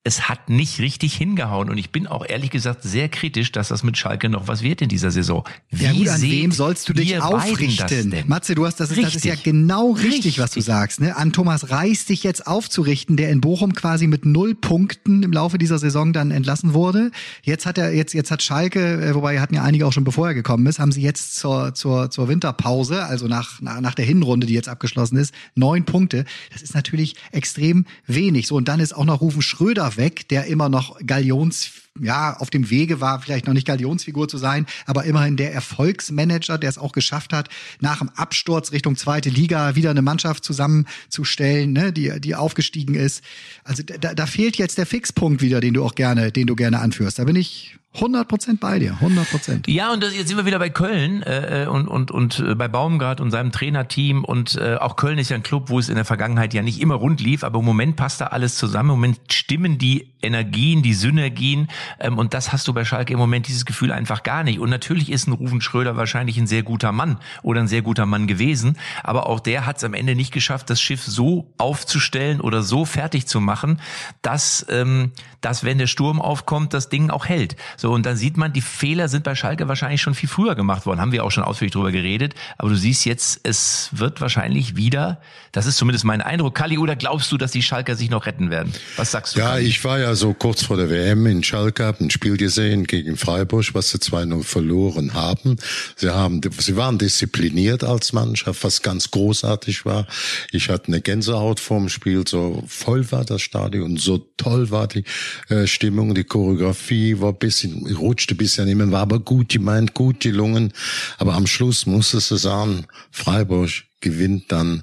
es 0.06 0.28
hat 0.28 0.50
nicht 0.50 0.80
richtig 0.80 1.14
hingehauen. 1.14 1.70
Und 1.70 1.78
ich 1.78 1.88
bin 1.90 2.06
auch 2.06 2.26
ehrlich 2.26 2.50
gesagt 2.50 2.82
sehr 2.82 3.08
kritisch, 3.08 3.52
dass 3.52 3.68
das 3.68 3.82
mit 3.82 3.96
Schalke 3.96 4.28
noch 4.28 4.48
was 4.48 4.62
wird 4.62 4.82
in 4.82 4.90
dieser 4.90 5.10
Saison. 5.10 5.44
Wie 5.70 5.84
Ja 5.84 5.92
gut, 5.94 6.08
an 6.10 6.20
wem 6.20 6.52
sollst 6.52 6.86
du 6.90 6.92
dich 6.92 7.18
aufrichten? 7.22 8.12
Matze, 8.26 8.54
du 8.54 8.66
hast 8.66 8.78
das, 8.80 8.90
ist- 8.90 9.02
das 9.02 9.14
ist 9.14 9.24
ja 9.24 9.32
Richtig. 9.32 9.52
genau 9.52 9.92
richtig, 9.92 10.38
was 10.38 10.50
du 10.50 10.56
Richtig. 10.58 10.64
sagst. 10.66 11.00
Ne? 11.00 11.16
An 11.16 11.32
Thomas 11.32 11.70
Reis 11.70 12.04
dich 12.04 12.22
jetzt 12.22 12.46
aufzurichten, 12.46 13.16
der 13.16 13.30
in 13.30 13.40
Bochum 13.40 13.74
quasi 13.74 14.06
mit 14.06 14.26
null 14.26 14.54
Punkten 14.54 15.22
im 15.22 15.32
Laufe 15.32 15.56
dieser 15.56 15.78
Saison 15.78 16.12
dann 16.12 16.30
entlassen 16.30 16.74
wurde. 16.74 17.10
Jetzt 17.42 17.64
hat 17.64 17.78
er 17.78 17.94
jetzt 17.94 18.12
jetzt 18.12 18.30
hat 18.30 18.42
Schalke, 18.42 19.00
äh, 19.02 19.14
wobei 19.14 19.40
hatten 19.40 19.54
ja 19.54 19.62
einige 19.62 19.86
auch 19.86 19.92
schon 19.94 20.04
bevor 20.04 20.28
er 20.28 20.34
gekommen 20.34 20.66
ist, 20.66 20.78
haben 20.80 20.92
sie 20.92 21.00
jetzt 21.00 21.36
zur 21.36 21.72
zur 21.72 22.10
zur 22.10 22.28
Winterpause, 22.28 23.04
also 23.04 23.26
nach 23.26 23.62
nach, 23.62 23.80
nach 23.80 23.94
der 23.94 24.04
Hinrunde, 24.04 24.46
die 24.46 24.52
jetzt 24.54 24.68
abgeschlossen 24.68 25.16
ist, 25.16 25.32
neun 25.54 25.86
Punkte. 25.86 26.26
Das 26.52 26.60
ist 26.60 26.74
natürlich 26.74 27.16
extrem 27.32 27.86
wenig. 28.06 28.46
So 28.48 28.56
und 28.56 28.68
dann 28.68 28.80
ist 28.80 28.94
auch 28.94 29.06
noch 29.06 29.22
Rufen 29.22 29.40
Schröder 29.40 29.93
weg, 29.96 30.28
der 30.28 30.46
immer 30.46 30.68
noch 30.68 30.98
Galions 31.04 31.70
ja, 32.00 32.36
auf 32.38 32.50
dem 32.50 32.70
Wege 32.70 33.00
war, 33.00 33.20
vielleicht 33.20 33.46
noch 33.46 33.54
nicht 33.54 33.66
Galionsfigur 33.66 34.28
zu 34.28 34.36
sein, 34.36 34.66
aber 34.84 35.04
immerhin 35.04 35.36
der 35.36 35.52
Erfolgsmanager, 35.54 36.58
der 36.58 36.68
es 36.68 36.78
auch 36.78 36.92
geschafft 36.92 37.32
hat, 37.32 37.48
nach 37.80 37.98
dem 37.98 38.08
Absturz 38.10 38.72
Richtung 38.72 38.96
zweite 38.96 39.30
Liga 39.30 39.76
wieder 39.76 39.90
eine 39.90 40.02
Mannschaft 40.02 40.44
zusammenzustellen, 40.44 41.72
ne, 41.72 41.92
die, 41.92 42.20
die 42.20 42.34
aufgestiegen 42.34 42.94
ist. 42.94 43.22
Also 43.62 43.82
da, 43.84 44.14
da 44.14 44.26
fehlt 44.26 44.56
jetzt 44.56 44.78
der 44.78 44.86
Fixpunkt 44.86 45.40
wieder, 45.40 45.60
den 45.60 45.74
du 45.74 45.84
auch 45.84 45.94
gerne, 45.94 46.32
den 46.32 46.46
du 46.46 46.56
gerne 46.56 46.80
anführst. 46.80 47.18
Da 47.18 47.24
bin 47.24 47.36
ich 47.36 47.76
100 47.94 48.26
Prozent 48.26 48.60
bei 48.60 48.80
dir, 48.80 48.92
100 48.94 49.30
Prozent. 49.30 49.68
Ja, 49.68 49.92
und 49.92 50.02
das, 50.02 50.16
jetzt 50.16 50.26
sind 50.26 50.36
wir 50.36 50.46
wieder 50.46 50.58
bei 50.58 50.68
Köln 50.68 51.22
äh, 51.22 51.66
und 51.70 51.86
und 51.86 52.10
und 52.10 52.40
äh, 52.40 52.56
bei 52.56 52.66
Baumgart 52.66 53.20
und 53.20 53.30
seinem 53.30 53.52
Trainerteam 53.52 54.24
und 54.24 54.56
äh, 54.56 54.76
auch 54.76 54.96
Köln 54.96 55.18
ist 55.18 55.30
ja 55.30 55.36
ein 55.36 55.44
Club, 55.44 55.70
wo 55.70 55.78
es 55.78 55.88
in 55.88 55.94
der 55.94 56.04
Vergangenheit 56.04 56.54
ja 56.54 56.62
nicht 56.62 56.80
immer 56.80 56.96
rund 56.96 57.20
lief, 57.20 57.44
aber 57.44 57.60
im 57.60 57.64
Moment 57.64 57.94
passt 57.94 58.20
da 58.20 58.26
alles 58.26 58.56
zusammen. 58.56 58.90
Im 58.90 58.96
Moment 58.96 59.20
stimmen 59.32 59.78
die 59.78 60.08
Energien, 60.22 60.82
die 60.82 60.92
Synergien 60.92 61.68
ähm, 62.00 62.18
und 62.18 62.34
das 62.34 62.52
hast 62.52 62.66
du 62.66 62.72
bei 62.72 62.84
Schalke 62.84 63.12
im 63.12 63.18
Moment 63.18 63.46
dieses 63.46 63.64
Gefühl 63.64 63.92
einfach 63.92 64.24
gar 64.24 64.42
nicht. 64.42 64.58
Und 64.58 64.70
natürlich 64.70 65.12
ist 65.12 65.28
ein 65.28 65.32
Rufen 65.32 65.60
Schröder 65.60 65.96
wahrscheinlich 65.96 66.36
ein 66.36 66.48
sehr 66.48 66.64
guter 66.64 66.90
Mann 66.90 67.18
oder 67.42 67.60
ein 67.60 67.68
sehr 67.68 67.82
guter 67.82 68.06
Mann 68.06 68.26
gewesen, 68.26 68.76
aber 69.04 69.28
auch 69.28 69.38
der 69.38 69.66
hat 69.66 69.76
es 69.76 69.84
am 69.84 69.94
Ende 69.94 70.16
nicht 70.16 70.32
geschafft, 70.32 70.68
das 70.68 70.80
Schiff 70.80 71.04
so 71.04 71.52
aufzustellen 71.58 72.40
oder 72.40 72.62
so 72.62 72.84
fertig 72.84 73.26
zu 73.26 73.40
machen, 73.40 73.80
dass 74.22 74.66
ähm, 74.68 75.12
dass 75.44 75.62
wenn 75.62 75.78
der 75.78 75.86
Sturm 75.86 76.20
aufkommt, 76.20 76.72
das 76.72 76.88
Ding 76.88 77.10
auch 77.10 77.26
hält. 77.26 77.56
So, 77.84 77.92
und 77.92 78.06
dann 78.06 78.16
sieht 78.16 78.38
man, 78.38 78.50
die 78.50 78.62
Fehler 78.62 79.08
sind 79.08 79.24
bei 79.24 79.34
Schalke 79.34 79.68
wahrscheinlich 79.68 80.00
schon 80.00 80.14
viel 80.14 80.26
früher 80.26 80.54
gemacht 80.54 80.86
worden. 80.86 81.02
Haben 81.02 81.12
wir 81.12 81.22
auch 81.22 81.30
schon 81.30 81.44
ausführlich 81.44 81.74
drüber 81.74 81.92
geredet. 81.92 82.32
Aber 82.56 82.70
du 82.70 82.76
siehst 82.76 83.04
jetzt, 83.04 83.40
es 83.42 83.90
wird 83.92 84.22
wahrscheinlich 84.22 84.74
wieder, 84.74 85.20
das 85.52 85.66
ist 85.66 85.76
zumindest 85.76 86.06
mein 86.06 86.22
Eindruck. 86.22 86.54
Kali, 86.54 86.78
oder 86.78 86.96
glaubst 86.96 87.30
du, 87.30 87.36
dass 87.36 87.52
die 87.52 87.60
Schalker 87.60 87.94
sich 87.94 88.08
noch 88.08 88.24
retten 88.24 88.48
werden? 88.50 88.72
Was 88.96 89.10
sagst 89.10 89.36
du? 89.36 89.40
Ja, 89.40 89.50
Kali? 89.50 89.66
ich 89.66 89.84
war 89.84 89.98
ja 89.98 90.14
so 90.14 90.32
kurz 90.32 90.62
vor 90.62 90.78
der 90.78 90.88
WM 90.88 91.26
in 91.26 91.44
Schalke, 91.44 91.84
habe 91.84 92.02
ein 92.02 92.10
Spiel 92.10 92.38
gesehen 92.38 92.86
gegen 92.86 93.18
Freiburg, 93.18 93.74
was 93.74 93.90
sie 93.90 93.98
2-0 93.98 94.44
verloren 94.44 95.12
haben. 95.12 95.58
Sie 95.96 96.08
haben, 96.08 96.40
sie 96.56 96.76
waren 96.76 96.96
diszipliniert 96.96 97.84
als 97.84 98.14
Mannschaft, 98.14 98.64
was 98.64 98.80
ganz 98.80 99.10
großartig 99.10 99.84
war. 99.84 100.06
Ich 100.52 100.70
hatte 100.70 100.86
eine 100.86 101.02
Gänsehaut 101.02 101.60
vorm 101.60 101.90
Spiel, 101.90 102.26
so 102.26 102.64
voll 102.66 103.12
war 103.12 103.26
das 103.26 103.42
Stadion, 103.42 103.98
so 103.98 104.26
toll 104.38 104.70
war 104.70 104.88
die 104.88 105.04
äh, 105.50 105.66
Stimmung, 105.66 106.14
die 106.14 106.24
Choreografie 106.24 107.20
war 107.20 107.28
ein 107.28 107.38
bisschen, 107.38 107.73
rutschte 107.96 108.34
ein 108.34 108.38
bisschen 108.38 108.68
immer, 108.68 108.90
war 108.90 109.02
aber 109.02 109.18
gut 109.18 109.50
gemeint, 109.50 109.94
gut 109.94 110.20
gelungen. 110.20 110.72
Aber 111.18 111.34
am 111.34 111.46
Schluss 111.46 111.86
musste 111.86 112.18
es 112.18 112.28
sagen, 112.28 112.86
Freiburg 113.10 113.70
gewinnt 114.00 114.52
dann 114.52 114.82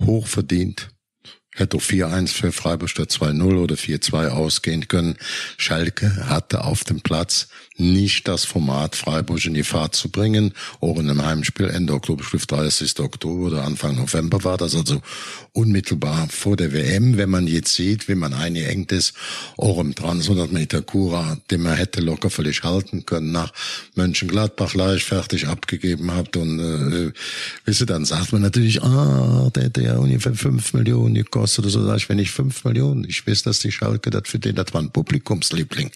hochverdient 0.00 0.88
hätte 1.54 1.78
4-1 1.78 2.28
für 2.28 2.52
Freiburg 2.52 2.88
statt 2.88 3.10
2-0 3.10 3.56
oder 3.56 3.74
4-2 3.74 4.28
ausgehen 4.28 4.88
können. 4.88 5.16
Schalke 5.56 6.28
hatte 6.28 6.64
auf 6.64 6.84
dem 6.84 7.00
Platz 7.00 7.48
nicht 7.76 8.28
das 8.28 8.44
Format, 8.44 8.94
Freiburg 8.94 9.44
in 9.44 9.54
die 9.54 9.62
Fahrt 9.62 9.94
zu 9.94 10.10
bringen. 10.10 10.52
Auch 10.80 10.98
in 10.98 11.10
einem 11.10 11.24
Heimspiel 11.24 11.68
Ende 11.68 11.94
Oktober, 11.94 12.24
30. 12.24 12.98
Oktober 13.00 13.46
oder 13.46 13.64
Anfang 13.64 13.96
November 13.96 14.44
war 14.44 14.56
das 14.56 14.74
also 14.74 15.02
unmittelbar 15.52 16.28
vor 16.28 16.56
der 16.56 16.72
WM. 16.72 17.16
Wenn 17.16 17.30
man 17.30 17.46
jetzt 17.46 17.74
sieht, 17.74 18.08
wie 18.08 18.14
man 18.14 18.32
eingeengt 18.32 18.92
ist, 18.92 19.14
auch 19.56 19.78
im 19.78 19.94
300 19.94 20.52
Meter 20.52 20.82
Kura, 20.82 21.38
den 21.50 21.62
man 21.62 21.74
hätte 21.74 22.00
locker 22.00 22.30
völlig 22.30 22.62
halten 22.62 23.06
können, 23.06 23.32
nach 23.32 23.52
Mönchengladbach 23.94 24.74
leicht 24.74 25.06
fertig 25.06 25.48
abgegeben 25.48 26.14
hat 26.14 26.36
und 26.36 26.60
äh, 26.60 27.12
wisse, 27.64 27.86
dann 27.86 28.04
sagt 28.04 28.32
man 28.32 28.42
natürlich, 28.42 28.82
ah, 28.82 29.50
der 29.54 29.70
der 29.70 30.00
ungefähr 30.00 30.34
fünf 30.34 30.72
Millionen 30.72 31.14
gekostet 31.14 31.64
oder 31.64 31.72
so. 31.72 31.84
Sag 31.84 31.96
ich, 31.96 32.08
wenn 32.08 32.18
ich 32.18 32.30
fünf 32.30 32.64
Millionen, 32.64 33.04
ich 33.04 33.26
weiß, 33.26 33.42
dass 33.42 33.60
die 33.60 33.72
Schalke 33.72 34.10
das 34.10 34.22
für 34.26 34.38
den, 34.38 34.54
das 34.54 34.72
war 34.72 34.80
ein 34.80 34.90
Publikumsliebling. 34.90 35.90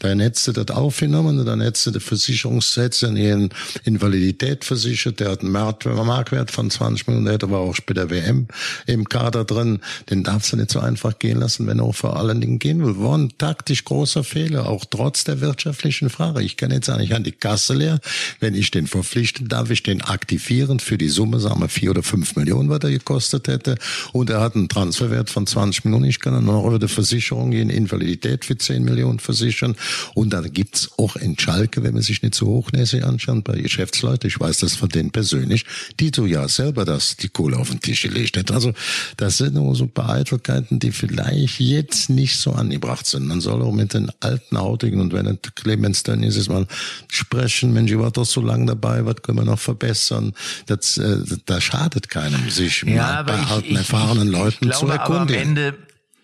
Dann 0.00 0.20
hättest 0.20 0.48
du 0.48 0.52
das 0.52 0.76
aufgenommen 0.76 1.38
und 1.38 1.46
dann 1.46 1.60
hättest 1.60 1.86
du 1.86 1.90
die 1.92 2.00
Versicherungssätze 2.00 3.06
in 3.06 3.16
ihren 3.16 3.48
Invalidität 3.84 4.64
versichert. 4.64 5.20
Der 5.20 5.30
hat 5.30 5.40
einen 5.40 5.52
Marktwert 5.52 6.50
von 6.50 6.70
20 6.70 7.06
Millionen, 7.06 7.24
der 7.26 7.34
hätte 7.34 7.46
aber 7.46 7.58
auch 7.58 7.74
später 7.74 8.10
WM 8.10 8.48
im 8.86 8.97
Kader 9.04 9.44
drin. 9.44 9.80
Den 10.10 10.24
darfst 10.24 10.52
du 10.52 10.56
nicht 10.56 10.70
so 10.70 10.80
einfach 10.80 11.18
gehen 11.18 11.38
lassen, 11.38 11.66
wenn 11.66 11.78
er 11.78 11.84
auch 11.84 11.94
vor 11.94 12.16
allen 12.16 12.40
Dingen 12.40 12.58
gehen 12.58 12.84
will. 12.84 12.98
War 12.98 13.16
ein 13.16 13.32
taktisch 13.38 13.84
großer 13.84 14.24
Fehler, 14.24 14.68
auch 14.68 14.84
trotz 14.84 15.24
der 15.24 15.40
wirtschaftlichen 15.40 16.10
Frage. 16.10 16.42
Ich 16.42 16.56
kann 16.56 16.70
jetzt 16.70 16.86
sagen, 16.86 17.02
ich 17.02 17.12
habe 17.12 17.22
die 17.22 17.32
Kasse 17.32 17.74
leer. 17.74 18.00
Wenn 18.40 18.54
ich 18.54 18.70
den 18.70 18.86
verpflichte, 18.86 19.44
darf 19.44 19.70
ich 19.70 19.82
den 19.82 20.02
aktivieren 20.02 20.80
für 20.80 20.98
die 20.98 21.08
Summe, 21.08 21.40
sagen 21.40 21.60
wir 21.60 21.68
vier 21.68 21.90
oder 21.90 22.02
fünf 22.02 22.36
Millionen, 22.36 22.68
was 22.68 22.80
er 22.82 22.90
gekostet 22.90 23.48
hätte. 23.48 23.76
Und 24.12 24.30
er 24.30 24.40
hat 24.40 24.56
einen 24.56 24.68
Transferwert 24.68 25.30
von 25.30 25.46
20 25.46 25.84
Millionen. 25.84 26.06
Ich 26.06 26.20
kann 26.20 26.34
dann 26.34 26.44
noch 26.44 26.66
über 26.66 26.78
die 26.78 26.88
Versicherung 26.88 27.52
in 27.52 27.70
Invalidität 27.70 28.44
für 28.44 28.56
10 28.56 28.84
Millionen 28.84 29.18
versichern. 29.18 29.76
Und 30.14 30.32
dann 30.32 30.52
gibt's 30.52 30.90
auch 30.96 31.16
in 31.16 31.38
Schalke, 31.38 31.82
wenn 31.82 31.94
man 31.94 32.02
sich 32.02 32.22
nicht 32.22 32.34
so 32.34 32.46
hochnäsig 32.46 33.04
anschaut, 33.04 33.44
bei 33.44 33.58
Geschäftsleuten, 33.58 34.28
ich 34.28 34.40
weiß 34.40 34.58
das 34.58 34.76
von 34.76 34.88
denen 34.88 35.10
persönlich, 35.10 35.64
die 36.00 36.10
du 36.10 36.26
ja 36.26 36.48
selber 36.48 36.84
das, 36.84 37.16
die 37.16 37.28
Kohle 37.28 37.58
auf 37.58 37.70
den 37.70 37.80
Tisch 37.80 38.02
gelegt 38.02 38.36
hat. 38.36 38.50
Also 38.50 38.72
das 39.16 39.38
sind 39.38 39.54
nur 39.54 39.74
so 39.74 39.84
ein 39.84 39.90
paar 39.90 40.10
Eitelkeiten, 40.10 40.78
die 40.78 40.92
vielleicht 40.92 41.60
jetzt 41.60 42.10
nicht 42.10 42.38
so 42.38 42.52
angebracht 42.52 43.06
sind. 43.06 43.26
Man 43.26 43.40
soll 43.40 43.62
auch 43.62 43.72
mit 43.72 43.94
den 43.94 44.10
alten 44.20 44.58
Hautigen 44.58 45.00
und 45.00 45.12
wenn 45.12 45.38
Clemens 45.54 46.02
dann 46.02 46.22
ist, 46.22 46.48
mal 46.48 46.66
sprechen, 47.08 47.72
Mensch, 47.72 47.90
ich 47.92 47.98
war 47.98 48.10
doch 48.10 48.24
so 48.26 48.40
lange 48.40 48.66
dabei, 48.66 49.04
was 49.04 49.16
können 49.22 49.38
wir 49.38 49.44
noch 49.44 49.58
verbessern? 49.58 50.32
Das, 50.66 50.96
äh, 50.98 51.18
da 51.46 51.60
schadet 51.60 52.08
keinem, 52.08 52.48
sich 52.50 52.82
Ja, 52.82 52.94
mal 52.94 53.24
bei 53.24 53.40
ich- 53.42 53.50
alten, 53.50 53.70
ich- 53.70 53.76
erfahrenen 53.76 54.28
Leuten 54.28 54.68
ich 54.70 54.76
zu 54.76 54.84
aber 54.90 54.94
am 55.04 55.28
erkundigen. 55.28 55.74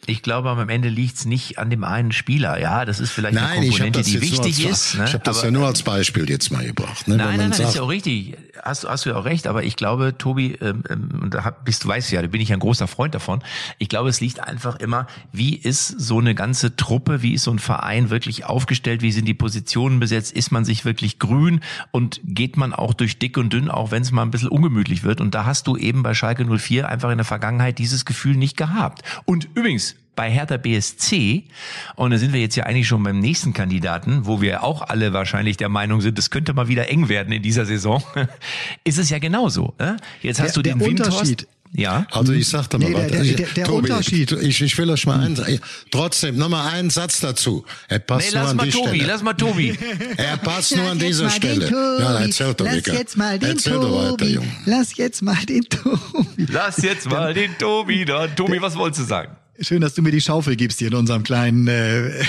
Ich 0.07 0.23
glaube, 0.23 0.51
am 0.51 0.69
Ende 0.69 0.89
liegt's 0.89 1.25
nicht 1.25 1.59
an 1.59 1.71
dem 1.71 1.85
einen 1.85 2.13
Spieler. 2.13 2.61
Ja, 2.61 2.85
das 2.85 3.01
ist 3.01 3.11
vielleicht 3.11 3.35
Nein, 3.35 3.59
eine 3.59 3.69
Komponente, 3.69 4.01
das 4.01 4.09
die 4.09 4.21
wichtig 4.21 4.67
als, 4.67 4.93
ist. 4.93 4.95
Ne? 4.97 5.05
ich 5.07 5.15
habe 5.15 5.25
das 5.25 5.39
aber, 5.39 5.47
ja 5.47 5.51
nur 5.53 5.67
als 5.67 5.83
Beispiel 5.83 6.29
jetzt 6.29 6.51
mal 6.51 6.65
gebracht. 6.65 7.09
Ne? 7.09 7.17
Nein, 7.17 7.39
nein, 7.39 7.39
nein, 7.39 7.53
sagt, 7.53 7.71
ist 7.71 7.77
ja 7.77 7.83
auch 7.83 7.89
richtig. 7.89 8.37
Hast, 8.63 8.85
hast 8.85 9.05
du 9.05 9.11
ja 9.11 9.17
auch 9.17 9.25
recht, 9.25 9.47
aber 9.47 9.63
ich 9.63 9.77
glaube, 9.77 10.17
Tobi, 10.17 10.57
ähm, 10.61 10.85
ähm, 10.89 11.21
und 11.23 11.35
da 11.35 11.51
bist 11.51 11.85
du 11.85 11.89
weißt 11.89 12.11
ja, 12.13 12.23
da 12.23 12.29
bin 12.29 12.41
ich 12.41 12.53
ein 12.53 12.59
großer 12.59 12.87
Freund 12.87 13.15
davon. 13.15 13.43
Ich 13.79 13.89
glaube, 13.89 14.09
es 14.09 14.21
liegt 14.21 14.41
einfach 14.41 14.77
immer, 14.77 15.07
wie 15.33 15.55
ist 15.55 15.89
so 15.89 16.19
eine 16.19 16.35
ganze 16.35 16.77
Truppe, 16.77 17.23
wie 17.23 17.35
ist 17.35 17.45
so 17.45 17.51
ein 17.51 17.59
Verein 17.59 18.11
wirklich 18.11 18.45
aufgestellt, 18.45 19.03
wie 19.03 19.13
sind 19.13 19.27
die 19.27 19.35
Positionen 19.35 20.01
besetzt, 20.01 20.33
ist 20.33 20.53
man 20.53 20.65
sich 20.65 20.85
wirklich 20.85 21.19
grün 21.19 21.61
und 21.91 22.21
geht 22.25 22.57
man 22.57 22.73
auch 22.73 22.95
durch 22.95 23.19
dick 23.19 23.37
und 23.39 23.53
dünn, 23.53 23.71
auch 23.71 23.91
wenn 23.91 24.03
es 24.03 24.13
mal 24.13 24.23
ein 24.23 24.31
bisschen 24.31 24.49
ungemütlich 24.49 25.03
wird. 25.03 25.21
Und 25.21 25.35
da 25.35 25.45
hast 25.45 25.67
du 25.67 25.77
eben 25.77 26.03
bei 26.03 26.15
Schalke 26.15 26.45
04 26.45 26.89
einfach 26.89 27.11
in 27.11 27.19
der 27.19 27.25
Vergangenheit 27.25 27.79
dieses 27.79 28.05
Gefühl 28.05 28.37
nicht 28.37 28.57
gehabt. 28.57 29.03
Und 29.25 29.49
übrigens, 29.55 29.94
bei 30.17 30.31
Hertha 30.31 30.57
BSC, 30.57 31.45
und 31.97 32.11
da 32.11 32.19
sind 32.19 32.33
wir 32.33 32.41
jetzt 32.41 32.57
ja 32.57 32.65
eigentlich 32.65 32.87
schon 32.89 33.03
beim 33.03 33.19
nächsten 33.19 33.53
Kandidaten, 33.53 34.27
wo 34.27 34.41
wir 34.41 34.63
auch 34.63 34.83
alle 34.83 35.13
wahrscheinlich 35.13 35.57
der 35.57 35.69
Meinung 35.69 36.01
sind, 36.01 36.19
es 36.19 36.31
könnte 36.31 36.53
mal 36.55 36.69
wieder 36.69 36.89
eng 36.89 37.09
werden 37.09 37.33
in 37.33 37.43
dieser 37.43 37.67
Saison, 37.67 38.03
ist 38.85 38.99
es 38.99 39.11
ja 39.11 39.19
genauso. 39.19 39.75
äh? 39.79 39.93
Jetzt 40.23 40.41
hast 40.41 40.57
Der- 40.57 40.63
du 40.63 40.79
den. 40.79 40.81
Unterschied. 40.83 41.47
Ja. 41.77 42.07
Also 42.13 42.33
ich 42.33 42.47
sag 42.47 42.69
da 42.69 42.79
mal 42.79 42.89
Nee, 42.89 42.95
was. 42.95 43.11
der- 43.11 43.23
der- 43.25 43.47
der 43.49 43.65
Tobi, 43.67 43.91
Unterschied- 43.91 44.31
Ich, 44.31 44.63
ich 44.63 44.79
will 44.79 44.89
euch 44.91 45.07
mal 45.07 45.19
einen, 45.19 45.61
trotzdem 45.91 46.37
noch 46.37 46.49
mal 46.49 46.69
einen 46.71 46.89
Satz 46.89 47.19
dazu. 47.19 47.65
Er 47.89 47.99
passt 47.99 48.29
Nee, 48.29 48.35
nur 48.35 48.43
lass 48.43 48.51
an 48.53 48.57
mal 48.59 48.65
die 48.67 48.71
Tobi, 48.71 48.89
Stelle. 48.91 49.07
lass 49.07 49.23
mal 49.25 49.33
Tobi. 49.35 49.79
Er 50.17 50.37
passt 50.37 50.77
nur 50.77 50.89
an 50.89 50.99
Lass 51.01 51.03
jetzt 51.03 51.09
dieser 51.09 51.25
mal 51.25 51.31
den 51.41 51.51
Stelle. 51.57 51.71
Tobi. 51.71 52.03
Ja, 52.05 52.19
erzähl 52.21 52.55
doch, 52.55 52.65
Lass 52.67 52.75
Mika. 52.77 52.93
jetzt 52.93 53.17
mal 53.17 53.39
den 53.41 53.49
Erzähl 53.51 53.73
doch 53.73 53.93
weiter, 53.93 54.09
Tobi. 54.11 54.25
Junge. 54.35 54.49
Lass 54.67 54.97
jetzt 54.97 55.23
mal 55.23 55.45
den 55.47 55.65
Tobi. 55.65 56.47
Lass 56.49 56.77
jetzt 56.83 57.11
mal 57.11 57.35
den 57.35 57.59
Tobi 57.59 58.05
da. 58.05 58.29
Tobi, 58.29 58.61
was 58.63 58.77
wolltest 58.77 59.01
du 59.01 59.05
sagen? 59.07 59.33
Schön, 59.61 59.81
dass 59.81 59.95
du 59.95 60.03
mir 60.03 60.11
die 60.11 60.21
Schaufel 60.21 60.57
gibst 60.57 60.81
hier 60.81 60.89
in 60.89 60.95
unserem 60.95 61.23
kleinen, 61.23 61.69
äh, 61.69 62.25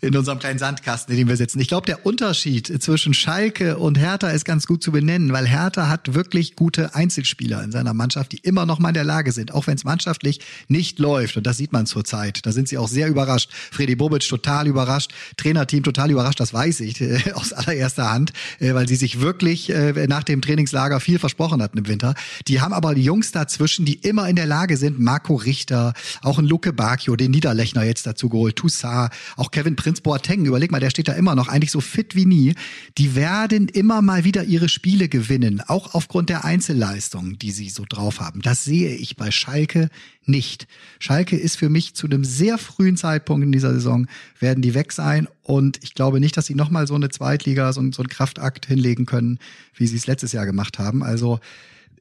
in 0.00 0.16
unserem 0.16 0.38
kleinen 0.38 0.58
Sandkasten, 0.58 1.12
in 1.12 1.18
dem 1.18 1.28
wir 1.28 1.36
sitzen. 1.36 1.60
Ich 1.60 1.68
glaube, 1.68 1.86
der 1.86 2.06
Unterschied 2.06 2.82
zwischen 2.82 3.14
Schalke 3.14 3.78
und 3.78 3.98
Hertha 3.98 4.28
ist 4.30 4.44
ganz 4.44 4.66
gut 4.66 4.82
zu 4.82 4.92
benennen, 4.92 5.32
weil 5.32 5.46
Hertha 5.46 5.88
hat 5.88 6.14
wirklich 6.14 6.56
gute 6.56 6.94
Einzelspieler 6.94 7.62
in 7.62 7.72
seiner 7.72 7.94
Mannschaft, 7.94 8.32
die 8.32 8.38
immer 8.38 8.66
noch 8.66 8.78
mal 8.78 8.88
in 8.88 8.94
der 8.94 9.04
Lage 9.04 9.32
sind, 9.32 9.52
auch 9.52 9.66
wenn 9.66 9.76
es 9.76 9.84
mannschaftlich 9.84 10.40
nicht 10.68 10.98
läuft. 10.98 11.36
Und 11.36 11.46
das 11.46 11.56
sieht 11.56 11.72
man 11.72 11.86
zurzeit. 11.86 12.44
Da 12.46 12.52
sind 12.52 12.68
sie 12.68 12.78
auch 12.78 12.88
sehr 12.88 13.08
überrascht. 13.08 13.50
Freddy 13.70 13.96
Bobic 13.96 14.26
total 14.28 14.66
überrascht, 14.66 15.12
Trainerteam 15.36 15.82
total 15.82 16.10
überrascht, 16.10 16.40
das 16.40 16.52
weiß 16.52 16.80
ich 16.80 17.00
äh, 17.00 17.20
aus 17.34 17.52
allererster 17.52 18.10
Hand, 18.10 18.32
äh, 18.60 18.74
weil 18.74 18.88
sie 18.88 18.96
sich 18.96 19.20
wirklich 19.20 19.70
äh, 19.70 20.06
nach 20.06 20.22
dem 20.22 20.42
Trainingslager 20.42 21.00
viel 21.00 21.18
versprochen 21.18 21.62
hatten 21.62 21.78
im 21.78 21.88
Winter. 21.88 22.14
Die 22.48 22.60
haben 22.60 22.72
aber 22.72 22.94
die 22.94 23.02
Jungs 23.02 23.32
dazwischen, 23.32 23.84
die 23.84 23.94
immer 23.94 24.28
in 24.28 24.36
der 24.36 24.46
Lage 24.46 24.76
sind, 24.76 24.98
Marco 24.98 25.34
Richter, 25.34 25.94
auch 26.22 26.38
ein 26.38 26.46
Luke 26.46 26.72
Bacchio, 26.72 27.16
den 27.16 27.30
Niederlechner 27.30 27.84
jetzt 27.84 28.06
dazu 28.06 28.28
geholt, 28.28 28.56
Toussaint, 28.56 29.10
auch 29.36 29.50
Kevin 29.50 29.65
Prinz 29.74 30.00
Boateng, 30.00 30.44
überleg 30.44 30.70
mal, 30.70 30.78
der 30.78 30.90
steht 30.90 31.08
da 31.08 31.14
immer 31.14 31.34
noch, 31.34 31.48
eigentlich 31.48 31.72
so 31.72 31.80
fit 31.80 32.14
wie 32.14 32.26
nie. 32.26 32.54
Die 32.98 33.16
werden 33.16 33.68
immer 33.68 34.02
mal 34.02 34.22
wieder 34.22 34.44
ihre 34.44 34.68
Spiele 34.68 35.08
gewinnen, 35.08 35.60
auch 35.66 35.94
aufgrund 35.94 36.28
der 36.28 36.44
Einzelleistungen, 36.44 37.38
die 37.38 37.50
sie 37.50 37.70
so 37.70 37.84
drauf 37.88 38.20
haben. 38.20 38.42
Das 38.42 38.62
sehe 38.62 38.94
ich 38.94 39.16
bei 39.16 39.32
Schalke 39.32 39.88
nicht. 40.24 40.68
Schalke 41.00 41.36
ist 41.36 41.56
für 41.56 41.68
mich 41.68 41.94
zu 41.94 42.06
einem 42.06 42.22
sehr 42.22 42.58
frühen 42.58 42.96
Zeitpunkt 42.96 43.44
in 43.44 43.52
dieser 43.52 43.72
Saison, 43.72 44.06
werden 44.38 44.62
die 44.62 44.74
weg 44.74 44.92
sein 44.92 45.26
und 45.42 45.82
ich 45.82 45.94
glaube 45.94 46.20
nicht, 46.20 46.36
dass 46.36 46.46
sie 46.46 46.54
nochmal 46.54 46.86
so 46.86 46.94
eine 46.94 47.08
Zweitliga, 47.08 47.72
so, 47.72 47.80
so 47.92 48.02
einen 48.02 48.08
Kraftakt 48.08 48.66
hinlegen 48.66 49.06
können, 49.06 49.38
wie 49.74 49.86
sie 49.86 49.96
es 49.96 50.06
letztes 50.06 50.32
Jahr 50.32 50.46
gemacht 50.46 50.78
haben. 50.78 51.02
Also 51.02 51.40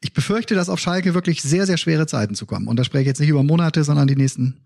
ich 0.02 0.14
befürchte, 0.14 0.56
dass 0.56 0.70
auf 0.70 0.80
Schalke 0.80 1.14
wirklich 1.14 1.42
sehr, 1.42 1.66
sehr 1.66 1.78
schwere 1.78 2.08
Zeiten 2.08 2.36
zu 2.36 2.46
kommen. 2.46 2.68
Und 2.68 2.78
da 2.78 2.84
spreche 2.84 3.02
ich 3.02 3.08
jetzt 3.08 3.20
nicht 3.20 3.30
über 3.30 3.44
Monate, 3.44 3.84
sondern 3.84 4.08
die 4.08 4.16
nächsten, 4.16 4.58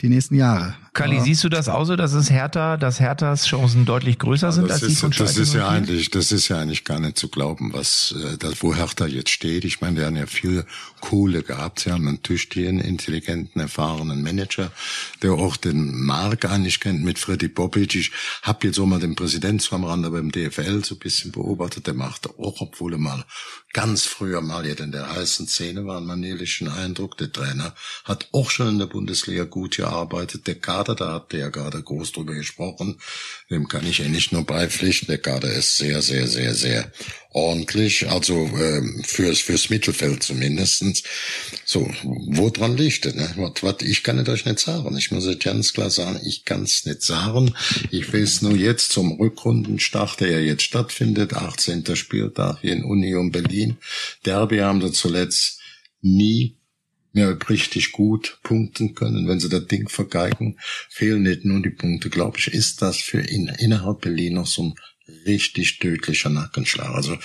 die 0.00 0.08
nächsten 0.08 0.34
Jahre. 0.34 0.74
Kali, 0.92 1.16
Aber- 1.16 1.24
siehst 1.24 1.44
du 1.44 1.48
das 1.48 1.68
auch 1.68 1.84
so, 1.84 1.94
dass 1.94 2.12
es 2.14 2.30
Hertha, 2.30 2.76
dass 2.76 2.98
Herthas 2.98 3.46
Chancen 3.46 3.84
deutlich 3.84 4.18
größer 4.18 4.50
sind 4.50 4.70
als 4.70 4.80
die 4.80 4.94
von 4.96 5.12
das 5.16 5.36
ist 5.36 5.54
ja 5.54 5.68
04? 5.68 5.68
eigentlich, 5.68 6.10
das 6.10 6.32
ist 6.32 6.48
ja 6.48 6.58
eigentlich 6.58 6.84
gar 6.84 6.98
nicht 6.98 7.16
zu 7.16 7.28
glauben, 7.28 7.72
was, 7.72 8.12
äh, 8.18 8.36
das, 8.38 8.62
wo 8.62 8.74
Hertha 8.74 9.06
jetzt 9.06 9.30
steht. 9.30 9.64
Ich 9.64 9.80
meine, 9.80 10.00
die 10.00 10.04
haben 10.04 10.16
ja 10.16 10.26
viel 10.26 10.64
Kohle 11.00 11.42
gehabt. 11.44 11.80
Sie 11.80 11.92
haben 11.92 12.08
einen 12.08 12.22
tüchtigen, 12.22 12.80
intelligenten, 12.80 13.60
erfahrenen 13.60 14.22
Manager, 14.22 14.72
der 15.22 15.32
auch 15.32 15.56
den 15.56 16.00
Markt 16.04 16.44
eigentlich 16.46 16.80
kennt 16.80 17.04
mit 17.04 17.18
Freddy 17.20 17.48
Bobic. 17.48 17.94
Ich 17.94 18.10
habe 18.42 18.66
jetzt 18.66 18.80
auch 18.80 18.86
mal 18.86 18.98
den 19.00 19.14
Präsidenten 19.14 19.74
am 19.74 19.84
Rande 19.84 20.10
beim 20.10 20.32
DFL 20.32 20.84
so 20.84 20.96
ein 20.96 20.98
bisschen 20.98 21.30
beobachtet. 21.30 21.86
Der 21.86 21.94
macht 21.94 22.28
auch, 22.38 22.60
obwohl 22.60 22.94
er 22.94 22.98
mal 22.98 23.24
ganz 23.72 24.04
früher 24.06 24.40
mal 24.40 24.66
jetzt 24.66 24.80
in 24.80 24.90
der 24.90 25.08
heißen 25.14 25.46
Szene 25.46 25.86
war, 25.86 25.98
einen 25.98 26.06
manierlichen 26.06 26.68
Eindruck. 26.68 27.16
Der 27.18 27.30
Trainer 27.32 27.74
hat 28.04 28.28
auch 28.32 28.50
schon 28.50 28.68
in 28.68 28.78
der 28.78 28.86
Bundesliga 28.86 29.44
gut 29.44 29.76
gearbeitet. 29.76 30.46
Der 30.48 30.56
Kader, 30.80 30.94
da 30.94 31.12
habt 31.12 31.34
ihr 31.34 31.40
ja 31.40 31.48
gerade 31.50 31.82
groß 31.82 32.12
drüber 32.12 32.32
gesprochen, 32.34 32.98
dem 33.50 33.68
kann 33.68 33.86
ich 33.86 33.98
ja 33.98 34.08
nicht 34.08 34.32
nur 34.32 34.44
beipflichten. 34.44 35.08
Der 35.08 35.18
Kader 35.18 35.52
ist 35.52 35.76
sehr, 35.76 36.00
sehr, 36.00 36.26
sehr, 36.26 36.54
sehr 36.54 36.90
ordentlich, 37.32 38.08
also 38.08 38.34
ähm, 38.58 39.02
fürs 39.04 39.40
fürs 39.40 39.68
Mittelfeld 39.68 40.22
zumindestens. 40.22 41.02
So, 41.66 41.86
woran 42.02 42.78
liegt 42.78 43.04
es? 43.04 43.14
Ne? 43.14 43.30
Was, 43.36 43.62
was, 43.62 43.82
ich 43.82 44.02
kann 44.02 44.18
es 44.18 44.28
euch 44.28 44.46
nicht 44.46 44.58
sagen. 44.58 44.96
Ich 44.96 45.10
muss 45.10 45.26
euch 45.26 45.38
ganz 45.38 45.74
klar 45.74 45.90
sagen, 45.90 46.18
ich 46.24 46.46
kann 46.46 46.62
es 46.62 46.86
nicht 46.86 47.02
sagen. 47.02 47.54
Ich 47.90 48.10
weiß 48.12 48.40
nur 48.40 48.56
jetzt 48.56 48.92
zum 48.92 49.12
Rückrundenstart, 49.12 50.20
der 50.20 50.30
ja 50.30 50.38
jetzt 50.38 50.62
stattfindet, 50.62 51.34
18. 51.34 51.94
Spieltag 51.94 52.58
hier 52.62 52.72
in 52.72 52.84
Union 52.84 53.30
Berlin. 53.30 53.76
Derby 54.24 54.58
haben 54.58 54.80
sie 54.80 54.92
zuletzt 54.92 55.60
nie 56.00 56.56
mehr 57.12 57.36
richtig 57.48 57.92
gut 57.92 58.38
punkten 58.42 58.94
können. 58.94 59.28
Wenn 59.28 59.40
sie 59.40 59.48
das 59.48 59.66
Ding 59.66 59.88
vergeigen, 59.88 60.58
fehlen 60.88 61.22
nicht 61.22 61.44
nur 61.44 61.60
die 61.60 61.70
Punkte, 61.70 62.10
glaube 62.10 62.38
ich, 62.38 62.48
ist 62.48 62.82
das 62.82 62.98
für 62.98 63.20
in, 63.20 63.48
innerhalb 63.48 64.00
Berlin 64.00 64.34
noch 64.34 64.46
so 64.46 64.64
ein 64.64 64.74
richtig 65.26 65.78
tödlicher 65.78 66.30
Nackenschlag. 66.30 66.90
Also 66.90 67.16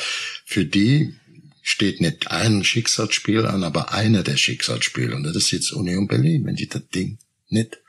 für 0.45 0.65
die 0.65 1.13
steht 1.61 2.01
nicht 2.01 2.31
ein 2.31 2.63
Schicksalsspiel 2.63 3.45
an, 3.45 3.63
aber 3.63 3.91
einer 3.93 4.23
der 4.23 4.37
Schicksalsspiele. 4.37 5.15
Und 5.15 5.23
das 5.23 5.35
ist 5.35 5.51
jetzt 5.51 5.71
Union 5.71 6.07
Berlin. 6.07 6.45
Wenn 6.45 6.55
die 6.55 6.67
das 6.67 6.87
Ding 6.89 7.19
nicht 7.49 7.79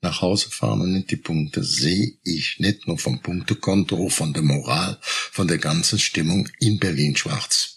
nach 0.00 0.20
Hause 0.20 0.50
fahren 0.50 0.80
und 0.80 0.92
nicht 0.92 1.10
die 1.10 1.16
Punkte, 1.16 1.62
sehe 1.62 2.18
ich 2.24 2.56
nicht 2.58 2.88
nur 2.88 2.98
vom 2.98 3.22
Punktekonto, 3.22 4.08
von 4.08 4.32
der 4.32 4.42
Moral, 4.42 4.98
von 5.02 5.46
der 5.46 5.58
ganzen 5.58 5.98
Stimmung 5.98 6.48
in 6.58 6.78
Berlin 6.78 7.16
schwarz. 7.16 7.71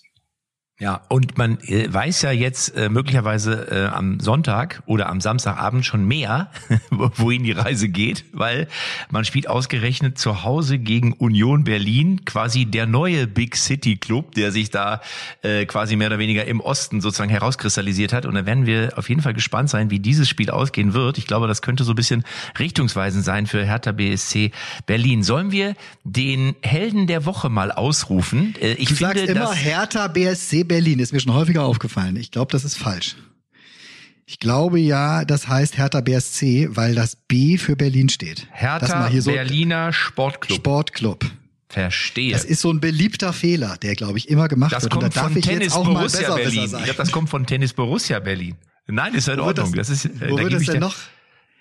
Ja, 0.77 1.03
und 1.07 1.37
man 1.37 1.57
äh, 1.61 1.87
weiß 1.87 2.23
ja 2.23 2.31
jetzt 2.31 2.75
äh, 2.75 2.89
möglicherweise 2.89 3.67
äh, 3.71 3.85
am 3.95 4.19
Sonntag 4.19 4.83
oder 4.85 5.07
am 5.07 5.21
Samstagabend 5.21 5.85
schon 5.85 6.05
mehr, 6.05 6.51
wohin 6.89 7.45
die 7.45 7.53
Reise 7.53 7.87
geht, 7.87 8.25
weil 8.33 8.67
man 9.09 9.23
spielt 9.23 9.47
ausgerechnet 9.47 10.17
zu 10.17 10.43
Hause 10.43 10.77
gegen 10.77 11.13
Union 11.13 11.63
Berlin, 11.63 12.25
quasi 12.25 12.65
der 12.65 12.87
neue 12.87 13.25
Big 13.25 13.55
City 13.55 13.95
Club, 13.95 14.35
der 14.35 14.51
sich 14.51 14.69
da 14.69 14.99
äh, 15.43 15.65
quasi 15.65 15.95
mehr 15.95 16.07
oder 16.07 16.19
weniger 16.19 16.43
im 16.43 16.59
Osten 16.59 16.99
sozusagen 16.99 17.29
herauskristallisiert 17.29 18.11
hat. 18.11 18.25
Und 18.25 18.35
da 18.35 18.45
werden 18.45 18.65
wir 18.65 18.97
auf 18.97 19.07
jeden 19.07 19.21
Fall 19.21 19.33
gespannt 19.33 19.69
sein, 19.69 19.91
wie 19.91 19.99
dieses 19.99 20.27
Spiel 20.27 20.49
ausgehen 20.49 20.93
wird. 20.93 21.17
Ich 21.17 21.25
glaube, 21.25 21.47
das 21.47 21.61
könnte 21.61 21.85
so 21.85 21.93
ein 21.93 21.95
bisschen 21.95 22.25
richtungsweisend 22.59 23.23
sein 23.23 23.47
für 23.47 23.63
Hertha 23.63 23.93
BSC 23.93 24.51
Berlin. 24.85 25.23
Sollen 25.23 25.53
wir 25.53 25.75
den 26.03 26.53
Helden 26.61 27.07
der 27.07 27.25
Woche 27.25 27.47
mal 27.47 27.71
ausrufen? 27.71 28.55
Äh, 28.59 28.73
ich 28.73 28.89
du 28.89 28.95
finde, 28.95 29.19
sagst 29.19 29.29
immer 29.29 29.53
Hertha 29.53 30.09
BSC 30.09 30.64
Berlin 30.65 30.99
ist 30.99 31.13
mir 31.13 31.19
schon 31.19 31.33
häufiger 31.33 31.63
aufgefallen. 31.63 32.15
Ich 32.15 32.31
glaube, 32.31 32.51
das 32.51 32.63
ist 32.63 32.77
falsch. 32.77 33.15
Ich 34.27 34.39
glaube 34.39 34.79
ja, 34.79 35.23
das 35.23 35.47
heißt 35.47 35.77
Hertha 35.77 36.01
BSC, 36.01 36.69
weil 36.71 36.95
das 36.95 37.15
B 37.15 37.57
für 37.57 37.75
Berlin 37.75 38.09
steht. 38.09 38.47
Hertha 38.51 39.11
so 39.19 39.31
Berliner 39.31 39.93
Sportclub. 39.93 40.57
Sportclub. 40.57 41.25
Verstehe. 41.69 42.31
Das 42.31 42.43
ist 42.45 42.61
so 42.61 42.71
ein 42.71 42.79
beliebter 42.79 43.33
Fehler, 43.33 43.77
der 43.77 43.95
glaube 43.95 44.17
ich 44.17 44.29
immer 44.29 44.47
gemacht 44.47 44.71
das 44.71 44.83
wird. 44.83 44.93
Kommt 44.93 45.13
von 45.13 45.41
Tennis 45.41 45.73
Borussia 45.73 46.33
Berlin. 46.33 46.63
Ich 46.63 46.69
glaube, 46.71 46.93
das 46.95 47.11
kommt 47.11 47.29
von 47.29 47.45
Tennis 47.45 47.73
Borussia 47.73 48.19
Berlin. 48.19 48.55
Nein, 48.87 49.13
ist 49.13 49.27
in 49.27 49.39
Ordnung. 49.39 49.73
Das, 49.73 49.89
das 49.89 50.05
ist, 50.05 50.21
wo 50.21 50.37
da 50.37 50.43
wird 50.43 50.53
das 50.53 50.65
denn 50.65 50.79
noch? 50.79 50.95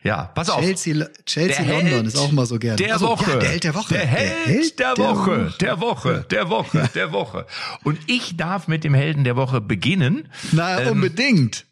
Ja, 0.05 0.31
pass 0.35 0.51
auf. 0.51 0.61
Chelsea, 0.61 1.07
Chelsea 1.25 1.65
London 1.65 2.05
ist 2.05 2.19
auch 2.19 2.31
mal 2.31 2.45
so 2.45 2.59
gerne. 2.59 2.77
Der 2.77 2.93
also, 2.93 3.09
Woche. 3.09 3.31
Ja, 3.31 3.37
der 3.39 3.49
Held 3.49 3.65
der 3.65 3.75
Woche. 3.75 3.95
Der 3.95 4.07
Held 4.07 4.79
der, 4.79 4.95
der 4.95 5.05
Woche. 5.05 5.55
Der 5.61 5.81
Woche. 5.81 6.27
Der 6.31 6.51
Woche. 6.51 6.91
Der 6.95 7.13
Woche. 7.13 7.47
Und 7.85 7.99
ich 8.07 8.37
darf 8.37 8.69
mit 8.69 8.85
dem 8.85 8.93
Helden 8.93 9.25
der 9.25 9.35
Woche 9.37 9.63
beginnen. 9.63 10.29
Na, 10.53 10.83
ähm, 10.83 10.93
unbedingt. 10.93 11.65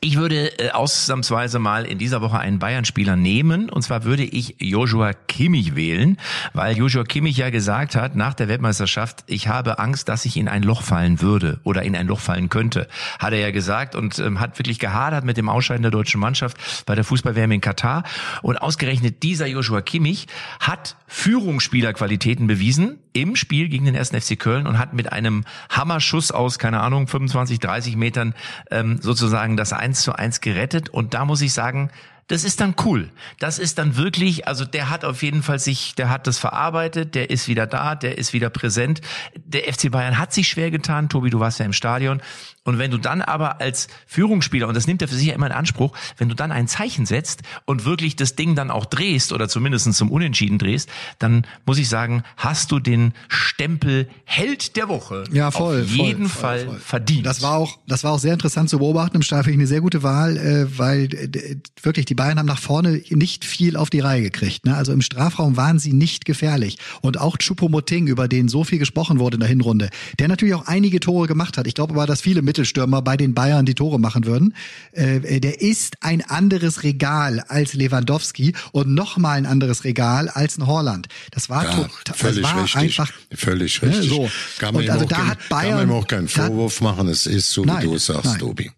Ich 0.00 0.16
würde 0.16 0.58
äh, 0.58 0.70
ausnahmsweise 0.70 1.58
mal 1.58 1.84
in 1.84 1.98
dieser 1.98 2.20
Woche 2.20 2.38
einen 2.38 2.58
Bayern-Spieler 2.58 3.16
nehmen. 3.16 3.70
Und 3.70 3.82
zwar 3.82 4.04
würde 4.04 4.24
ich 4.24 4.56
Joshua 4.58 5.12
Kimmich 5.12 5.76
wählen, 5.76 6.18
weil 6.52 6.76
Joshua 6.76 7.04
Kimmich 7.04 7.36
ja 7.36 7.50
gesagt 7.50 7.94
hat, 7.94 8.16
nach 8.16 8.34
der 8.34 8.48
Weltmeisterschaft, 8.48 9.24
ich 9.26 9.48
habe 9.48 9.78
Angst, 9.78 10.08
dass 10.08 10.24
ich 10.24 10.36
in 10.36 10.48
ein 10.48 10.62
Loch 10.62 10.82
fallen 10.82 11.20
würde 11.20 11.60
oder 11.62 11.82
in 11.82 11.94
ein 11.96 12.06
Loch 12.06 12.20
fallen 12.20 12.48
könnte. 12.48 12.88
Hat 13.18 13.32
er 13.32 13.38
ja 13.38 13.50
gesagt 13.50 13.94
und 13.94 14.18
ähm, 14.18 14.40
hat 14.40 14.58
wirklich 14.58 14.78
gehadert 14.78 15.24
mit 15.24 15.36
dem 15.36 15.48
Ausscheiden 15.48 15.82
der 15.82 15.92
deutschen 15.92 16.20
Mannschaft 16.20 16.84
bei 16.86 16.94
der 16.94 17.04
Fußballwärme 17.04 17.54
in 17.54 17.60
Katar. 17.60 18.02
Und 18.42 18.56
ausgerechnet 18.56 19.22
dieser 19.22 19.46
Joshua 19.46 19.80
Kimmich 19.80 20.26
hat 20.60 20.96
Führungsspielerqualitäten 21.06 22.46
bewiesen 22.46 22.98
im 23.14 23.36
Spiel 23.36 23.68
gegen 23.68 23.86
den 23.86 23.94
ersten 23.94 24.20
FC 24.20 24.38
Köln 24.38 24.66
und 24.66 24.78
hat 24.78 24.92
mit 24.92 25.10
einem 25.10 25.44
Hammerschuss 25.70 26.30
aus, 26.30 26.58
keine 26.58 26.80
Ahnung, 26.80 27.08
25, 27.08 27.58
30 27.58 27.96
Metern 27.96 28.34
ähm, 28.70 28.98
sozusagen 29.00 29.56
das 29.56 29.72
eins 29.72 30.02
zu 30.02 30.12
eins 30.12 30.42
gerettet. 30.42 30.90
Und 30.90 31.14
da 31.14 31.24
muss 31.24 31.40
ich 31.40 31.54
sagen, 31.54 31.90
das 32.26 32.44
ist 32.44 32.60
dann 32.60 32.74
cool. 32.84 33.10
Das 33.38 33.58
ist 33.58 33.78
dann 33.78 33.96
wirklich, 33.96 34.48
also 34.48 34.64
der 34.64 34.88
hat 34.88 35.04
auf 35.04 35.22
jeden 35.22 35.42
Fall 35.42 35.58
sich, 35.58 35.94
der 35.94 36.08
hat 36.08 36.26
das 36.26 36.38
verarbeitet, 36.38 37.14
der 37.14 37.30
ist 37.30 37.48
wieder 37.48 37.66
da, 37.66 37.94
der 37.94 38.16
ist 38.16 38.32
wieder 38.32 38.50
präsent. 38.50 39.02
Der 39.36 39.72
FC 39.72 39.90
Bayern 39.90 40.18
hat 40.18 40.32
sich 40.32 40.48
schwer 40.48 40.70
getan. 40.70 41.08
Tobi, 41.08 41.30
du 41.30 41.40
warst 41.40 41.58
ja 41.58 41.66
im 41.66 41.74
Stadion. 41.74 42.22
Und 42.64 42.78
wenn 42.78 42.90
du 42.90 42.98
dann 42.98 43.20
aber 43.20 43.60
als 43.60 43.88
Führungsspieler, 44.06 44.66
und 44.66 44.74
das 44.74 44.86
nimmt 44.86 45.02
er 45.02 45.08
für 45.08 45.14
sich 45.14 45.26
ja 45.26 45.34
immer 45.34 45.46
in 45.46 45.52
Anspruch, 45.52 45.94
wenn 46.16 46.30
du 46.30 46.34
dann 46.34 46.50
ein 46.50 46.66
Zeichen 46.66 47.04
setzt 47.04 47.42
und 47.66 47.84
wirklich 47.84 48.16
das 48.16 48.36
Ding 48.36 48.54
dann 48.54 48.70
auch 48.70 48.86
drehst 48.86 49.32
oder 49.32 49.48
zumindest 49.48 49.92
zum 49.92 50.10
Unentschieden 50.10 50.58
drehst, 50.58 50.88
dann 51.18 51.46
muss 51.66 51.78
ich 51.78 51.90
sagen, 51.90 52.22
hast 52.38 52.72
du 52.72 52.78
den 52.78 53.12
Stempel 53.28 54.08
Held 54.24 54.76
der 54.76 54.88
Woche 54.88 55.24
ja, 55.30 55.50
voll, 55.50 55.82
auf 55.82 55.90
jeden 55.90 56.28
voll, 56.28 56.40
Fall 56.40 56.58
voll, 56.60 56.68
voll. 56.68 56.78
verdient. 56.78 57.26
Das 57.26 57.42
war 57.42 57.58
auch, 57.58 57.78
das 57.86 58.02
war 58.02 58.12
auch 58.12 58.18
sehr 58.18 58.32
interessant 58.32 58.70
zu 58.70 58.78
beobachten 58.78 59.16
im 59.16 59.22
Stadion. 59.22 59.54
Eine 59.54 59.66
sehr 59.66 59.82
gute 59.82 60.02
Wahl, 60.02 60.38
äh, 60.38 60.78
weil 60.78 61.12
äh, 61.14 61.56
wirklich 61.82 62.06
die 62.06 62.14
Bayern 62.14 62.38
haben 62.38 62.46
nach 62.46 62.58
vorne 62.58 63.02
nicht 63.10 63.44
viel 63.44 63.76
auf 63.76 63.90
die 63.90 64.00
Reihe 64.00 64.22
gekriegt. 64.22 64.64
Ne? 64.64 64.74
Also 64.74 64.92
im 64.92 65.02
Strafraum 65.02 65.58
waren 65.58 65.78
sie 65.78 65.92
nicht 65.92 66.24
gefährlich. 66.24 66.78
Und 67.02 67.20
auch 67.20 67.36
Chupomoting, 67.36 68.06
über 68.06 68.26
den 68.26 68.48
so 68.48 68.64
viel 68.64 68.78
gesprochen 68.78 69.18
wurde 69.18 69.34
in 69.34 69.40
der 69.40 69.48
Hinrunde, 69.48 69.90
der 70.18 70.28
natürlich 70.28 70.54
auch 70.54 70.66
einige 70.66 71.00
Tore 71.00 71.26
gemacht 71.26 71.58
hat. 71.58 71.66
Ich 71.66 71.74
glaube 71.74 71.92
aber, 71.92 72.06
dass 72.06 72.22
viele 72.22 72.40
mit 72.40 72.53
Mittelstürmer 72.54 73.02
bei 73.02 73.16
den 73.16 73.34
Bayern 73.34 73.66
die 73.66 73.74
Tore 73.74 73.98
machen 73.98 74.26
würden. 74.26 74.54
Äh, 74.92 75.40
der 75.40 75.60
ist 75.60 75.96
ein 76.00 76.22
anderes 76.22 76.84
Regal 76.84 77.40
als 77.48 77.74
Lewandowski 77.74 78.54
und 78.70 78.94
noch 78.94 79.16
mal 79.16 79.32
ein 79.32 79.46
anderes 79.46 79.82
Regal 79.82 80.28
als 80.28 80.56
ein 80.56 80.68
Holland. 80.68 81.08
Das 81.32 81.50
war, 81.50 81.64
ja, 81.64 81.88
völlig 82.14 82.42
das 82.42 82.54
war 82.54 82.62
richtig, 82.62 82.76
einfach 82.76 83.12
völlig 83.34 83.82
richtig. 83.82 84.10
Ne, 84.10 84.16
so. 84.16 84.30
Kann 84.58 84.74
man, 84.74 84.88
also 84.88 85.04
da 85.04 85.16
kein, 85.16 85.30
hat 85.30 85.48
Bayern, 85.48 85.78
kann 85.78 85.88
man 85.88 85.96
ihm 85.96 86.02
auch 86.02 86.06
keinen 86.06 86.28
Vorwurf 86.28 86.80
machen. 86.80 87.08
Es 87.08 87.26
ist 87.26 87.50
so, 87.50 87.64
wie 87.64 87.68
nein, 87.68 87.84
du 87.84 87.94
es 87.94 88.06
sagst, 88.06 88.24
nein. 88.24 88.38
Tobi. 88.38 88.70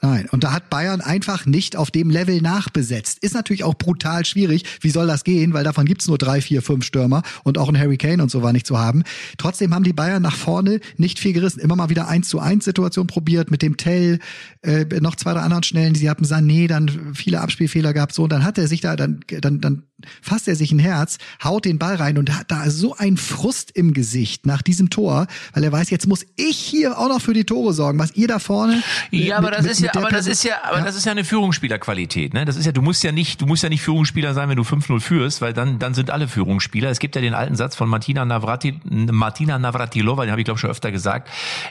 Nein, 0.00 0.28
und 0.30 0.44
da 0.44 0.52
hat 0.52 0.70
Bayern 0.70 1.00
einfach 1.00 1.46
nicht 1.46 1.76
auf 1.76 1.90
dem 1.90 2.10
Level 2.10 2.40
nachbesetzt. 2.40 3.18
Ist 3.20 3.34
natürlich 3.34 3.64
auch 3.64 3.74
brutal 3.74 4.24
schwierig. 4.24 4.64
Wie 4.80 4.90
soll 4.90 5.06
das 5.06 5.24
gehen? 5.24 5.52
Weil 5.52 5.64
davon 5.64 5.86
gibt's 5.86 6.08
nur 6.08 6.18
drei, 6.18 6.40
vier, 6.40 6.62
fünf 6.62 6.84
Stürmer 6.84 7.22
und 7.42 7.58
auch 7.58 7.68
ein 7.68 7.78
Harry 7.78 7.96
Kane 7.96 8.22
und 8.22 8.30
so 8.30 8.42
war 8.42 8.52
nicht 8.52 8.66
zu 8.66 8.78
haben. 8.78 9.02
Trotzdem 9.38 9.74
haben 9.74 9.84
die 9.84 9.92
Bayern 9.92 10.22
nach 10.22 10.36
vorne 10.36 10.80
nicht 10.96 11.18
viel 11.18 11.32
gerissen. 11.32 11.60
Immer 11.60 11.76
mal 11.76 11.90
wieder 11.90 12.08
eins 12.08 12.28
zu 12.28 12.40
eins 12.40 12.64
Situation 12.64 13.06
probiert 13.06 13.50
mit 13.50 13.62
dem 13.62 13.76
Tell, 13.76 14.18
äh, 14.62 14.84
noch 15.00 15.16
zwei, 15.16 15.32
drei 15.32 15.40
anderen 15.40 15.62
Schnellen. 15.62 15.94
Sie 15.94 16.10
hatten 16.10 16.24
Sané, 16.24 16.68
dann 16.68 17.14
viele 17.14 17.40
Abspielfehler 17.40 17.92
gehabt. 17.92 18.14
So, 18.14 18.24
und 18.24 18.32
dann 18.32 18.44
hat 18.44 18.58
er 18.58 18.68
sich 18.68 18.80
da, 18.80 18.96
dann, 18.96 19.20
dann, 19.40 19.60
dann 19.60 19.82
fasst 20.22 20.48
er 20.48 20.56
sich 20.56 20.72
ein 20.72 20.78
Herz, 20.78 21.18
haut 21.42 21.64
den 21.64 21.78
Ball 21.78 21.96
rein 21.96 22.18
und 22.18 22.36
hat 22.36 22.50
da 22.50 22.68
so 22.70 22.94
ein 22.96 23.16
Frust 23.16 23.70
im 23.70 23.94
Gesicht 23.94 24.46
nach 24.46 24.62
diesem 24.62 24.90
Tor, 24.90 25.26
weil 25.52 25.64
er 25.64 25.72
weiß, 25.72 25.90
jetzt 25.90 26.06
muss 26.06 26.26
ich 26.36 26.56
hier 26.56 26.98
auch 26.98 27.08
noch 27.08 27.20
für 27.20 27.34
die 27.34 27.44
Tore 27.44 27.72
sorgen, 27.72 27.98
was 27.98 28.14
ihr 28.14 28.28
da 28.28 28.38
vorne. 28.38 28.82
Ja, 29.10 29.40
mit, 29.40 29.48
aber 29.48 29.50
das 29.50 29.62
mit, 29.62 29.72
ist 29.72 29.80
ja, 29.80 29.94
aber 29.94 30.10
das 30.10 30.26
ist 30.26 30.44
ja, 30.44 30.56
aber 30.64 30.78
ja. 30.78 30.84
das 30.84 30.96
ist 30.96 31.06
ja 31.06 31.12
eine 31.12 31.24
Führungsspielerqualität, 31.24 32.34
ne? 32.34 32.44
Das 32.44 32.56
ist 32.56 32.66
ja, 32.66 32.72
du 32.72 32.82
musst 32.82 33.02
ja 33.04 33.12
nicht, 33.12 33.40
du 33.40 33.46
musst 33.46 33.62
ja 33.62 33.68
nicht 33.68 33.82
Führungsspieler 33.82 34.34
sein, 34.34 34.48
wenn 34.48 34.56
du 34.56 34.62
5-0 34.62 35.00
führst, 35.00 35.40
weil 35.40 35.52
dann, 35.52 35.78
dann 35.78 35.94
sind 35.94 36.10
alle 36.10 36.28
Führungsspieler. 36.28 36.90
Es 36.90 36.98
gibt 36.98 37.14
ja 37.14 37.22
den 37.22 37.34
alten 37.34 37.56
Satz 37.56 37.76
von 37.76 37.88
Martina 37.88 38.24
Navrati, 38.24 38.80
Martina 38.84 39.58
Navratilova, 39.58 40.24
den 40.24 40.30
habe 40.30 40.40
ich 40.40 40.44
glaube 40.44 40.58
schon 40.58 40.70
öfter 40.70 40.92
gesagt. 40.92 41.28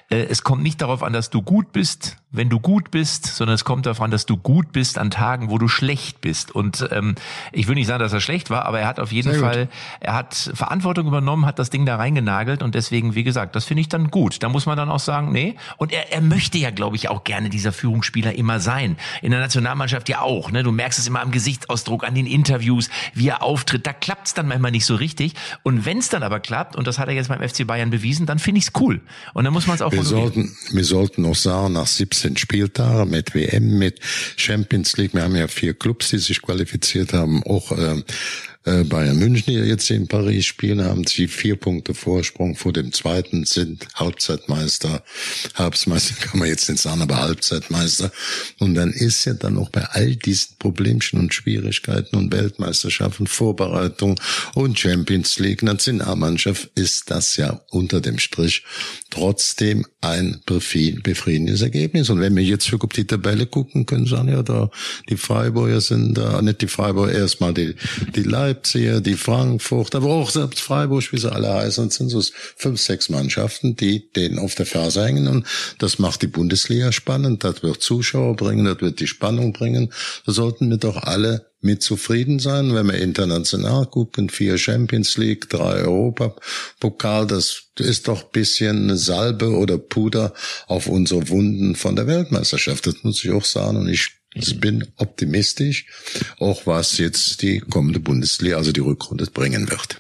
Äh, 0.09 0.23
es 0.23 0.43
kommt 0.43 0.63
nicht 0.63 0.81
darauf 0.81 1.03
an, 1.03 1.13
dass 1.13 1.29
du 1.29 1.41
gut 1.41 1.71
bist, 1.71 2.17
wenn 2.33 2.49
du 2.49 2.59
gut 2.59 2.91
bist, 2.91 3.27
sondern 3.27 3.53
es 3.53 3.63
kommt 3.63 3.85
darauf 3.85 4.01
an, 4.01 4.11
dass 4.11 4.25
du 4.25 4.35
gut 4.35 4.71
bist 4.71 4.97
an 4.97 5.11
Tagen, 5.11 5.49
wo 5.49 5.59
du 5.59 5.67
schlecht 5.67 6.19
bist. 6.19 6.51
Und 6.51 6.87
ähm, 6.91 7.15
ich 7.51 7.67
will 7.67 7.75
nicht 7.75 7.87
sagen, 7.87 7.99
dass 7.99 8.11
er 8.11 8.21
schlecht 8.21 8.49
war, 8.49 8.65
aber 8.65 8.79
er 8.79 8.87
hat 8.87 8.99
auf 8.99 9.11
jeden 9.11 9.35
Fall, 9.35 9.69
er 9.99 10.15
hat 10.15 10.51
Verantwortung 10.53 11.07
übernommen, 11.07 11.45
hat 11.45 11.59
das 11.59 11.69
Ding 11.69 11.85
da 11.85 11.95
reingenagelt 11.95 12.63
und 12.63 12.73
deswegen, 12.75 13.13
wie 13.13 13.23
gesagt, 13.23 13.55
das 13.55 13.65
finde 13.65 13.81
ich 13.81 13.89
dann 13.89 14.09
gut. 14.09 14.41
Da 14.41 14.49
muss 14.49 14.65
man 14.65 14.75
dann 14.75 14.89
auch 14.89 14.99
sagen, 14.99 15.31
nee. 15.31 15.55
Und 15.77 15.93
er, 15.93 16.11
er 16.11 16.21
möchte 16.21 16.57
ja, 16.57 16.71
glaube 16.71 16.95
ich, 16.95 17.07
auch 17.09 17.23
gerne 17.23 17.49
dieser 17.49 17.71
Führungsspieler 17.71 18.33
immer 18.33 18.59
sein. 18.59 18.97
In 19.21 19.29
der 19.29 19.39
Nationalmannschaft 19.39 20.09
ja 20.09 20.21
auch. 20.21 20.51
Ne? 20.51 20.63
Du 20.63 20.71
merkst 20.71 20.97
es 20.97 21.07
immer 21.07 21.21
am 21.21 21.31
Gesichtsausdruck, 21.31 22.03
an 22.03 22.15
den 22.15 22.25
Interviews, 22.25 22.89
wie 23.13 23.27
er 23.27 23.43
auftritt. 23.43 23.85
Da 23.85 23.93
klappt 23.93 24.27
es 24.27 24.33
dann 24.33 24.47
manchmal 24.47 24.71
nicht 24.71 24.85
so 24.85 24.95
richtig. 24.95 25.35
Und 25.61 25.85
wenn 25.85 25.99
es 25.99 26.09
dann 26.09 26.23
aber 26.23 26.39
klappt, 26.39 26.75
und 26.75 26.87
das 26.87 26.97
hat 26.97 27.09
er 27.09 27.13
jetzt 27.13 27.29
beim 27.29 27.47
FC 27.47 27.67
Bayern 27.67 27.91
bewiesen, 27.91 28.25
dann 28.25 28.39
finde 28.39 28.57
ich 28.57 28.65
es 28.65 28.71
cool. 28.81 29.01
Und 29.35 29.43
dann 29.43 29.53
muss 29.53 29.67
man 29.67 29.75
es 29.75 29.83
auch 29.83 29.91
wir 29.91 30.03
sollten, 30.03 30.55
wir 30.71 30.83
sollten 30.83 31.25
auch 31.25 31.35
sagen, 31.35 31.73
nach 31.73 31.85
17 31.85 32.22
Spieltagen 32.37 33.09
mit 33.09 33.35
WM, 33.35 33.77
mit 33.77 33.99
Champions 34.37 34.97
League, 34.97 35.13
wir 35.13 35.23
haben 35.23 35.35
ja 35.35 35.47
vier 35.47 35.73
Clubs, 35.73 36.09
die 36.09 36.17
sich 36.17 36.41
qualifiziert 36.41 37.13
haben, 37.13 37.43
auch 37.43 37.71
äh, 37.71 38.01
äh, 38.65 38.83
Bayern 38.83 39.17
München, 39.17 39.53
die 39.53 39.59
jetzt 39.59 39.89
in 39.89 40.07
Paris 40.07 40.45
spielen, 40.45 40.83
haben 40.83 41.05
sie 41.05 41.27
vier 41.27 41.55
Punkte 41.55 41.93
Vorsprung 41.93 42.55
vor 42.55 42.71
dem 42.71 42.93
zweiten, 42.93 43.45
sind 43.45 43.87
Halbzeitmeister. 43.95 45.03
Halbzeitmeister 45.55 46.15
kann 46.21 46.39
man 46.39 46.47
jetzt 46.47 46.69
nicht 46.69 46.81
sagen, 46.81 47.01
aber 47.01 47.21
Halbzeitmeister. 47.21 48.11
Und 48.59 48.75
dann 48.75 48.91
ist 48.91 49.25
ja 49.25 49.33
dann 49.33 49.57
auch 49.57 49.69
bei 49.69 49.83
all 49.83 50.15
diesen 50.15 50.57
Problemchen 50.59 51.19
und 51.19 51.33
Schwierigkeiten 51.33 52.15
und 52.15 52.31
Weltmeisterschaften, 52.31 53.27
Vorbereitung 53.27 54.19
und 54.53 54.79
Champions 54.79 55.39
League, 55.39 55.63
Nationalmannschaft, 55.63 56.69
ist 56.75 57.11
das 57.11 57.35
ja 57.35 57.61
unter 57.69 57.99
dem 57.99 58.19
Strich 58.19 58.63
trotzdem 59.09 59.85
ein 60.01 60.41
befriedigendes 60.45 61.61
Ergebnis. 61.61 62.09
Und 62.09 62.19
wenn 62.19 62.35
wir 62.35 62.43
jetzt 62.43 62.67
für 62.69 62.77
die 62.77 63.05
Tabelle 63.05 63.45
gucken, 63.45 63.85
können 63.85 64.05
sagen, 64.05 64.29
ja, 64.29 64.41
da, 64.41 64.69
die 65.09 65.17
Freiburger 65.17 65.81
sind 65.81 66.17
da, 66.17 66.41
nicht 66.41 66.61
die 66.61 66.67
Freiburger, 66.67 67.13
erstmal 67.13 67.53
die, 67.53 67.75
die 68.15 68.23
Leipziger, 68.23 68.52
Leipziger, 68.53 69.01
die 69.01 69.15
Frankfurt, 69.15 69.95
aber 69.95 70.09
auch 70.09 70.29
selbst 70.29 70.61
Freiburg, 70.61 71.11
wie 71.11 71.17
sie 71.17 71.31
alle 71.31 71.53
heißen, 71.53 71.89
sind 71.89 72.09
so 72.09 72.21
fünf, 72.55 72.79
sechs 72.79 73.09
Mannschaften, 73.09 73.75
die 73.75 74.11
denen 74.11 74.37
auf 74.37 74.55
der 74.55 74.65
Ferse 74.65 75.03
hängen. 75.03 75.27
Und 75.27 75.47
das 75.79 75.97
macht 75.99 76.21
die 76.21 76.27
Bundesliga 76.27 76.91
spannend, 76.91 77.43
das 77.43 77.63
wird 77.63 77.81
Zuschauer 77.81 78.35
bringen, 78.35 78.65
das 78.65 78.79
wird 78.81 78.99
die 78.99 79.07
Spannung 79.07 79.53
bringen. 79.53 79.91
Da 80.25 80.31
sollten 80.31 80.69
wir 80.69 80.77
doch 80.77 80.97
alle 80.97 81.47
mit 81.61 81.81
zufrieden 81.81 82.39
sein, 82.39 82.75
wenn 82.75 82.87
wir 82.87 82.95
international 82.95 83.85
gucken, 83.85 84.29
vier 84.29 84.57
Champions 84.57 85.17
League, 85.17 85.49
drei 85.49 85.81
Europa-Pokal, 85.81 87.25
das 87.25 87.63
ist 87.79 88.07
doch 88.07 88.23
bisschen 88.23 88.83
eine 88.83 88.97
Salbe 88.97 89.49
oder 89.49 89.77
Puder 89.77 90.33
auf 90.67 90.87
unsere 90.87 91.29
Wunden 91.29 91.75
von 91.75 91.95
der 91.95 92.05
Weltmeisterschaft. 92.05 92.85
Das 92.85 93.03
muss 93.03 93.23
ich 93.23 93.31
auch 93.31 93.45
sagen. 93.45 93.77
Und 93.77 93.87
ich 93.87 94.11
ich 94.33 94.59
bin 94.59 94.87
optimistisch, 94.97 95.85
auch 96.39 96.65
was 96.65 96.97
jetzt 96.97 97.41
die 97.41 97.59
kommende 97.59 97.99
Bundesliga, 97.99 98.57
also 98.57 98.71
die 98.71 98.79
Rückrunde 98.79 99.25
bringen 99.27 99.69
wird. 99.69 99.99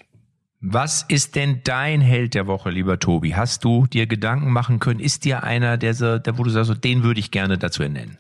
Was 0.65 1.03
ist 1.09 1.35
denn 1.35 1.59
dein 1.65 1.99
Held 1.99 2.35
der 2.35 2.47
Woche, 2.47 2.69
lieber 2.69 2.97
Tobi? 2.97 3.35
Hast 3.35 3.65
du 3.65 3.85
dir 3.85 4.07
Gedanken 4.07 4.49
machen 4.49 4.79
können? 4.79 5.01
Ist 5.01 5.25
dir 5.25 5.43
einer, 5.43 5.77
der, 5.77 5.93
so, 5.93 6.19
der 6.19 6.37
wo 6.37 6.43
du 6.43 6.49
sagst, 6.49 6.83
den 6.83 7.03
würde 7.03 7.19
ich 7.19 7.31
gerne 7.31 7.57
dazu 7.57 7.83
nennen? 7.83 8.17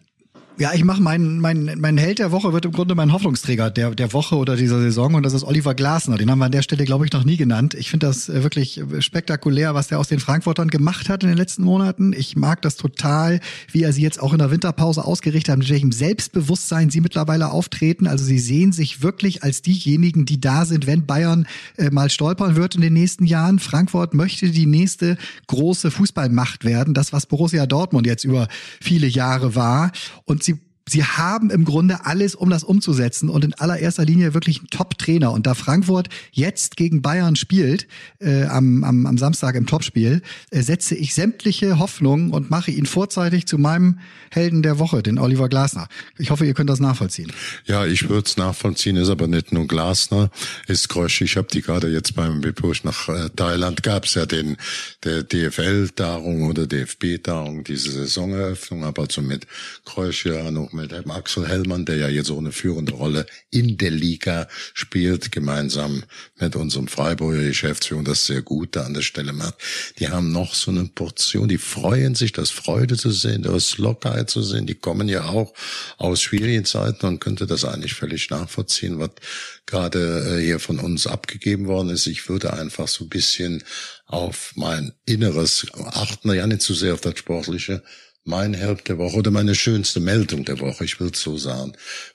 Ja, 0.59 0.71
ich 0.75 0.83
mache 0.83 1.01
meinen 1.01 1.39
mein, 1.39 1.77
mein 1.79 1.97
Held 1.97 2.19
der 2.19 2.31
Woche 2.31 2.53
wird 2.53 2.65
im 2.65 2.71
Grunde 2.71 2.93
mein 2.93 3.11
Hoffnungsträger 3.11 3.71
der, 3.71 3.95
der 3.95 4.13
Woche 4.13 4.35
oder 4.35 4.55
dieser 4.55 4.79
Saison 4.79 5.15
und 5.15 5.23
das 5.23 5.33
ist 5.33 5.43
Oliver 5.43 5.73
Glasner. 5.73 6.15
Den 6.15 6.29
haben 6.29 6.37
wir 6.37 6.45
an 6.45 6.51
der 6.51 6.61
Stelle, 6.61 6.85
glaube 6.85 7.05
ich, 7.05 7.11
noch 7.11 7.23
nie 7.23 7.37
genannt. 7.37 7.73
Ich 7.73 7.89
finde 7.89 8.05
das 8.05 8.29
äh, 8.29 8.43
wirklich 8.43 8.79
spektakulär, 8.99 9.73
was 9.73 9.87
der 9.87 9.99
aus 9.99 10.09
den 10.09 10.19
Frankfurtern 10.19 10.67
gemacht 10.67 11.09
hat 11.09 11.23
in 11.23 11.29
den 11.29 11.39
letzten 11.39 11.63
Monaten. 11.63 12.13
Ich 12.13 12.35
mag 12.35 12.61
das 12.61 12.75
total, 12.75 13.39
wie 13.71 13.81
er 13.81 13.93
sie 13.93 14.03
jetzt 14.03 14.21
auch 14.21 14.31
in 14.31 14.37
der 14.37 14.51
Winterpause 14.51 15.03
ausgerichtet 15.03 15.53
hat, 15.53 15.57
mit 15.57 15.69
welchem 15.71 15.91
Selbstbewusstsein 15.91 16.91
sie 16.91 17.01
mittlerweile 17.01 17.49
auftreten. 17.49 18.05
Also 18.05 18.23
sie 18.23 18.37
sehen 18.37 18.73
sich 18.73 19.01
wirklich 19.01 19.41
als 19.41 19.63
diejenigen, 19.63 20.25
die 20.25 20.39
da 20.39 20.65
sind, 20.65 20.85
wenn 20.85 21.07
Bayern 21.07 21.47
äh, 21.77 21.89
mal 21.89 22.11
stolpern 22.11 22.55
wird 22.55 22.75
in 22.75 22.81
den 22.81 22.93
nächsten 22.93 23.25
Jahren. 23.25 23.57
Frankfurt 23.57 24.13
möchte 24.13 24.51
die 24.51 24.67
nächste 24.67 25.17
große 25.47 25.89
Fußballmacht 25.89 26.63
werden. 26.63 26.93
Das, 26.93 27.11
was 27.11 27.25
Borussia 27.25 27.65
Dortmund 27.65 28.05
jetzt 28.05 28.23
über 28.23 28.47
viele 28.79 29.07
Jahre 29.07 29.55
war. 29.55 29.91
Und 30.25 30.43
sie 30.43 30.52
sie 30.87 31.03
haben 31.03 31.49
im 31.49 31.65
Grunde 31.65 32.05
alles, 32.05 32.35
um 32.35 32.49
das 32.49 32.63
umzusetzen 32.63 33.29
und 33.29 33.45
in 33.45 33.53
allererster 33.53 34.05
Linie 34.05 34.33
wirklich 34.33 34.61
ein 34.61 34.67
Top-Trainer. 34.67 35.31
Und 35.31 35.47
da 35.47 35.53
Frankfurt 35.53 36.09
jetzt 36.31 36.75
gegen 36.75 37.01
Bayern 37.01 37.35
spielt, 37.35 37.87
äh, 38.19 38.45
am, 38.45 38.83
am, 38.83 39.05
am 39.05 39.17
Samstag 39.17 39.55
im 39.55 39.65
Topspiel, 39.65 40.21
äh, 40.51 40.61
setze 40.61 40.95
ich 40.95 41.13
sämtliche 41.13 41.79
Hoffnungen 41.79 42.31
und 42.31 42.49
mache 42.49 42.71
ihn 42.71 42.85
vorzeitig 42.85 43.47
zu 43.47 43.57
meinem 43.57 43.99
Helden 44.29 44.61
der 44.61 44.79
Woche, 44.79 45.03
den 45.03 45.19
Oliver 45.19 45.47
Glasner. 45.47 45.87
Ich 46.17 46.31
hoffe, 46.31 46.45
ihr 46.45 46.53
könnt 46.53 46.69
das 46.69 46.79
nachvollziehen. 46.79 47.31
Ja, 47.65 47.85
ich 47.85 48.09
würde 48.09 48.27
es 48.27 48.37
nachvollziehen, 48.37 48.97
ist 48.97 49.09
aber 49.09 49.27
nicht 49.27 49.51
nur 49.51 49.67
Glasner, 49.67 50.29
ist 50.67 50.89
Grosch. 50.89 51.21
Ich 51.21 51.37
habe 51.37 51.47
die 51.51 51.61
gerade 51.61 51.89
jetzt 51.89 52.15
beim 52.15 52.41
Bepush 52.41 52.83
nach 52.83 53.07
äh, 53.07 53.29
Thailand, 53.35 53.83
gab 53.83 54.05
es 54.05 54.15
ja 54.15 54.25
den 54.25 54.57
der 55.03 55.23
DFL-Tagung 55.23 56.43
oder 56.43 56.67
DFB-Tagung, 56.67 57.63
diese 57.63 57.91
Saisoneröffnung, 57.91 58.83
aber 58.83 59.07
so 59.09 59.21
mit 59.21 59.47
Grosch 59.85 60.25
ja 60.25 60.51
noch 60.51 60.72
mit 60.73 60.91
dem 60.91 61.11
Axel 61.11 61.47
Hellmann, 61.47 61.85
der 61.85 61.97
ja 61.97 62.09
jetzt 62.09 62.27
so 62.27 62.37
eine 62.37 62.51
führende 62.51 62.93
Rolle 62.93 63.25
in 63.49 63.77
der 63.77 63.91
Liga 63.91 64.47
spielt, 64.73 65.31
gemeinsam 65.31 66.03
mit 66.39 66.55
unserem 66.55 66.87
Freiburger 66.87 67.43
Geschäftsführer, 67.43 68.03
das 68.03 68.25
sehr 68.25 68.41
gut 68.41 68.75
da 68.75 68.83
an 68.83 68.93
der 68.93 69.01
Stelle 69.01 69.33
macht. 69.33 69.55
Die 69.99 70.09
haben 70.09 70.31
noch 70.31 70.53
so 70.53 70.71
eine 70.71 70.85
Portion, 70.85 71.47
die 71.47 71.57
freuen 71.57 72.15
sich, 72.15 72.31
das 72.31 72.51
Freude 72.51 72.97
zu 72.97 73.11
sehen, 73.11 73.43
das 73.43 73.77
Lockerheit 73.77 74.29
zu 74.29 74.41
sehen. 74.41 74.67
Die 74.67 74.75
kommen 74.75 75.07
ja 75.09 75.25
auch 75.25 75.53
aus 75.97 76.21
schwierigen 76.21 76.65
Zeiten 76.65 77.05
und 77.05 77.19
könnte 77.19 77.47
das 77.47 77.65
eigentlich 77.65 77.93
völlig 77.93 78.29
nachvollziehen, 78.29 78.99
was 78.99 79.11
gerade 79.65 80.37
äh, 80.37 80.43
hier 80.43 80.59
von 80.59 80.79
uns 80.79 81.07
abgegeben 81.07 81.67
worden 81.67 81.89
ist. 81.89 82.07
Ich 82.07 82.27
würde 82.29 82.53
einfach 82.53 82.87
so 82.87 83.05
ein 83.05 83.09
bisschen 83.09 83.63
auf 84.05 84.53
mein 84.55 84.93
Inneres 85.05 85.65
achten, 85.73 86.33
ja 86.33 86.45
nicht 86.45 86.61
zu 86.61 86.73
sehr 86.73 86.93
auf 86.93 87.01
das 87.01 87.17
Sportliche, 87.17 87.83
mein 88.25 88.53
Help 88.53 88.85
der 88.85 88.97
Woche 88.97 89.17
oder 89.17 89.31
meine 89.31 89.55
schönste 89.55 89.99
Meldung 89.99 90.45
der 90.45 90.59
Woche, 90.59 90.85
ich 90.85 90.99
will 90.99 91.13
so 91.13 91.37
sagen, 91.37 91.73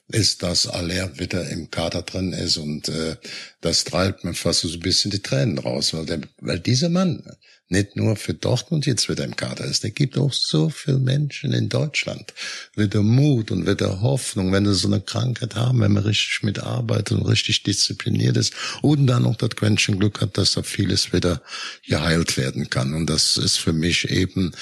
ist, 0.08 0.42
dass 0.42 0.66
Aller 0.66 1.18
wieder 1.18 1.48
im 1.50 1.70
Kader 1.70 2.02
drin 2.02 2.32
ist 2.32 2.56
und 2.56 2.88
äh, 2.88 3.16
das 3.60 3.84
treibt 3.84 4.24
mir 4.24 4.34
fast 4.34 4.60
so 4.60 4.68
ein 4.68 4.80
bisschen 4.80 5.10
die 5.10 5.22
Tränen 5.22 5.58
raus, 5.58 5.92
weil, 5.92 6.06
der, 6.06 6.20
weil 6.40 6.60
dieser 6.60 6.88
Mann 6.88 7.22
nicht 7.70 7.96
nur 7.96 8.16
für 8.16 8.32
Dortmund 8.32 8.86
jetzt 8.86 9.08
wieder 9.10 9.24
im 9.24 9.36
Kader 9.36 9.66
ist, 9.66 9.84
der 9.84 9.90
gibt 9.90 10.16
auch 10.16 10.32
so 10.32 10.70
viel 10.70 10.98
Menschen 10.98 11.52
in 11.52 11.68
Deutschland 11.68 12.32
wieder 12.74 13.02
Mut 13.02 13.50
und 13.50 13.66
wieder 13.66 14.00
Hoffnung, 14.00 14.52
wenn 14.52 14.64
sie 14.64 14.74
so 14.74 14.88
eine 14.88 15.02
Krankheit 15.02 15.54
haben, 15.54 15.80
wenn 15.80 15.92
man 15.92 16.04
richtig 16.04 16.42
mitarbeitet 16.42 17.18
und 17.18 17.26
richtig 17.26 17.64
diszipliniert 17.64 18.38
ist 18.38 18.54
und 18.80 19.06
dann 19.06 19.24
noch 19.24 19.36
das 19.36 19.50
Quäntchen 19.50 19.98
Glück 19.98 20.22
hat, 20.22 20.38
dass 20.38 20.52
da 20.52 20.62
vieles 20.62 21.12
wieder 21.12 21.42
geheilt 21.86 22.38
werden 22.38 22.70
kann. 22.70 22.94
Und 22.94 23.10
das 23.10 23.36
ist 23.36 23.58
für 23.58 23.74
mich 23.74 24.08
eben 24.10 24.52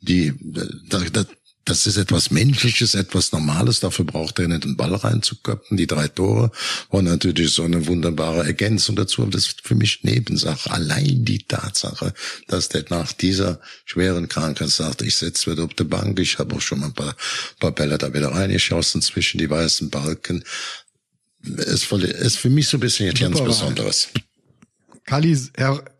die, 0.00 0.32
das, 0.88 1.26
das 1.68 1.86
ist 1.86 1.98
etwas 1.98 2.30
Menschliches, 2.30 2.94
etwas 2.94 3.30
Normales. 3.32 3.80
Dafür 3.80 4.06
braucht 4.06 4.38
er 4.38 4.48
nicht 4.48 4.64
den 4.64 4.76
Ball 4.76 4.94
reinzuköpfen. 4.94 5.76
Die 5.76 5.86
drei 5.86 6.08
Tore 6.08 6.50
waren 6.90 7.04
natürlich 7.04 7.52
so 7.52 7.62
eine 7.62 7.86
wunderbare 7.86 8.44
Ergänzung 8.44 8.96
dazu. 8.96 9.22
Aber 9.22 9.32
das 9.32 9.46
ist 9.46 9.60
für 9.62 9.74
mich 9.74 10.02
Nebensache. 10.02 10.70
Allein 10.70 11.26
die 11.26 11.40
Tatsache, 11.40 12.14
dass 12.46 12.70
der 12.70 12.86
nach 12.88 13.12
dieser 13.12 13.60
schweren 13.84 14.28
Krankheit 14.28 14.70
sagt, 14.70 15.02
ich 15.02 15.16
setze 15.16 15.52
wieder 15.52 15.64
auf 15.64 15.74
die 15.74 15.84
Bank. 15.84 16.18
Ich 16.20 16.38
habe 16.38 16.56
auch 16.56 16.60
schon 16.62 16.80
mal 16.80 16.86
ein 16.86 16.94
paar, 16.94 17.14
paar 17.60 17.72
Bälle 17.72 17.98
da 17.98 18.14
wieder 18.14 18.28
reingeschossen 18.28 19.02
zwischen 19.02 19.36
die 19.36 19.50
weißen 19.50 19.90
Balken. 19.90 20.44
Ist, 21.44 21.92
ist 21.92 22.38
für 22.38 22.50
mich 22.50 22.68
so 22.68 22.78
ein 22.78 22.80
bisschen 22.80 23.08
etwas 23.08 23.20
ganz 23.20 23.44
Besonderes. 23.44 24.08
Kali, 25.08 25.34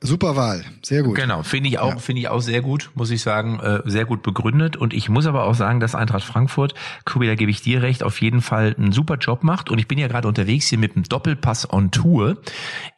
super 0.02 0.36
Wahl, 0.36 0.66
sehr 0.82 1.02
gut. 1.02 1.14
Genau, 1.14 1.42
finde 1.42 1.70
ich 1.70 1.78
auch, 1.78 1.92
ja. 1.92 1.98
finde 1.98 2.20
ich 2.20 2.28
auch 2.28 2.42
sehr 2.42 2.61
gut, 2.61 2.90
muss 2.94 3.11
ich 3.11 3.22
sagen, 3.22 3.59
äh, 3.59 3.80
sehr 3.86 4.04
gut 4.04 4.22
begründet. 4.22 4.76
Und 4.76 4.92
ich 4.92 5.09
muss 5.09 5.24
aber 5.24 5.44
auch 5.44 5.54
sagen, 5.54 5.80
dass 5.80 5.94
Eintracht 5.94 6.24
Frankfurt, 6.24 6.74
Kubi, 7.06 7.26
da 7.26 7.34
gebe 7.34 7.50
ich 7.50 7.62
dir 7.62 7.80
recht, 7.80 8.02
auf 8.02 8.20
jeden 8.20 8.42
Fall 8.42 8.74
einen 8.76 8.92
super 8.92 9.16
Job 9.16 9.44
macht. 9.44 9.70
Und 9.70 9.78
ich 9.78 9.88
bin 9.88 9.96
ja 9.96 10.09
gerade 10.09 10.28
unterwegs 10.28 10.66
hier 10.66 10.76
mit 10.76 10.94
dem 10.94 11.04
Doppelpass 11.04 11.72
on 11.72 11.90
Tour. 11.90 12.36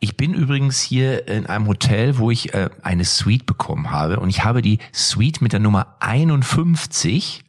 Ich 0.00 0.16
bin 0.16 0.34
übrigens 0.34 0.80
hier 0.80 1.28
in 1.28 1.46
einem 1.46 1.68
Hotel, 1.68 2.18
wo 2.18 2.32
ich 2.32 2.54
äh, 2.54 2.70
eine 2.82 3.04
Suite 3.04 3.46
bekommen 3.46 3.92
habe. 3.92 4.18
Und 4.18 4.30
ich 4.30 4.42
habe 4.42 4.62
die 4.62 4.80
Suite 4.92 5.40
mit 5.42 5.52
der 5.52 5.60
Nummer 5.60 5.94
51 6.00 7.44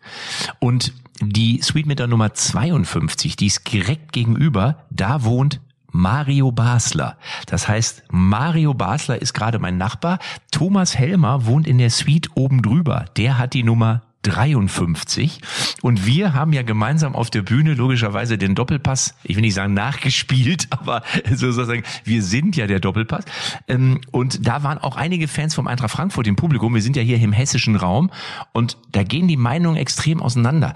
und 0.59 0.93
die 1.19 1.61
Suite 1.63 1.87
mit 1.87 1.97
der 1.97 2.05
Nummer 2.05 2.35
52, 2.35 3.37
die 3.37 3.47
ist 3.47 3.71
direkt 3.73 4.11
gegenüber, 4.11 4.83
da 4.91 5.23
wohnt 5.23 5.61
Mario 5.91 6.51
Basler. 6.51 7.17
Das 7.47 7.67
heißt, 7.67 8.03
Mario 8.11 8.73
Basler 8.73 9.21
ist 9.21 9.33
gerade 9.33 9.59
mein 9.59 9.77
Nachbar. 9.77 10.19
Thomas 10.51 10.97
Helmer 10.97 11.45
wohnt 11.45 11.67
in 11.67 11.77
der 11.77 11.89
Suite 11.89 12.29
oben 12.35 12.61
drüber. 12.61 13.05
Der 13.17 13.37
hat 13.37 13.53
die 13.53 13.63
Nummer 13.63 14.01
53. 14.23 15.41
Und 15.81 16.05
wir 16.05 16.33
haben 16.33 16.53
ja 16.53 16.61
gemeinsam 16.61 17.15
auf 17.15 17.29
der 17.29 17.41
Bühne 17.41 17.73
logischerweise 17.73 18.37
den 18.37 18.55
Doppelpass, 18.55 19.15
ich 19.23 19.35
will 19.35 19.41
nicht 19.41 19.55
sagen 19.55 19.73
nachgespielt, 19.73 20.67
aber 20.69 21.03
sozusagen, 21.29 21.83
wir 22.03 22.21
sind 22.21 22.55
ja 22.55 22.67
der 22.67 22.79
Doppelpass. 22.79 23.25
Ähm, 23.67 24.01
und 24.11 24.47
da 24.47 24.63
waren 24.63 24.77
auch 24.77 24.95
einige 24.95 25.27
Fans 25.27 25.55
vom 25.55 25.67
Eintracht 25.67 25.91
Frankfurt 25.91 26.27
im 26.27 26.35
Publikum. 26.35 26.73
Wir 26.73 26.81
sind 26.81 26.95
ja 26.95 27.01
hier 27.01 27.19
im 27.19 27.33
hessischen 27.33 27.75
Raum 27.75 28.11
und 28.53 28.77
da 28.91 29.03
gehen 29.03 29.27
die 29.27 29.37
Meinungen 29.37 29.77
extrem 29.77 30.21
auseinander. 30.21 30.73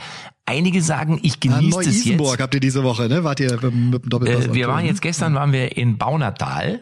Einige 0.48 0.82
sagen, 0.82 1.20
ich 1.24 1.40
genieße 1.40 1.90
es 1.90 2.06
jetzt. 2.06 2.40
Habt 2.40 2.54
ihr 2.54 2.60
diese 2.60 2.84
Woche, 2.84 3.10
ne? 3.10 3.24
Wart 3.24 3.40
ihr 3.40 3.52
mit 3.54 3.64
dem 3.64 3.92
Doppelpass? 4.08 4.48
Äh, 4.48 4.54
wir 4.54 4.68
waren 4.68 4.86
jetzt 4.86 5.02
gestern 5.02 5.34
waren 5.34 5.52
wir 5.52 5.76
in 5.76 5.98
Baunatal 5.98 6.82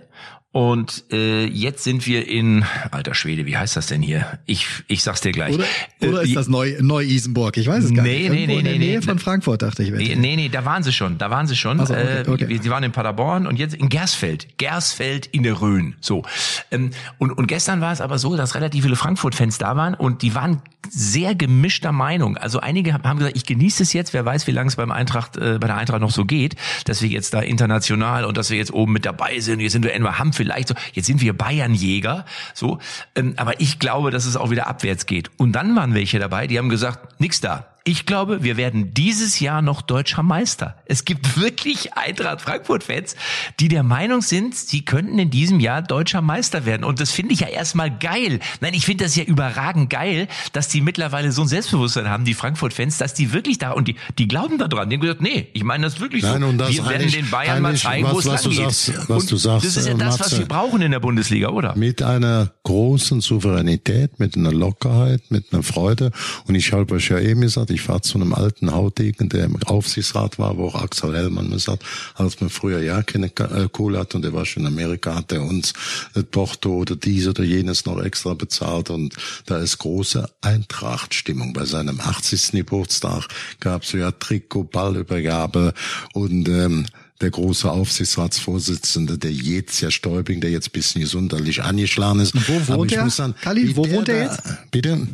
und 0.53 1.05
äh, 1.11 1.45
jetzt 1.45 1.83
sind 1.83 2.05
wir 2.05 2.27
in, 2.27 2.63
alter 2.91 3.15
Schwede, 3.15 3.47
wie 3.47 3.57
heißt 3.57 3.75
das 3.75 3.87
denn 3.87 4.03
hier? 4.03 4.37
Ich, 4.45 4.67
ich 4.87 5.01
sag's 5.01 5.19
dir 5.21 5.31
gleich. 5.31 5.55
Oder, 5.55 5.65
oder 6.07 6.21
äh, 6.21 6.25
ist 6.25 6.35
das 6.35 6.47
Neu, 6.47 6.75
Neu-Isenburg? 6.79 7.57
Ich 7.57 7.65
weiß 7.65 7.85
es 7.85 7.93
gar 7.93 8.03
nee, 8.03 8.29
nicht. 8.29 8.31
Nee, 8.31 8.45
nee, 8.45 8.57
in 8.59 8.63
der 8.63 8.73
nee, 8.73 8.79
Nähe 8.79 8.99
nee. 8.99 9.01
von 9.01 9.17
Frankfurt, 9.17 9.63
dachte 9.63 9.81
ich. 9.81 9.89
Nee, 9.89 10.15
nee, 10.15 10.35
nee, 10.35 10.49
da 10.49 10.63
waren 10.63 10.83
sie 10.83 10.93
schon. 10.93 11.17
Da 11.17 11.31
waren 11.31 11.47
sie 11.47 11.55
schon. 11.55 11.83
So, 11.83 11.95
okay, 11.95 12.21
äh, 12.27 12.29
okay. 12.29 12.59
Sie 12.61 12.69
waren 12.69 12.83
in 12.83 12.91
Paderborn 12.91 13.47
und 13.47 13.57
jetzt 13.57 13.73
in 13.73 13.89
Gersfeld. 13.89 14.59
Gersfeld 14.59 15.25
in 15.25 15.41
der 15.41 15.59
Rhön. 15.59 15.95
So. 16.01 16.21
Ähm, 16.69 16.91
und, 17.17 17.31
und 17.31 17.47
gestern 17.47 17.81
war 17.81 17.91
es 17.91 17.99
aber 17.99 18.19
so, 18.19 18.35
dass 18.35 18.53
relativ 18.53 18.83
viele 18.83 18.95
Frankfurt-Fans 18.95 19.57
da 19.57 19.75
waren 19.75 19.95
und 19.95 20.21
die 20.21 20.35
waren 20.35 20.61
sehr 20.89 21.33
gemischter 21.33 21.91
Meinung. 21.91 22.37
Also 22.37 22.59
einige 22.59 22.93
haben 22.93 23.17
gesagt, 23.17 23.37
ich 23.37 23.45
genieße 23.45 23.83
es 23.83 23.93
jetzt, 23.93 24.13
wer 24.13 24.25
weiß, 24.25 24.47
wie 24.47 24.51
lange 24.51 24.67
es 24.67 24.75
beim 24.75 24.91
Eintracht, 24.91 25.37
äh, 25.37 25.57
bei 25.59 25.67
der 25.67 25.77
Eintracht 25.77 26.01
noch 26.01 26.11
so 26.11 26.25
geht, 26.25 26.55
dass 26.85 27.01
wir 27.01 27.09
jetzt 27.09 27.33
da 27.33 27.41
international 27.41 28.25
und 28.25 28.37
dass 28.37 28.49
wir 28.49 28.57
jetzt 28.57 28.73
oben 28.73 28.93
mit 28.93 29.05
dabei 29.05 29.39
sind. 29.39 29.59
Jetzt 29.59 29.71
sind 29.71 29.83
wir 29.83 29.93
entweder 29.93 30.19
haben 30.19 30.33
vielleicht 30.43 30.67
so, 30.67 30.75
jetzt 30.93 31.05
sind 31.05 31.21
wir 31.21 31.35
Bayernjäger, 31.35 32.25
so. 32.53 32.79
Ähm, 33.15 33.33
aber 33.37 33.59
ich 33.61 33.79
glaube, 33.79 34.11
dass 34.11 34.25
es 34.25 34.35
auch 34.35 34.49
wieder 34.49 34.67
abwärts 34.67 35.05
geht. 35.05 35.31
Und 35.37 35.53
dann 35.53 35.75
waren 35.75 35.93
welche 35.93 36.19
dabei, 36.19 36.47
die 36.47 36.57
haben 36.57 36.69
gesagt, 36.69 37.19
nix 37.19 37.39
da. 37.39 37.72
Ich 37.85 38.05
glaube, 38.05 38.43
wir 38.43 38.55
werden 38.55 38.93
dieses 38.93 39.41
Jahr 39.41 39.61
noch 39.61 39.81
deutscher 39.81 40.23
Meister. 40.23 40.77
Es 40.85 41.03
gibt 41.03 41.37
wirklich 41.41 41.93
Eintracht 41.93 42.39
Frankfurt-Fans, 42.39 43.17
die 43.59 43.67
der 43.67 43.83
Meinung 43.83 44.21
sind, 44.21 44.55
sie 44.55 44.85
könnten 44.85 45.19
in 45.19 45.29
diesem 45.29 45.59
Jahr 45.59 45.81
deutscher 45.81 46.21
Meister 46.21 46.65
werden. 46.65 46.85
Und 46.85 47.01
das 47.01 47.11
finde 47.11 47.33
ich 47.33 47.41
ja 47.41 47.47
erstmal 47.47 47.91
geil. 47.91 48.39
Nein, 48.61 48.73
ich 48.73 48.85
finde 48.85 49.03
das 49.03 49.17
ja 49.17 49.25
überragend 49.25 49.89
geil, 49.89 50.29
dass 50.53 50.69
die 50.69 50.79
mittlerweile 50.79 51.33
so 51.33 51.41
ein 51.41 51.49
Selbstbewusstsein 51.49 52.07
haben, 52.07 52.23
die 52.23 52.33
Frankfurt-Fans, 52.33 52.99
dass 52.99 53.13
die 53.13 53.33
wirklich 53.33 53.57
da 53.57 53.71
und 53.71 53.89
die, 53.89 53.95
die 54.17 54.29
glauben 54.29 54.57
da 54.57 54.69
dran. 54.69 54.89
Die 54.89 54.95
haben 54.95 55.01
gesagt, 55.01 55.21
nee, 55.21 55.49
ich 55.51 55.65
meine 55.65 55.83
das 55.83 55.99
wirklich 55.99 56.23
Nein, 56.23 56.41
so. 56.41 56.47
Und 56.47 56.59
das 56.59 56.73
wir 56.73 56.87
werden 56.87 57.11
den 57.11 57.29
Bayern 57.29 57.61
mal 57.61 57.75
zeigen, 57.75 58.07
wo 58.09 58.19
es 58.19 58.25
lang 58.25 58.41
geht. 58.43 58.71
Sagst, 58.71 59.09
was 59.09 59.23
und 59.23 59.31
du 59.31 59.35
sagst, 59.35 59.65
das 59.65 59.75
ist 59.75 59.87
ja 59.87 59.93
äh, 59.93 59.97
das, 59.97 60.19
was 60.21 60.31
Matze, 60.31 60.39
wir 60.39 60.45
brauchen 60.45 60.81
in 60.81 60.91
der 60.91 61.01
Bundesliga, 61.01 61.49
oder? 61.49 61.75
Mit 61.75 62.01
einer 62.01 62.53
großen 62.63 63.19
Souveränität, 63.19 64.21
mit 64.21 64.37
einer 64.37 64.53
Lockerheit, 64.53 65.23
mit 65.29 65.51
einer 65.51 65.63
Freude. 65.63 66.11
Und 66.47 66.55
ich 66.55 66.71
habe 66.71 66.93
euch 66.93 67.09
ja 67.09 67.19
eben 67.19 67.41
gesagt, 67.41 67.72
ich 67.73 67.81
fahre 67.81 68.01
zu 68.01 68.17
einem 68.17 68.33
alten 68.33 68.71
Haudegen, 68.71 69.29
der 69.29 69.45
im 69.45 69.61
Aufsichtsrat 69.63 70.39
war, 70.39 70.57
wo 70.57 70.67
auch 70.67 70.81
Axel 70.81 71.15
Hellmann 71.15 71.49
mir 71.49 71.59
sagt, 71.59 71.83
als 72.15 72.39
man 72.39 72.49
früher 72.49 72.81
ja 72.81 73.01
keine 73.03 73.27
äh, 73.27 73.67
Kohle 73.71 73.99
hat 73.99 74.15
und 74.15 74.23
der 74.23 74.33
war 74.33 74.45
schon 74.45 74.63
in 74.63 74.67
Amerika, 74.67 75.15
hat 75.15 75.31
er 75.31 75.43
uns 75.43 75.73
äh, 76.15 76.23
Porto 76.23 76.77
oder 76.77 76.95
dies 76.95 77.27
oder 77.27 77.43
jenes 77.43 77.85
noch 77.85 78.01
extra 78.01 78.33
bezahlt 78.33 78.89
und 78.89 79.15
da 79.45 79.57
ist 79.57 79.77
große 79.79 80.29
Eintrachtstimmung. 80.41 81.53
Bei 81.53 81.65
seinem 81.65 81.99
80. 81.99 82.51
Geburtstag 82.51 83.27
gab 83.59 83.83
es 83.83 83.91
ja 83.91 84.11
Trikot, 84.11 84.65
Ballübergabe 84.65 85.73
und 86.13 86.47
ähm, 86.47 86.85
der 87.21 87.31
große 87.31 87.71
Aufsichtsratsvorsitzende, 87.71 89.17
der 89.17 89.31
jetzt 89.31 89.79
ja 89.81 89.89
Stäubing, 89.91 90.41
der 90.41 90.51
jetzt 90.51 90.73
bisschen 90.73 91.01
gesunderlich 91.01 91.63
angeschlagen 91.63 92.19
ist. 92.19 92.35
Wo 92.35 92.75
wohnt 92.75 92.91
er? 92.91 93.09
Kali, 93.41 93.75
wo 93.75 93.89
wohnt 93.89 94.09
er 94.09 94.23
jetzt? 94.23 94.41
Bitte? 94.71 95.07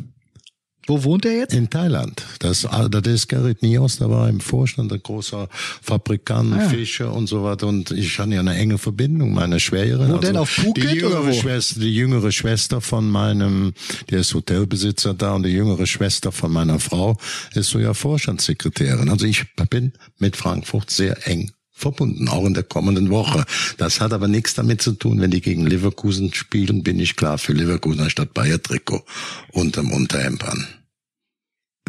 Wo 0.90 1.04
wohnt 1.04 1.24
er 1.24 1.36
jetzt? 1.36 1.54
In 1.54 1.70
Thailand. 1.70 2.20
Das, 2.40 2.62
das 2.62 3.02
ist 3.06 3.28
Gerrit 3.28 3.62
Nios, 3.62 3.98
da 3.98 4.10
war 4.10 4.28
im 4.28 4.40
Vorstand 4.40 4.92
ein 4.92 5.00
großer 5.00 5.48
Fabrikant, 5.52 6.52
ah, 6.52 6.62
ja. 6.62 6.68
Fischer 6.68 7.12
und 7.12 7.28
so 7.28 7.44
weiter. 7.44 7.68
Und 7.68 7.92
ich 7.92 8.18
hatte 8.18 8.34
ja 8.34 8.40
eine 8.40 8.56
enge 8.56 8.76
Verbindung, 8.76 9.32
meine 9.32 9.60
Schwägerin. 9.60 10.08
Wo 10.08 10.14
also 10.14 10.26
denn, 10.26 10.36
auf 10.36 10.50
Phuket 10.50 10.82
die 10.82 10.96
jüngere 10.96 11.20
oder 11.20 11.28
wo? 11.28 11.32
Schwester, 11.32 11.78
Die 11.78 11.94
jüngere 11.94 12.32
Schwester 12.32 12.80
von 12.80 13.08
meinem, 13.08 13.72
der 14.10 14.18
ist 14.18 14.34
Hotelbesitzer 14.34 15.14
da 15.14 15.34
und 15.34 15.44
die 15.44 15.50
jüngere 15.50 15.86
Schwester 15.86 16.32
von 16.32 16.50
meiner 16.50 16.80
Frau 16.80 17.16
ist 17.54 17.70
so 17.70 17.78
ja 17.78 17.94
Vorstandssekretärin. 17.94 19.10
Also 19.10 19.26
ich 19.26 19.44
bin 19.70 19.92
mit 20.18 20.34
Frankfurt 20.34 20.90
sehr 20.90 21.24
eng 21.28 21.52
verbunden, 21.70 22.28
auch 22.28 22.44
in 22.44 22.54
der 22.54 22.64
kommenden 22.64 23.10
Woche. 23.10 23.44
Das 23.78 24.00
hat 24.00 24.12
aber 24.12 24.26
nichts 24.26 24.54
damit 24.54 24.82
zu 24.82 24.90
tun, 24.90 25.20
wenn 25.20 25.30
die 25.30 25.40
gegen 25.40 25.68
Leverkusen 25.68 26.34
spielen, 26.34 26.82
bin 26.82 26.98
ich 26.98 27.14
klar 27.14 27.38
für 27.38 27.52
Leverkusen 27.52 28.00
anstatt 28.00 28.34
Bayer 28.34 28.60
Trikot 28.60 29.04
unterm 29.52 29.92
Unterhemd 29.92 30.42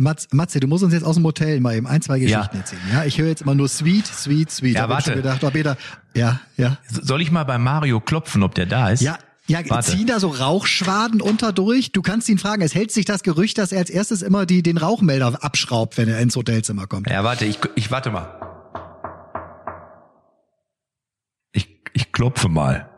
Mats, 0.02 0.28
Matze, 0.32 0.60
du 0.60 0.68
musst 0.68 0.84
uns 0.84 0.94
jetzt 0.94 1.04
aus 1.04 1.16
dem 1.16 1.26
Hotel 1.26 1.60
mal 1.60 1.76
eben 1.76 1.88
ein, 1.88 2.02
zwei 2.02 2.20
Geschichten 2.20 2.56
ja. 2.56 2.60
erzählen. 2.60 2.82
Ja, 2.92 3.06
ich 3.06 3.18
höre 3.20 3.28
jetzt 3.28 3.44
immer 3.44 3.56
nur 3.56 3.70
Sweet, 3.70 4.08
Sweet, 4.08 4.52
Sweet. 4.52 4.76
Ja, 4.76 4.90
warte. 4.90 5.12
Ich 5.12 5.18
gedacht, 5.18 5.44
ob 5.44 5.56
jeder, 5.56 5.78
ja, 6.16 6.42
ja. 6.58 6.78
Soll 6.90 7.22
ich 7.22 7.32
mal 7.32 7.44
bei 7.44 7.58
Mario 7.58 8.00
klopfen, 8.00 8.44
ob 8.44 8.56
der 8.56 8.66
da 8.66 8.90
ist? 8.90 9.02
Ja, 9.02 9.18
ja, 9.48 9.60
Warte. 9.70 9.92
ziehen 9.92 10.08
da 10.08 10.20
so 10.20 10.30
Rauchschwaden 10.30 11.22
unter 11.22 11.52
durch. 11.52 11.92
Du 11.92 12.02
kannst 12.02 12.30
ihn 12.30 12.38
fragen, 12.38 12.62
es 12.62 12.74
hält 12.74 12.92
sich 12.92 13.06
das 13.06 13.22
Gerücht, 13.22 13.58
dass 13.58 13.72
er 13.72 13.80
als 13.80 13.90
erstes 13.90 14.22
immer 14.22 14.46
die, 14.46 14.64
den 14.64 14.78
Rauchmelder 14.78 15.44
abschraubt, 15.44 15.98
wenn 15.98 16.08
er 16.08 16.20
ins 16.20 16.36
Hotelzimmer 16.36 16.88
kommt. 16.88 17.10
Ja, 17.10 17.24
warte, 17.24 17.46
ich, 17.46 17.60
ich 17.76 17.92
warte 17.92 18.12
mal. 18.12 18.40
Ich, 21.52 21.68
ich 21.94 22.12
klopfe 22.12 22.50
mal. 22.50 22.90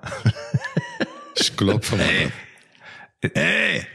ich 1.35 1.57
klopfe 1.57 1.95
mal. 1.95 2.05
Hey. 2.05 2.31
hey. 3.33 3.87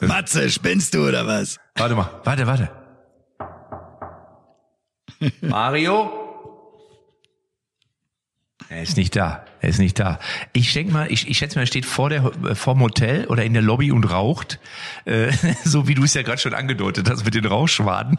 Matze, 0.00 0.50
spinnst 0.50 0.94
du 0.94 1.06
oder 1.06 1.26
was? 1.26 1.60
Warte 1.74 1.94
mal, 1.94 2.20
warte, 2.24 2.46
warte. 2.46 2.70
Mario? 5.40 6.22
Er 8.68 8.82
ist 8.82 8.96
nicht 8.96 9.14
da. 9.16 9.44
Er 9.60 9.68
ist 9.68 9.78
nicht 9.78 9.98
da. 9.98 10.18
Ich 10.52 10.72
denke 10.72 10.92
mal, 10.92 11.12
ich, 11.12 11.28
ich 11.28 11.38
schätze 11.38 11.56
mal, 11.56 11.64
er 11.64 11.66
steht 11.66 11.84
vor 11.84 12.08
der 12.08 12.32
vorm 12.54 12.80
Hotel 12.80 13.26
oder 13.26 13.44
in 13.44 13.52
der 13.52 13.62
Lobby 13.62 13.92
und 13.92 14.10
raucht, 14.10 14.58
äh, 15.04 15.30
so 15.64 15.88
wie 15.88 15.94
du 15.94 16.04
es 16.04 16.14
ja 16.14 16.22
gerade 16.22 16.38
schon 16.38 16.54
angedeutet 16.54 17.08
hast 17.10 17.24
mit 17.24 17.34
den 17.34 17.44
Rauchschwaden. 17.44 18.18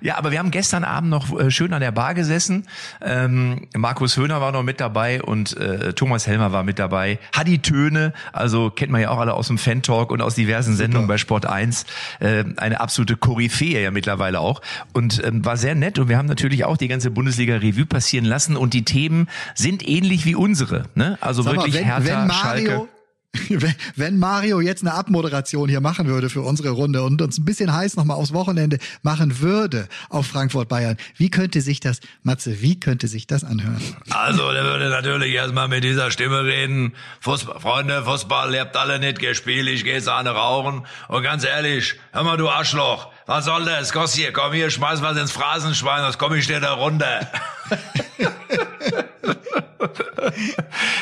Ja, 0.00 0.16
aber 0.16 0.30
wir 0.30 0.38
haben 0.38 0.50
gestern 0.50 0.84
Abend 0.84 1.10
noch 1.10 1.38
äh, 1.38 1.50
schön 1.50 1.72
an 1.72 1.80
der 1.80 1.92
Bar 1.92 2.14
gesessen. 2.14 2.66
Ähm, 3.02 3.68
Markus 3.76 4.16
Höhner 4.16 4.40
war 4.40 4.52
noch 4.52 4.62
mit 4.62 4.80
dabei 4.80 5.22
und 5.22 5.56
äh, 5.56 5.92
Thomas 5.92 6.26
Helmer 6.26 6.52
war 6.52 6.62
mit 6.62 6.78
dabei. 6.78 7.18
Hadi 7.36 7.58
Töne, 7.58 8.12
also 8.32 8.70
kennt 8.70 8.90
man 8.90 9.02
ja 9.02 9.10
auch 9.10 9.18
alle 9.18 9.34
aus 9.34 9.48
dem 9.48 9.58
Fan-Talk 9.58 10.10
und 10.10 10.22
aus 10.22 10.34
diversen 10.34 10.72
Super. 10.72 10.84
Sendungen 10.84 11.08
bei 11.08 11.18
Sport 11.18 11.46
1. 11.46 11.84
Äh, 12.20 12.44
eine 12.56 12.80
absolute 12.80 13.16
Koryphäe 13.16 13.82
ja 13.82 13.90
mittlerweile 13.90 14.40
auch. 14.40 14.62
Und 14.92 15.22
ähm, 15.24 15.44
war 15.44 15.56
sehr 15.56 15.74
nett 15.74 15.98
und 15.98 16.08
wir 16.08 16.16
haben 16.16 16.26
natürlich 16.26 16.64
auch 16.64 16.76
die 16.76 16.88
ganze 16.88 17.10
Bundesliga-Revue 17.10 17.86
passieren 17.86 18.24
lassen 18.24 18.56
und 18.56 18.72
die 18.72 18.84
Themen 18.84 19.28
sind 19.54 19.86
ähnlich 19.86 20.24
wie 20.24 20.34
unsere. 20.34 20.84
Ne? 20.94 21.18
Also 21.20 21.42
Sag 21.42 21.56
wirklich 21.56 21.74
mal, 21.74 21.80
wenn, 21.80 21.86
Hertha, 21.86 22.04
wenn 22.04 22.26
Mario 22.26 22.70
Schalke 22.70 22.88
wenn 23.96 24.18
Mario 24.18 24.60
jetzt 24.60 24.82
eine 24.82 24.94
Abmoderation 24.94 25.68
hier 25.68 25.80
machen 25.80 26.08
würde 26.08 26.28
für 26.28 26.42
unsere 26.42 26.70
Runde 26.70 27.02
und 27.02 27.22
uns 27.22 27.38
ein 27.38 27.44
bisschen 27.44 27.72
heiß 27.72 27.96
nochmal 27.96 28.16
aufs 28.16 28.32
Wochenende 28.32 28.78
machen 29.02 29.40
würde 29.40 29.88
auf 30.08 30.26
Frankfurt 30.26 30.68
Bayern, 30.68 30.96
wie 31.16 31.30
könnte 31.30 31.60
sich 31.60 31.78
das, 31.78 32.00
Matze, 32.22 32.60
wie 32.60 32.80
könnte 32.80 33.06
sich 33.06 33.28
das 33.28 33.44
anhören? 33.44 33.80
Also, 34.10 34.52
der 34.52 34.64
würde 34.64 34.88
natürlich 34.88 35.32
erstmal 35.32 35.68
mit 35.68 35.84
dieser 35.84 36.10
Stimme 36.10 36.44
reden. 36.44 36.94
Fußball, 37.20 37.60
Freunde, 37.60 38.04
Fußball, 38.04 38.52
ihr 38.52 38.62
habt 38.62 38.76
alle 38.76 38.98
nicht 38.98 39.20
gespielt, 39.20 39.68
ich 39.68 39.84
gehe 39.84 39.94
jetzt 39.94 40.08
eine 40.08 40.30
rauchen. 40.30 40.86
Und 41.06 41.22
ganz 41.22 41.44
ehrlich, 41.44 41.94
hör 42.12 42.24
mal, 42.24 42.36
du 42.36 42.48
Arschloch, 42.48 43.12
was 43.26 43.44
soll 43.44 43.64
das? 43.64 43.92
Kost 43.92 44.16
hier, 44.16 44.32
komm 44.32 44.52
hier, 44.52 44.70
schmeiß 44.70 45.02
was 45.02 45.16
ins 45.16 45.30
Phrasenschwein, 45.30 46.02
das 46.02 46.18
komm 46.18 46.34
ich 46.34 46.48
dir 46.48 46.60
da 46.60 46.72
runter. 46.72 47.30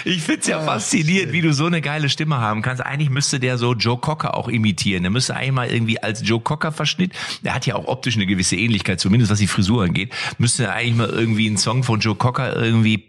ich 0.04 0.22
find's 0.22 0.46
ja 0.46 0.58
ah, 0.58 0.64
faszinierend, 0.64 1.32
wie 1.32 1.40
du 1.40 1.52
so 1.52 1.66
eine 1.66 1.80
geile 1.80 2.08
Stimme 2.08 2.38
haben 2.38 2.62
kannst. 2.62 2.84
Eigentlich 2.84 3.10
müsste 3.10 3.40
der 3.40 3.58
so 3.58 3.74
Joe 3.74 3.98
Cocker 3.98 4.34
auch 4.34 4.48
imitieren. 4.48 5.02
Der 5.02 5.10
müsste 5.10 5.34
eigentlich 5.34 5.52
mal 5.52 5.68
irgendwie 5.68 6.02
als 6.02 6.26
Joe 6.26 6.40
Cocker 6.40 6.72
Verschnitt, 6.72 7.12
der 7.42 7.54
hat 7.54 7.66
ja 7.66 7.74
auch 7.74 7.86
optisch 7.86 8.16
eine 8.16 8.26
gewisse 8.26 8.56
Ähnlichkeit, 8.56 9.00
zumindest 9.00 9.30
was 9.30 9.38
die 9.38 9.46
Frisur 9.46 9.84
angeht, 9.84 10.12
müsste 10.38 10.64
er 10.64 10.74
eigentlich 10.74 10.96
mal 10.96 11.08
irgendwie 11.08 11.46
einen 11.46 11.56
Song 11.56 11.82
von 11.82 12.00
Joe 12.00 12.14
Cocker 12.14 12.56
irgendwie 12.56 13.04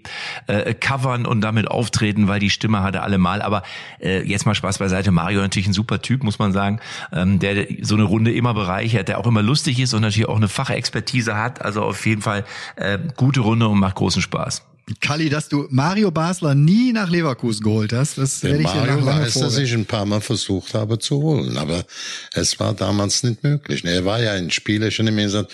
äh, 0.48 0.74
covern 0.74 1.26
und 1.26 1.42
damit 1.42 1.68
auftreten, 1.68 2.28
weil 2.28 2.40
die 2.40 2.50
Stimme 2.50 2.82
hat 2.82 2.96
er 2.96 3.04
allemal. 3.04 3.42
Aber 3.42 3.64
äh, 4.02 4.24
jetzt 4.24 4.46
mal 4.46 4.56
Spaß 4.56 4.80
beiseite. 4.80 5.12
Mario 5.12 5.42
natürlich 5.42 5.68
ein 5.68 5.74
super 5.74 6.02
Typ, 6.02 6.24
muss 6.24 6.40
man 6.40 6.52
sagen, 6.52 6.80
ähm, 7.12 7.40
der 7.40 7.68
so 7.82 7.96
eine 7.96 8.04
Runde 8.04 8.32
immer 8.32 8.54
bereichert, 8.54 9.08
der 9.08 9.20
auch 9.20 9.28
immer 9.28 9.42
lustig 9.42 9.80
ist 9.80 9.94
und 9.94 10.02
natürlich 10.02 10.30
auch 10.30 10.38
eine 10.38 10.48
Fachexpertise 10.48 11.36
hat. 11.36 11.62
Also 11.62 11.84
auf 11.84 12.06
jeden 12.06 12.22
Fall 12.22 12.46
äh, 12.76 13.00
gute 13.16 13.42
Runde 13.42 13.68
und 13.68 13.80
macht 13.80 13.96
großen 13.96 14.22
Spaß. 14.22 14.69
Kalli, 15.00 15.30
dass 15.30 15.50
du 15.50 15.68
Mario 15.70 16.12
Basler 16.12 16.56
nie 16.56 16.92
nach 16.92 17.10
Leverkusen 17.10 17.64
geholt 17.64 17.94
hast, 17.94 18.18
das 18.18 18.42
werde 18.44 18.60
ich 18.60 18.64
Mario 18.64 18.98
dir 18.98 19.06
weiß, 19.06 19.34
dass 19.36 19.58
ich 19.58 19.74
ein 19.74 19.86
paar 19.86 20.06
Mal 20.06 20.22
versucht 20.22 20.74
habe 20.74 21.00
zu 21.00 21.22
holen, 21.22 21.58
aber 21.58 21.86
es 22.34 22.60
war 22.60 22.74
damals 22.74 23.24
nicht 23.24 23.44
möglich. 23.44 23.84
Er 23.86 24.06
war 24.06 24.22
ja 24.22 24.34
ein 24.34 24.52
Spieler, 24.52 24.90
schon 24.92 25.08
immer 25.08 25.24
gesagt, 25.24 25.52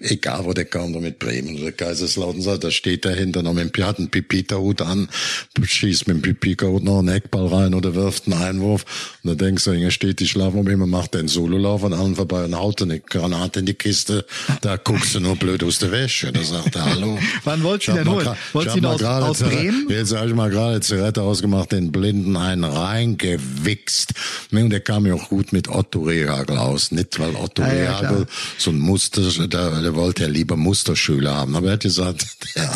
egal 0.00 0.44
wo 0.44 0.52
der 0.52 0.64
kam, 0.64 0.92
mit 0.92 1.18
Bremen 1.18 1.60
oder 1.60 1.72
Kaiserslautern, 1.72 2.60
da 2.60 2.70
steht 2.70 3.04
dahinter 3.04 3.42
noch 3.42 3.54
mit 3.54 3.76
dem 3.76 3.84
einen 3.84 4.08
Pipita-Hut 4.08 4.82
an, 4.82 5.08
schießt 5.60 6.06
mit 6.06 6.16
dem 6.16 6.22
Pipita-Hut 6.22 6.84
noch 6.84 7.00
einen 7.00 7.08
Eckball 7.08 7.48
rein 7.48 7.74
oder 7.74 7.94
wirft 7.94 8.26
einen 8.26 8.40
Einwurf 8.40 8.84
und 9.22 9.30
dann 9.30 9.38
denkst 9.38 9.64
du, 9.64 9.72
hier 9.72 9.90
steht 9.90 10.20
die 10.20 10.28
Schlaf 10.28 10.54
um 10.54 10.68
immer, 10.68 10.86
macht 10.86 11.14
den 11.14 11.28
Sololauf 11.28 11.84
an 11.84 11.92
allen 11.92 12.16
vorbei 12.16 12.44
und 12.44 12.56
haut 12.56 12.80
eine 12.82 13.00
Granate 13.00 13.60
in 13.60 13.66
die 13.66 13.74
Kiste, 13.74 14.24
da 14.60 14.76
guckst 14.76 15.14
du 15.14 15.20
nur 15.20 15.36
blöd 15.36 15.62
aus 15.64 15.78
der 15.78 15.90
Wäsche, 15.90 16.32
da 16.32 16.42
sagt 16.42 16.76
er, 16.76 16.84
hallo. 16.84 17.18
Wann 17.44 17.62
wolltest 17.62 17.88
du 17.88 17.92
denn 17.92 18.08
holen? 18.08 18.28
Wolltest 18.52 18.75
ihn 18.76 18.86
aus, 18.86 19.02
aus 19.02 19.38
Bremen? 19.40 19.86
Jetzt 19.88 20.14
habe 20.14 20.28
ich 20.28 20.34
mal 20.34 20.50
gerade 20.50 20.80
Zigarette 20.80 21.22
ausgemacht, 21.22 21.72
den 21.72 21.92
Blinden 21.92 22.36
einen 22.36 22.64
reingewichst. 22.64 24.14
Und 24.52 24.70
der 24.70 24.80
kam 24.80 25.06
ja 25.06 25.14
auch 25.14 25.28
gut 25.28 25.52
mit 25.52 25.68
Otto 25.68 26.02
Rehagel 26.02 26.58
aus. 26.58 26.92
Nicht, 26.92 27.18
weil 27.18 27.34
Otto 27.34 27.62
ja, 27.62 27.68
Rehagel 27.68 28.20
ja, 28.20 28.26
so 28.58 28.70
ein 28.70 28.78
Muster, 28.78 29.22
der, 29.46 29.82
der 29.82 29.94
wollte 29.94 30.24
ja 30.24 30.28
lieber 30.28 30.56
Musterschüler 30.56 31.34
haben. 31.34 31.56
Aber 31.56 31.68
er 31.68 31.72
hat 31.74 31.80
gesagt, 31.80 32.26
ja, 32.54 32.72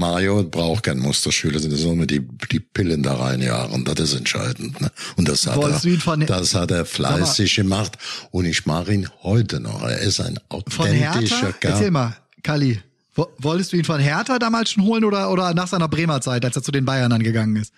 Mario 0.00 0.42
braucht 0.44 0.84
kein 0.84 0.98
Musterschüler, 0.98 1.60
das 1.60 1.80
soll 1.80 1.94
mir 1.94 2.06
die, 2.06 2.26
die 2.50 2.60
Pillen 2.60 3.02
da 3.02 3.16
reinjagen. 3.16 3.84
Das 3.84 4.00
ist 4.00 4.14
entscheidend. 4.14 4.80
Ne? 4.80 4.90
Und 5.16 5.28
das 5.28 5.46
hat, 5.46 5.58
er, 5.62 6.16
das 6.26 6.54
hat 6.54 6.70
er 6.70 6.86
fleißig 6.86 7.54
gemacht. 7.54 7.98
Und 8.30 8.46
ich 8.46 8.64
mag 8.64 8.88
ihn 8.88 9.08
heute 9.22 9.60
noch. 9.60 9.82
Er 9.82 10.00
ist 10.00 10.20
ein 10.20 10.40
authentischer 10.48 11.52
Kerl. 11.52 11.74
Erzähl 11.74 11.90
mal, 11.90 12.16
Kali. 12.42 12.80
Wolltest 13.14 13.72
du 13.72 13.76
ihn 13.76 13.84
von 13.84 14.00
Hertha 14.00 14.38
damals 14.38 14.70
schon 14.70 14.84
holen 14.84 15.04
oder, 15.04 15.30
oder 15.30 15.52
nach 15.54 15.68
seiner 15.68 15.88
Bremer 15.88 16.20
Zeit, 16.20 16.44
als 16.44 16.56
er 16.56 16.62
zu 16.62 16.72
den 16.72 16.84
Bayern 16.84 17.12
angegangen 17.12 17.56
ist? 17.56 17.72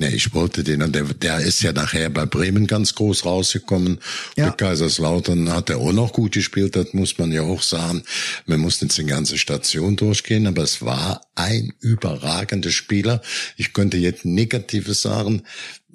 Nee, 0.00 0.14
ich 0.14 0.32
wollte 0.32 0.62
den 0.62 0.82
und 0.82 0.94
der, 0.94 1.02
der 1.02 1.40
ist 1.40 1.60
ja 1.60 1.72
nachher 1.72 2.08
bei 2.08 2.24
Bremen 2.24 2.68
ganz 2.68 2.94
groß 2.94 3.24
rausgekommen. 3.24 3.98
Ja. 4.36 4.50
Bei 4.50 4.52
Kaiserslautern 4.52 5.52
hat 5.52 5.70
er 5.70 5.78
auch 5.78 5.92
noch 5.92 6.12
gut 6.12 6.32
gespielt, 6.32 6.76
das 6.76 6.94
muss 6.94 7.18
man 7.18 7.32
ja 7.32 7.42
auch 7.42 7.62
sagen. 7.62 8.04
Wir 8.46 8.58
mussten 8.58 8.84
jetzt 8.84 8.96
die 8.96 9.06
ganze 9.06 9.38
Station 9.38 9.96
durchgehen, 9.96 10.46
aber 10.46 10.62
es 10.62 10.82
war 10.82 11.22
ein 11.34 11.72
überragender 11.80 12.70
Spieler. 12.70 13.22
Ich 13.56 13.72
könnte 13.72 13.96
jetzt 13.96 14.24
Negatives 14.24 15.02
sagen, 15.02 15.42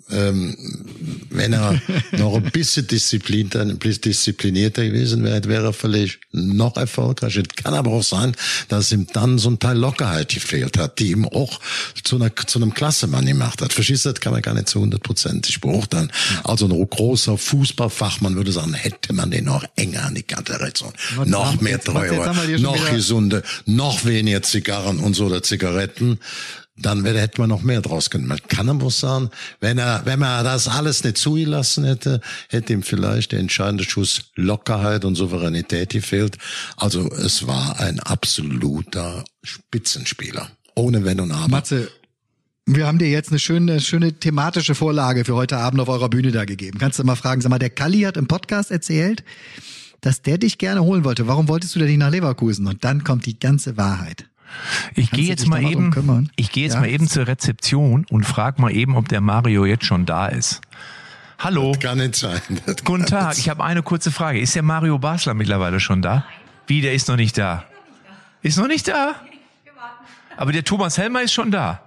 ähm, 0.09 0.55
wenn 1.29 1.53
er 1.53 1.81
noch 2.11 2.35
ein 2.35 2.51
bisschen 2.51 2.87
disziplinierter, 2.87 3.65
disziplinierter 3.65 4.85
gewesen 4.85 5.23
wäre, 5.23 5.43
wäre 5.45 5.67
er 5.67 5.73
vielleicht 5.73 6.19
noch 6.31 6.77
erfolgreicher. 6.77 7.43
Kann 7.55 7.73
aber 7.73 7.91
auch 7.91 8.03
sein, 8.03 8.35
dass 8.67 8.91
ihm 8.91 9.07
dann 9.13 9.37
so 9.37 9.49
ein 9.49 9.59
Teil 9.59 9.77
Lockerheit 9.77 10.29
gefehlt 10.29 10.77
hat, 10.77 10.99
die 10.99 11.11
ihm 11.11 11.25
auch 11.27 11.59
zu, 12.03 12.15
einer, 12.17 12.35
zu 12.35 12.59
einem 12.59 12.73
Klassemann 12.73 13.25
gemacht 13.25 13.61
hat. 13.61 13.73
Verstehst 13.73 14.05
du, 14.05 14.11
das 14.11 14.19
kann 14.19 14.33
man 14.33 14.41
gar 14.41 14.53
nicht 14.53 14.69
zu 14.69 14.81
hundertprozentig 14.81 15.61
beurteilen. 15.61 16.11
Also 16.43 16.65
ein 16.67 16.89
großer 16.89 17.37
Fußballfachmann 17.37 18.35
würde 18.35 18.51
sagen, 18.51 18.73
hätte 18.73 19.13
man 19.13 19.31
den 19.31 19.45
noch 19.45 19.63
enger 19.75 20.05
an 20.05 20.15
die 20.15 20.23
Kante 20.23 20.59
rechts 20.59 20.83
noch 21.25 21.61
mehr 21.61 21.79
Treuer, 21.79 22.33
noch 22.59 22.89
gesunde, 22.91 23.43
noch 23.65 24.05
weniger 24.05 24.41
Zigarren 24.41 24.99
und 24.99 25.15
so 25.15 25.27
oder 25.27 25.43
Zigaretten 25.43 26.19
dann 26.75 27.03
wäre, 27.03 27.19
hätte 27.19 27.39
man 27.39 27.49
noch 27.49 27.61
mehr 27.61 27.81
draus 27.81 28.09
können. 28.09 28.25
Man 28.25 28.39
kann 28.47 28.67
aber 28.67 28.89
sagen, 28.89 29.29
wenn 29.59 29.77
er, 29.77 30.01
wenn 30.05 30.19
man 30.19 30.43
das 30.43 30.67
alles 30.67 31.03
nicht 31.03 31.17
zugelassen 31.17 31.83
hätte, 31.83 32.19
hätte 32.49 32.73
ihm 32.73 32.81
vielleicht 32.81 33.31
der 33.31 33.39
entscheidende 33.39 33.83
Schuss 33.83 34.31
Lockerheit 34.35 35.05
und 35.05 35.15
Souveränität 35.15 35.91
gefehlt. 35.91 36.37
Also 36.75 37.07
es 37.11 37.45
war 37.45 37.79
ein 37.79 37.99
absoluter 37.99 39.23
Spitzenspieler. 39.43 40.49
Ohne 40.75 41.05
Wenn 41.05 41.19
und 41.19 41.31
Aber. 41.31 41.47
Matze, 41.47 41.91
wir 42.65 42.87
haben 42.87 42.97
dir 42.97 43.09
jetzt 43.09 43.29
eine 43.29 43.39
schöne, 43.39 43.79
schöne 43.79 44.13
thematische 44.13 44.73
Vorlage 44.73 45.25
für 45.25 45.35
heute 45.35 45.57
Abend 45.57 45.79
auf 45.79 45.89
eurer 45.89 46.09
Bühne 46.09 46.31
da 46.31 46.45
gegeben. 46.45 46.79
Kannst 46.79 46.97
du 46.97 47.03
mal 47.03 47.15
fragen, 47.15 47.41
sag 47.41 47.49
mal, 47.49 47.59
der 47.59 47.69
Kalli 47.69 48.01
hat 48.01 48.17
im 48.17 48.27
Podcast 48.27 48.71
erzählt, 48.71 49.23
dass 50.01 50.21
der 50.21 50.37
dich 50.37 50.57
gerne 50.57 50.81
holen 50.81 51.03
wollte. 51.03 51.27
Warum 51.27 51.47
wolltest 51.47 51.75
du 51.75 51.79
denn 51.79 51.89
nicht 51.89 51.97
nach 51.97 52.09
Leverkusen? 52.09 52.65
Und 52.65 52.83
dann 52.83 53.03
kommt 53.03 53.25
die 53.25 53.37
ganze 53.37 53.77
Wahrheit. 53.77 54.25
Ich 54.95 55.11
gehe 55.11 55.25
jetzt 55.25 55.47
mal 55.47 55.63
eben, 55.63 55.91
kümmern? 55.91 56.31
ich 56.35 56.51
gehe 56.51 56.63
jetzt 56.63 56.73
Ja? 56.75 56.79
mal 56.81 56.89
eben 56.89 57.07
zur 57.07 57.27
Rezeption 57.27 58.05
und 58.09 58.23
frag 58.25 58.59
mal 58.59 58.71
eben, 58.71 58.95
ob 58.95 59.07
der 59.09 59.21
Mario 59.21 59.65
jetzt 59.65 59.85
schon 59.85 60.05
da 60.05 60.27
ist. 60.27 60.61
Hallo. 61.39 61.73
Kann 61.79 61.97
nicht 61.97 62.15
sein. 62.15 62.39
Das 62.65 62.83
Guten 62.83 63.05
Tag, 63.05 63.37
ich 63.37 63.49
habe 63.49 63.63
eine 63.63 63.83
kurze 63.83 64.11
Frage. 64.11 64.39
Ist 64.39 64.55
der 64.55 64.63
Mario 64.63 64.97
Basler 64.99 65.33
mittlerweile 65.33 65.79
schon 65.79 66.01
da? 66.01 66.25
Wie, 66.67 66.81
der 66.81 66.93
ist 66.93 67.07
noch 67.09 67.17
nicht 67.17 67.37
da? 67.37 67.65
Ist 68.41 68.57
noch 68.57 68.67
nicht 68.67 68.87
da? 68.87 69.15
Aber 70.37 70.51
der 70.51 70.63
Thomas 70.63 70.97
Helmer 70.97 71.21
ist 71.21 71.33
schon 71.33 71.51
da. 71.51 71.81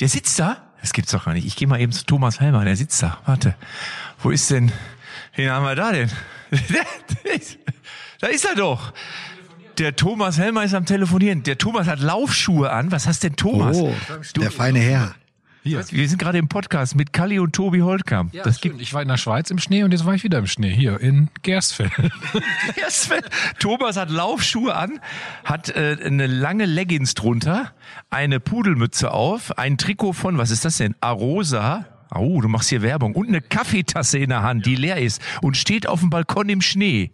Der 0.00 0.08
sitzt 0.08 0.38
da? 0.38 0.58
Das 0.80 0.92
gibt's 0.92 1.10
doch 1.10 1.24
gar 1.24 1.34
nicht. 1.34 1.46
Ich 1.46 1.56
gehe 1.56 1.66
mal 1.66 1.80
eben 1.80 1.92
zu 1.92 2.04
Thomas 2.06 2.40
Helmer, 2.40 2.64
der 2.64 2.76
sitzt 2.76 3.02
da. 3.02 3.18
Warte. 3.26 3.56
Wo 4.22 4.30
ist 4.30 4.50
denn? 4.50 4.70
Wen 5.34 5.50
haben 5.50 5.64
wir 5.64 5.74
da 5.74 5.92
denn? 5.92 6.10
da 8.20 8.26
ist 8.28 8.44
er 8.44 8.54
doch. 8.54 8.92
Der 9.78 9.94
Thomas 9.94 10.38
Helmer 10.38 10.64
ist 10.64 10.74
am 10.74 10.86
Telefonieren. 10.86 11.44
Der 11.44 11.56
Thomas 11.56 11.86
hat 11.86 12.00
Laufschuhe 12.00 12.72
an. 12.72 12.90
Was 12.90 13.06
hast 13.06 13.22
denn 13.22 13.36
Thomas? 13.36 13.76
Oh, 13.76 13.94
der 14.36 14.50
feine 14.50 14.80
Herr. 14.80 15.14
Hier. 15.62 15.84
Wir 15.90 16.08
sind 16.08 16.18
gerade 16.18 16.38
im 16.38 16.48
Podcast 16.48 16.96
mit 16.96 17.12
Kalli 17.12 17.38
und 17.38 17.52
Tobi 17.52 17.82
Holtkamp. 17.82 18.34
Ja, 18.34 18.42
das 18.42 18.60
gibt. 18.60 18.80
Ich 18.80 18.92
war 18.92 19.02
in 19.02 19.08
der 19.08 19.18
Schweiz 19.18 19.50
im 19.50 19.58
Schnee 19.58 19.84
und 19.84 19.92
jetzt 19.92 20.04
war 20.04 20.14
ich 20.14 20.24
wieder 20.24 20.38
im 20.38 20.48
Schnee. 20.48 20.74
Hier 20.74 20.98
in 20.98 21.28
Gersfeld. 21.42 21.92
Sven. 22.88 23.22
Thomas 23.60 23.96
hat 23.96 24.10
Laufschuhe 24.10 24.74
an, 24.74 24.98
hat 25.44 25.68
äh, 25.68 25.96
eine 26.02 26.26
lange 26.26 26.64
Leggings 26.64 27.14
drunter, 27.14 27.72
eine 28.10 28.40
Pudelmütze 28.40 29.12
auf, 29.12 29.58
ein 29.58 29.78
Trikot 29.78 30.12
von, 30.12 30.38
was 30.38 30.50
ist 30.50 30.64
das 30.64 30.78
denn? 30.78 30.96
Arosa. 31.00 31.86
Oh, 32.12 32.40
du 32.40 32.48
machst 32.48 32.70
hier 32.70 32.82
Werbung. 32.82 33.14
Und 33.14 33.28
eine 33.28 33.42
Kaffeetasse 33.42 34.18
in 34.18 34.30
der 34.30 34.42
Hand, 34.42 34.66
die 34.66 34.74
leer 34.74 34.96
ist 34.96 35.22
und 35.42 35.56
steht 35.56 35.86
auf 35.86 36.00
dem 36.00 36.10
Balkon 36.10 36.48
im 36.48 36.62
Schnee. 36.62 37.10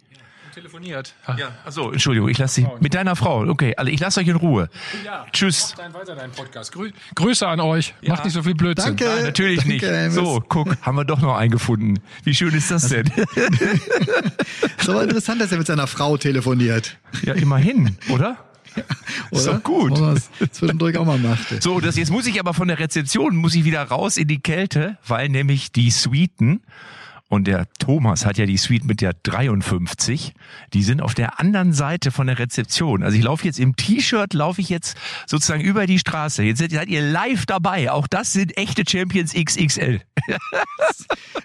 Telefoniert. 0.55 1.13
Ja, 1.37 1.49
achso, 1.65 1.91
Entschuldigung, 1.91 2.29
ich 2.29 2.37
lasse 2.37 2.61
dich 2.61 2.69
mit 2.79 2.93
deiner 2.93 3.17
Frau. 3.17 3.41
Okay, 3.45 3.75
also 3.75 3.91
ich 3.91 3.99
lasse 3.99 4.21
euch 4.21 4.27
in 4.29 4.37
Ruhe. 4.37 4.69
Ja. 5.03 5.25
Tschüss. 5.33 5.73
Dein 5.75 5.93
weiter 5.93 6.15
dein 6.15 6.31
Podcast. 6.31 6.71
Grü 6.71 6.91
Grüße 7.13 7.45
an 7.45 7.59
euch. 7.59 7.93
Macht 8.07 8.23
nicht 8.23 8.33
so 8.33 8.41
viel 8.41 8.55
Blödsinn. 8.55 8.95
Danke. 8.95 9.13
Nein, 9.13 9.23
natürlich 9.25 9.57
Danke, 9.57 9.73
nicht. 9.73 9.83
Elvis. 9.83 10.15
So, 10.15 10.41
guck, 10.47 10.77
haben 10.81 10.95
wir 10.95 11.03
doch 11.03 11.19
noch 11.19 11.35
einen 11.35 11.51
gefunden. 11.51 11.99
Wie 12.23 12.33
schön 12.33 12.53
ist 12.53 12.71
das 12.71 12.87
denn? 12.87 13.05
Ist 14.77 14.87
aber 14.87 15.03
interessant, 15.03 15.41
dass 15.41 15.51
er 15.51 15.57
mit 15.57 15.67
seiner 15.67 15.87
Frau 15.87 16.15
telefoniert. 16.15 16.95
ja, 17.23 17.33
immerhin, 17.33 17.97
oder? 18.07 18.37
Oder? 18.75 18.85
Ist 19.31 19.47
doch 19.47 19.63
gut. 19.63 20.21
Zwischendurch 20.51 20.97
auch 20.97 21.05
mal 21.05 21.17
machte. 21.17 21.61
So, 21.61 21.81
das 21.81 21.97
jetzt 21.97 22.11
muss 22.11 22.27
ich 22.27 22.39
aber 22.39 22.53
von 22.53 22.67
der 22.67 22.79
Rezeption 22.79 23.35
muss 23.35 23.55
ich 23.55 23.65
wieder 23.65 23.83
raus 23.83 24.17
in 24.17 24.27
die 24.27 24.39
Kälte, 24.39 24.97
weil 25.05 25.29
nämlich 25.29 25.71
die 25.71 25.91
Suiten 25.91 26.61
und 27.35 27.45
der 27.45 27.67
Thomas 27.79 28.25
hat 28.25 28.37
ja 28.37 28.45
die 28.45 28.57
Suite 28.57 28.85
mit 28.85 29.01
der 29.01 29.13
53. 29.23 30.33
Die 30.73 30.83
sind 30.83 31.01
auf 31.01 31.13
der 31.13 31.39
anderen 31.39 31.73
Seite 31.73 32.11
von 32.11 32.27
der 32.27 32.39
Rezeption. 32.39 33.03
Also 33.03 33.17
ich 33.17 33.23
laufe 33.23 33.45
jetzt 33.45 33.59
im 33.59 33.75
T-Shirt, 33.75 34.33
laufe 34.33 34.61
ich 34.61 34.69
jetzt 34.69 34.97
sozusagen 35.27 35.61
über 35.61 35.85
die 35.85 35.99
Straße. 35.99 36.43
Jetzt 36.43 36.59
seid 36.59 36.71
ihr 36.87 37.01
live 37.01 37.45
dabei. 37.45 37.91
Auch 37.91 38.07
das 38.07 38.33
sind 38.33 38.57
echte 38.57 38.83
Champions 38.87 39.33
XXL. 39.33 40.01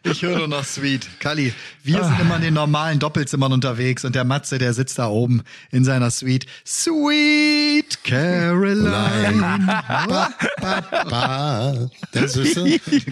Ich 0.02 0.22
höre 0.22 0.48
noch 0.48 0.64
Sweet. 0.64 1.06
Kalli, 1.18 1.52
wir 1.84 2.02
sind 2.02 2.20
immer 2.20 2.36
in 2.36 2.42
den 2.42 2.54
normalen 2.54 2.98
Doppelzimmern 2.98 3.52
unterwegs 3.52 4.04
und 4.04 4.14
der 4.14 4.24
Matze, 4.24 4.56
der 4.56 4.72
sitzt 4.72 4.98
da 4.98 5.08
oben 5.08 5.42
in 5.70 5.84
seiner 5.84 6.10
Suite. 6.10 6.46
Sweet 6.64 8.02
Caroline. 8.02 8.90
ba, 10.08 10.30
ba, 10.60 11.04
Ba, 11.10 11.90
das 12.12 12.36
ist 12.36 12.54
so. 12.54 12.64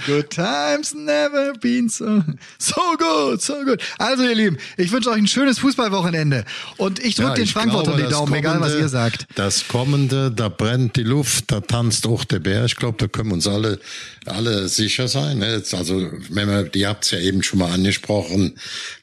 Good 0.06 0.30
times 0.30 0.94
never 0.94 1.52
been 1.60 1.88
so, 1.88 2.22
so 2.68 2.96
good, 2.98 3.40
so 3.42 3.64
good. 3.64 3.80
Also 3.98 4.22
ihr 4.24 4.34
Lieben, 4.34 4.58
ich 4.76 4.92
wünsche 4.92 5.10
euch 5.10 5.16
ein 5.18 5.26
schönes 5.26 5.58
Fußballwochenende 5.58 6.44
und 6.76 6.98
ich 7.04 7.14
drücke 7.16 7.28
Ja, 7.30 7.34
den 7.34 7.46
Frankfurter 7.46 7.96
die 7.96 8.02
Daumen, 8.08 8.34
egal 8.34 8.54
was 8.60 8.68
kommende- 8.68 8.78
ihr 8.84 8.88
sagt. 8.88 9.26
Das 9.34 9.68
kommende, 9.68 10.30
da 10.30 10.48
brennt 10.48 10.96
die 10.96 11.02
Luft, 11.02 11.50
da 11.52 11.60
tanzt 11.60 12.06
auch 12.06 12.24
der 12.24 12.38
Bär. 12.40 12.64
Ich 12.64 12.76
glaube, 12.76 12.96
da 12.98 13.06
können 13.08 13.30
wir 13.30 13.34
uns 13.34 13.46
alle, 13.46 13.78
alle 14.26 14.68
sicher 14.68 15.08
sein. 15.08 15.38
ne? 15.38 15.62
Also, 15.72 16.10
wenn 16.30 16.48
wir, 16.48 16.70
ihr 16.74 16.88
habt 16.88 17.04
es 17.04 17.10
ja 17.12 17.18
eben 17.18 17.42
schon 17.42 17.58
mal 17.60 17.72
angesprochen, 17.72 18.58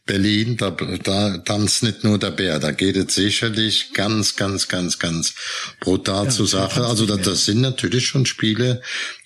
Berlin, 0.06 0.56
da, 0.58 0.70
da 1.04 1.38
tanzt 1.40 1.82
nicht 1.82 2.04
nur 2.04 2.20
der 2.20 2.30
Bär, 2.30 2.60
da 2.60 2.70
geht 2.72 2.96
es 2.96 3.16
sicherlich 3.16 3.92
ganz, 3.94 4.36
ganz, 4.36 4.68
ganz, 4.68 5.00
ganz 5.00 5.34
brutal 5.80 6.30
zur 6.30 6.46
Sache. 6.48 6.86
Also 6.86 7.08
das, 7.08 7.22
das 7.22 7.46
sind 7.46 7.62
natürlich 7.62 8.06
schon 8.06 8.28
Spiele, 8.28 8.82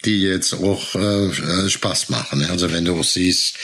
die 0.05 0.21
jetzt 0.21 0.53
auch 0.53 0.95
äh, 0.95 1.25
äh, 1.25 1.69
Spaß 1.69 2.09
machen. 2.09 2.39
ne? 2.39 2.49
Also 2.49 2.71
wenn 2.71 2.85
du 2.85 2.95
auch 2.97 3.03
siehst, 3.03 3.57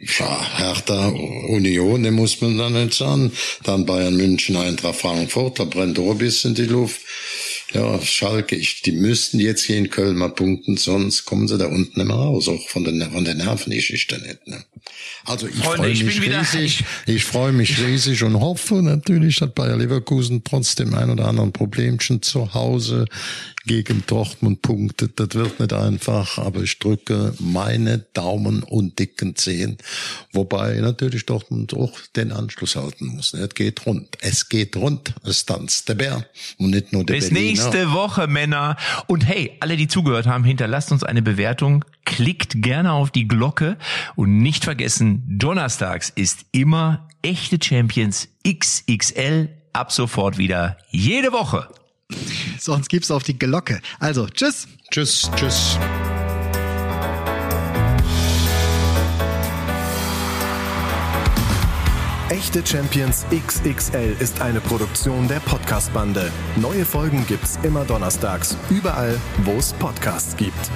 ja, 0.00 0.58
Hertha, 0.58 1.08
Union, 1.48 2.02
den 2.04 2.14
muss 2.14 2.40
man 2.40 2.56
dann 2.56 2.72
nicht 2.74 2.94
sagen. 2.94 3.32
Dann 3.64 3.84
Bayern 3.84 4.16
München, 4.16 4.56
Eintracht 4.56 5.00
Frankfurt, 5.00 5.58
da 5.58 5.64
brennt 5.64 5.98
auch 5.98 6.12
ein 6.12 6.18
bisschen 6.18 6.54
die 6.54 6.66
Luft. 6.66 7.00
Ja, 7.74 8.00
Schalke, 8.00 8.56
ich, 8.56 8.80
die 8.80 8.92
müssten 8.92 9.38
jetzt 9.40 9.64
hier 9.64 9.76
in 9.76 9.90
Köln 9.90 10.16
mal 10.16 10.30
punkten, 10.30 10.78
sonst 10.78 11.26
kommen 11.26 11.48
sie 11.48 11.58
da 11.58 11.66
unten 11.66 11.98
nicht 11.98 12.06
mehr 12.06 12.16
raus, 12.16 12.48
auch 12.48 12.66
von 12.68 12.82
den, 12.84 13.02
von 13.10 13.26
den 13.26 13.36
Nervengeschichten 13.36 14.22
nicht. 14.22 14.46
Ne? 14.46 14.64
Also 15.26 15.48
ich 15.48 15.56
freue 15.56 15.90
ich 15.90 16.02
mich 16.02 16.14
bin 16.18 16.28
wieder- 16.30 16.40
riesig, 16.40 16.82
ich 17.04 17.24
freue 17.24 17.52
mich 17.52 17.78
riesig 17.84 18.22
und 18.22 18.40
hoffe 18.40 18.76
natürlich, 18.76 19.36
dass 19.36 19.52
Bayer 19.52 19.76
Leverkusen 19.76 20.42
trotzdem 20.44 20.94
ein 20.94 21.10
oder 21.10 21.26
anderen 21.26 21.52
Problemchen 21.52 22.22
zu 22.22 22.54
Hause 22.54 23.04
gegen 23.66 24.02
Dortmund 24.06 24.62
punktet. 24.62 25.18
Das 25.20 25.34
wird 25.34 25.60
nicht 25.60 25.72
einfach, 25.72 26.38
aber 26.38 26.62
ich 26.62 26.78
drücke 26.78 27.34
meine 27.38 27.98
Daumen 27.98 28.62
und 28.62 28.98
dicken 28.98 29.36
Zehen. 29.36 29.78
Wobei 30.32 30.74
natürlich 30.80 31.26
Dortmund 31.26 31.74
auch 31.74 31.92
den 32.16 32.32
Anschluss 32.32 32.76
halten 32.76 33.06
muss. 33.06 33.34
ne? 33.34 33.40
Es 33.40 33.54
geht 33.54 33.86
rund. 33.86 34.16
Es 34.20 34.48
geht 34.48 34.76
rund. 34.76 35.14
Es 35.24 35.44
tanzt 35.44 35.88
der 35.88 35.94
Bär 35.94 36.24
und 36.58 36.70
nicht 36.70 36.92
nur 36.92 37.04
der 37.04 37.14
Bis 37.14 37.28
Berliner. 37.28 37.46
nächste 37.46 37.92
Woche, 37.92 38.26
Männer. 38.26 38.76
Und 39.06 39.26
hey, 39.26 39.56
alle, 39.60 39.76
die 39.76 39.88
zugehört 39.88 40.26
haben, 40.26 40.44
hinterlasst 40.44 40.92
uns 40.92 41.04
eine 41.04 41.22
Bewertung. 41.22 41.84
Klickt 42.04 42.62
gerne 42.62 42.92
auf 42.92 43.10
die 43.10 43.28
Glocke 43.28 43.76
und 44.16 44.38
nicht 44.38 44.64
vergessen, 44.64 45.22
donnerstags 45.28 46.10
ist 46.14 46.46
immer 46.52 47.08
echte 47.22 47.58
Champions 47.62 48.28
XXL 48.46 49.50
ab 49.72 49.92
sofort 49.92 50.38
wieder 50.38 50.78
jede 50.90 51.32
Woche. 51.32 51.68
Sonst 52.58 52.88
gibt's 52.88 53.10
auf 53.10 53.22
die 53.22 53.38
Glocke. 53.38 53.80
Also, 53.98 54.26
tschüss. 54.26 54.66
Tschüss, 54.90 55.30
tschüss. 55.36 55.78
Echte 62.30 62.64
Champions 62.64 63.24
XXL 63.30 64.14
ist 64.20 64.40
eine 64.42 64.60
Produktion 64.60 65.28
der 65.28 65.40
Podcast-Bande. 65.40 66.30
Neue 66.56 66.84
Folgen 66.84 67.26
gibt's 67.26 67.58
immer 67.62 67.84
donnerstags, 67.84 68.56
überall, 68.68 69.18
wo 69.44 69.52
es 69.52 69.72
Podcasts 69.72 70.36
gibt. 70.36 70.70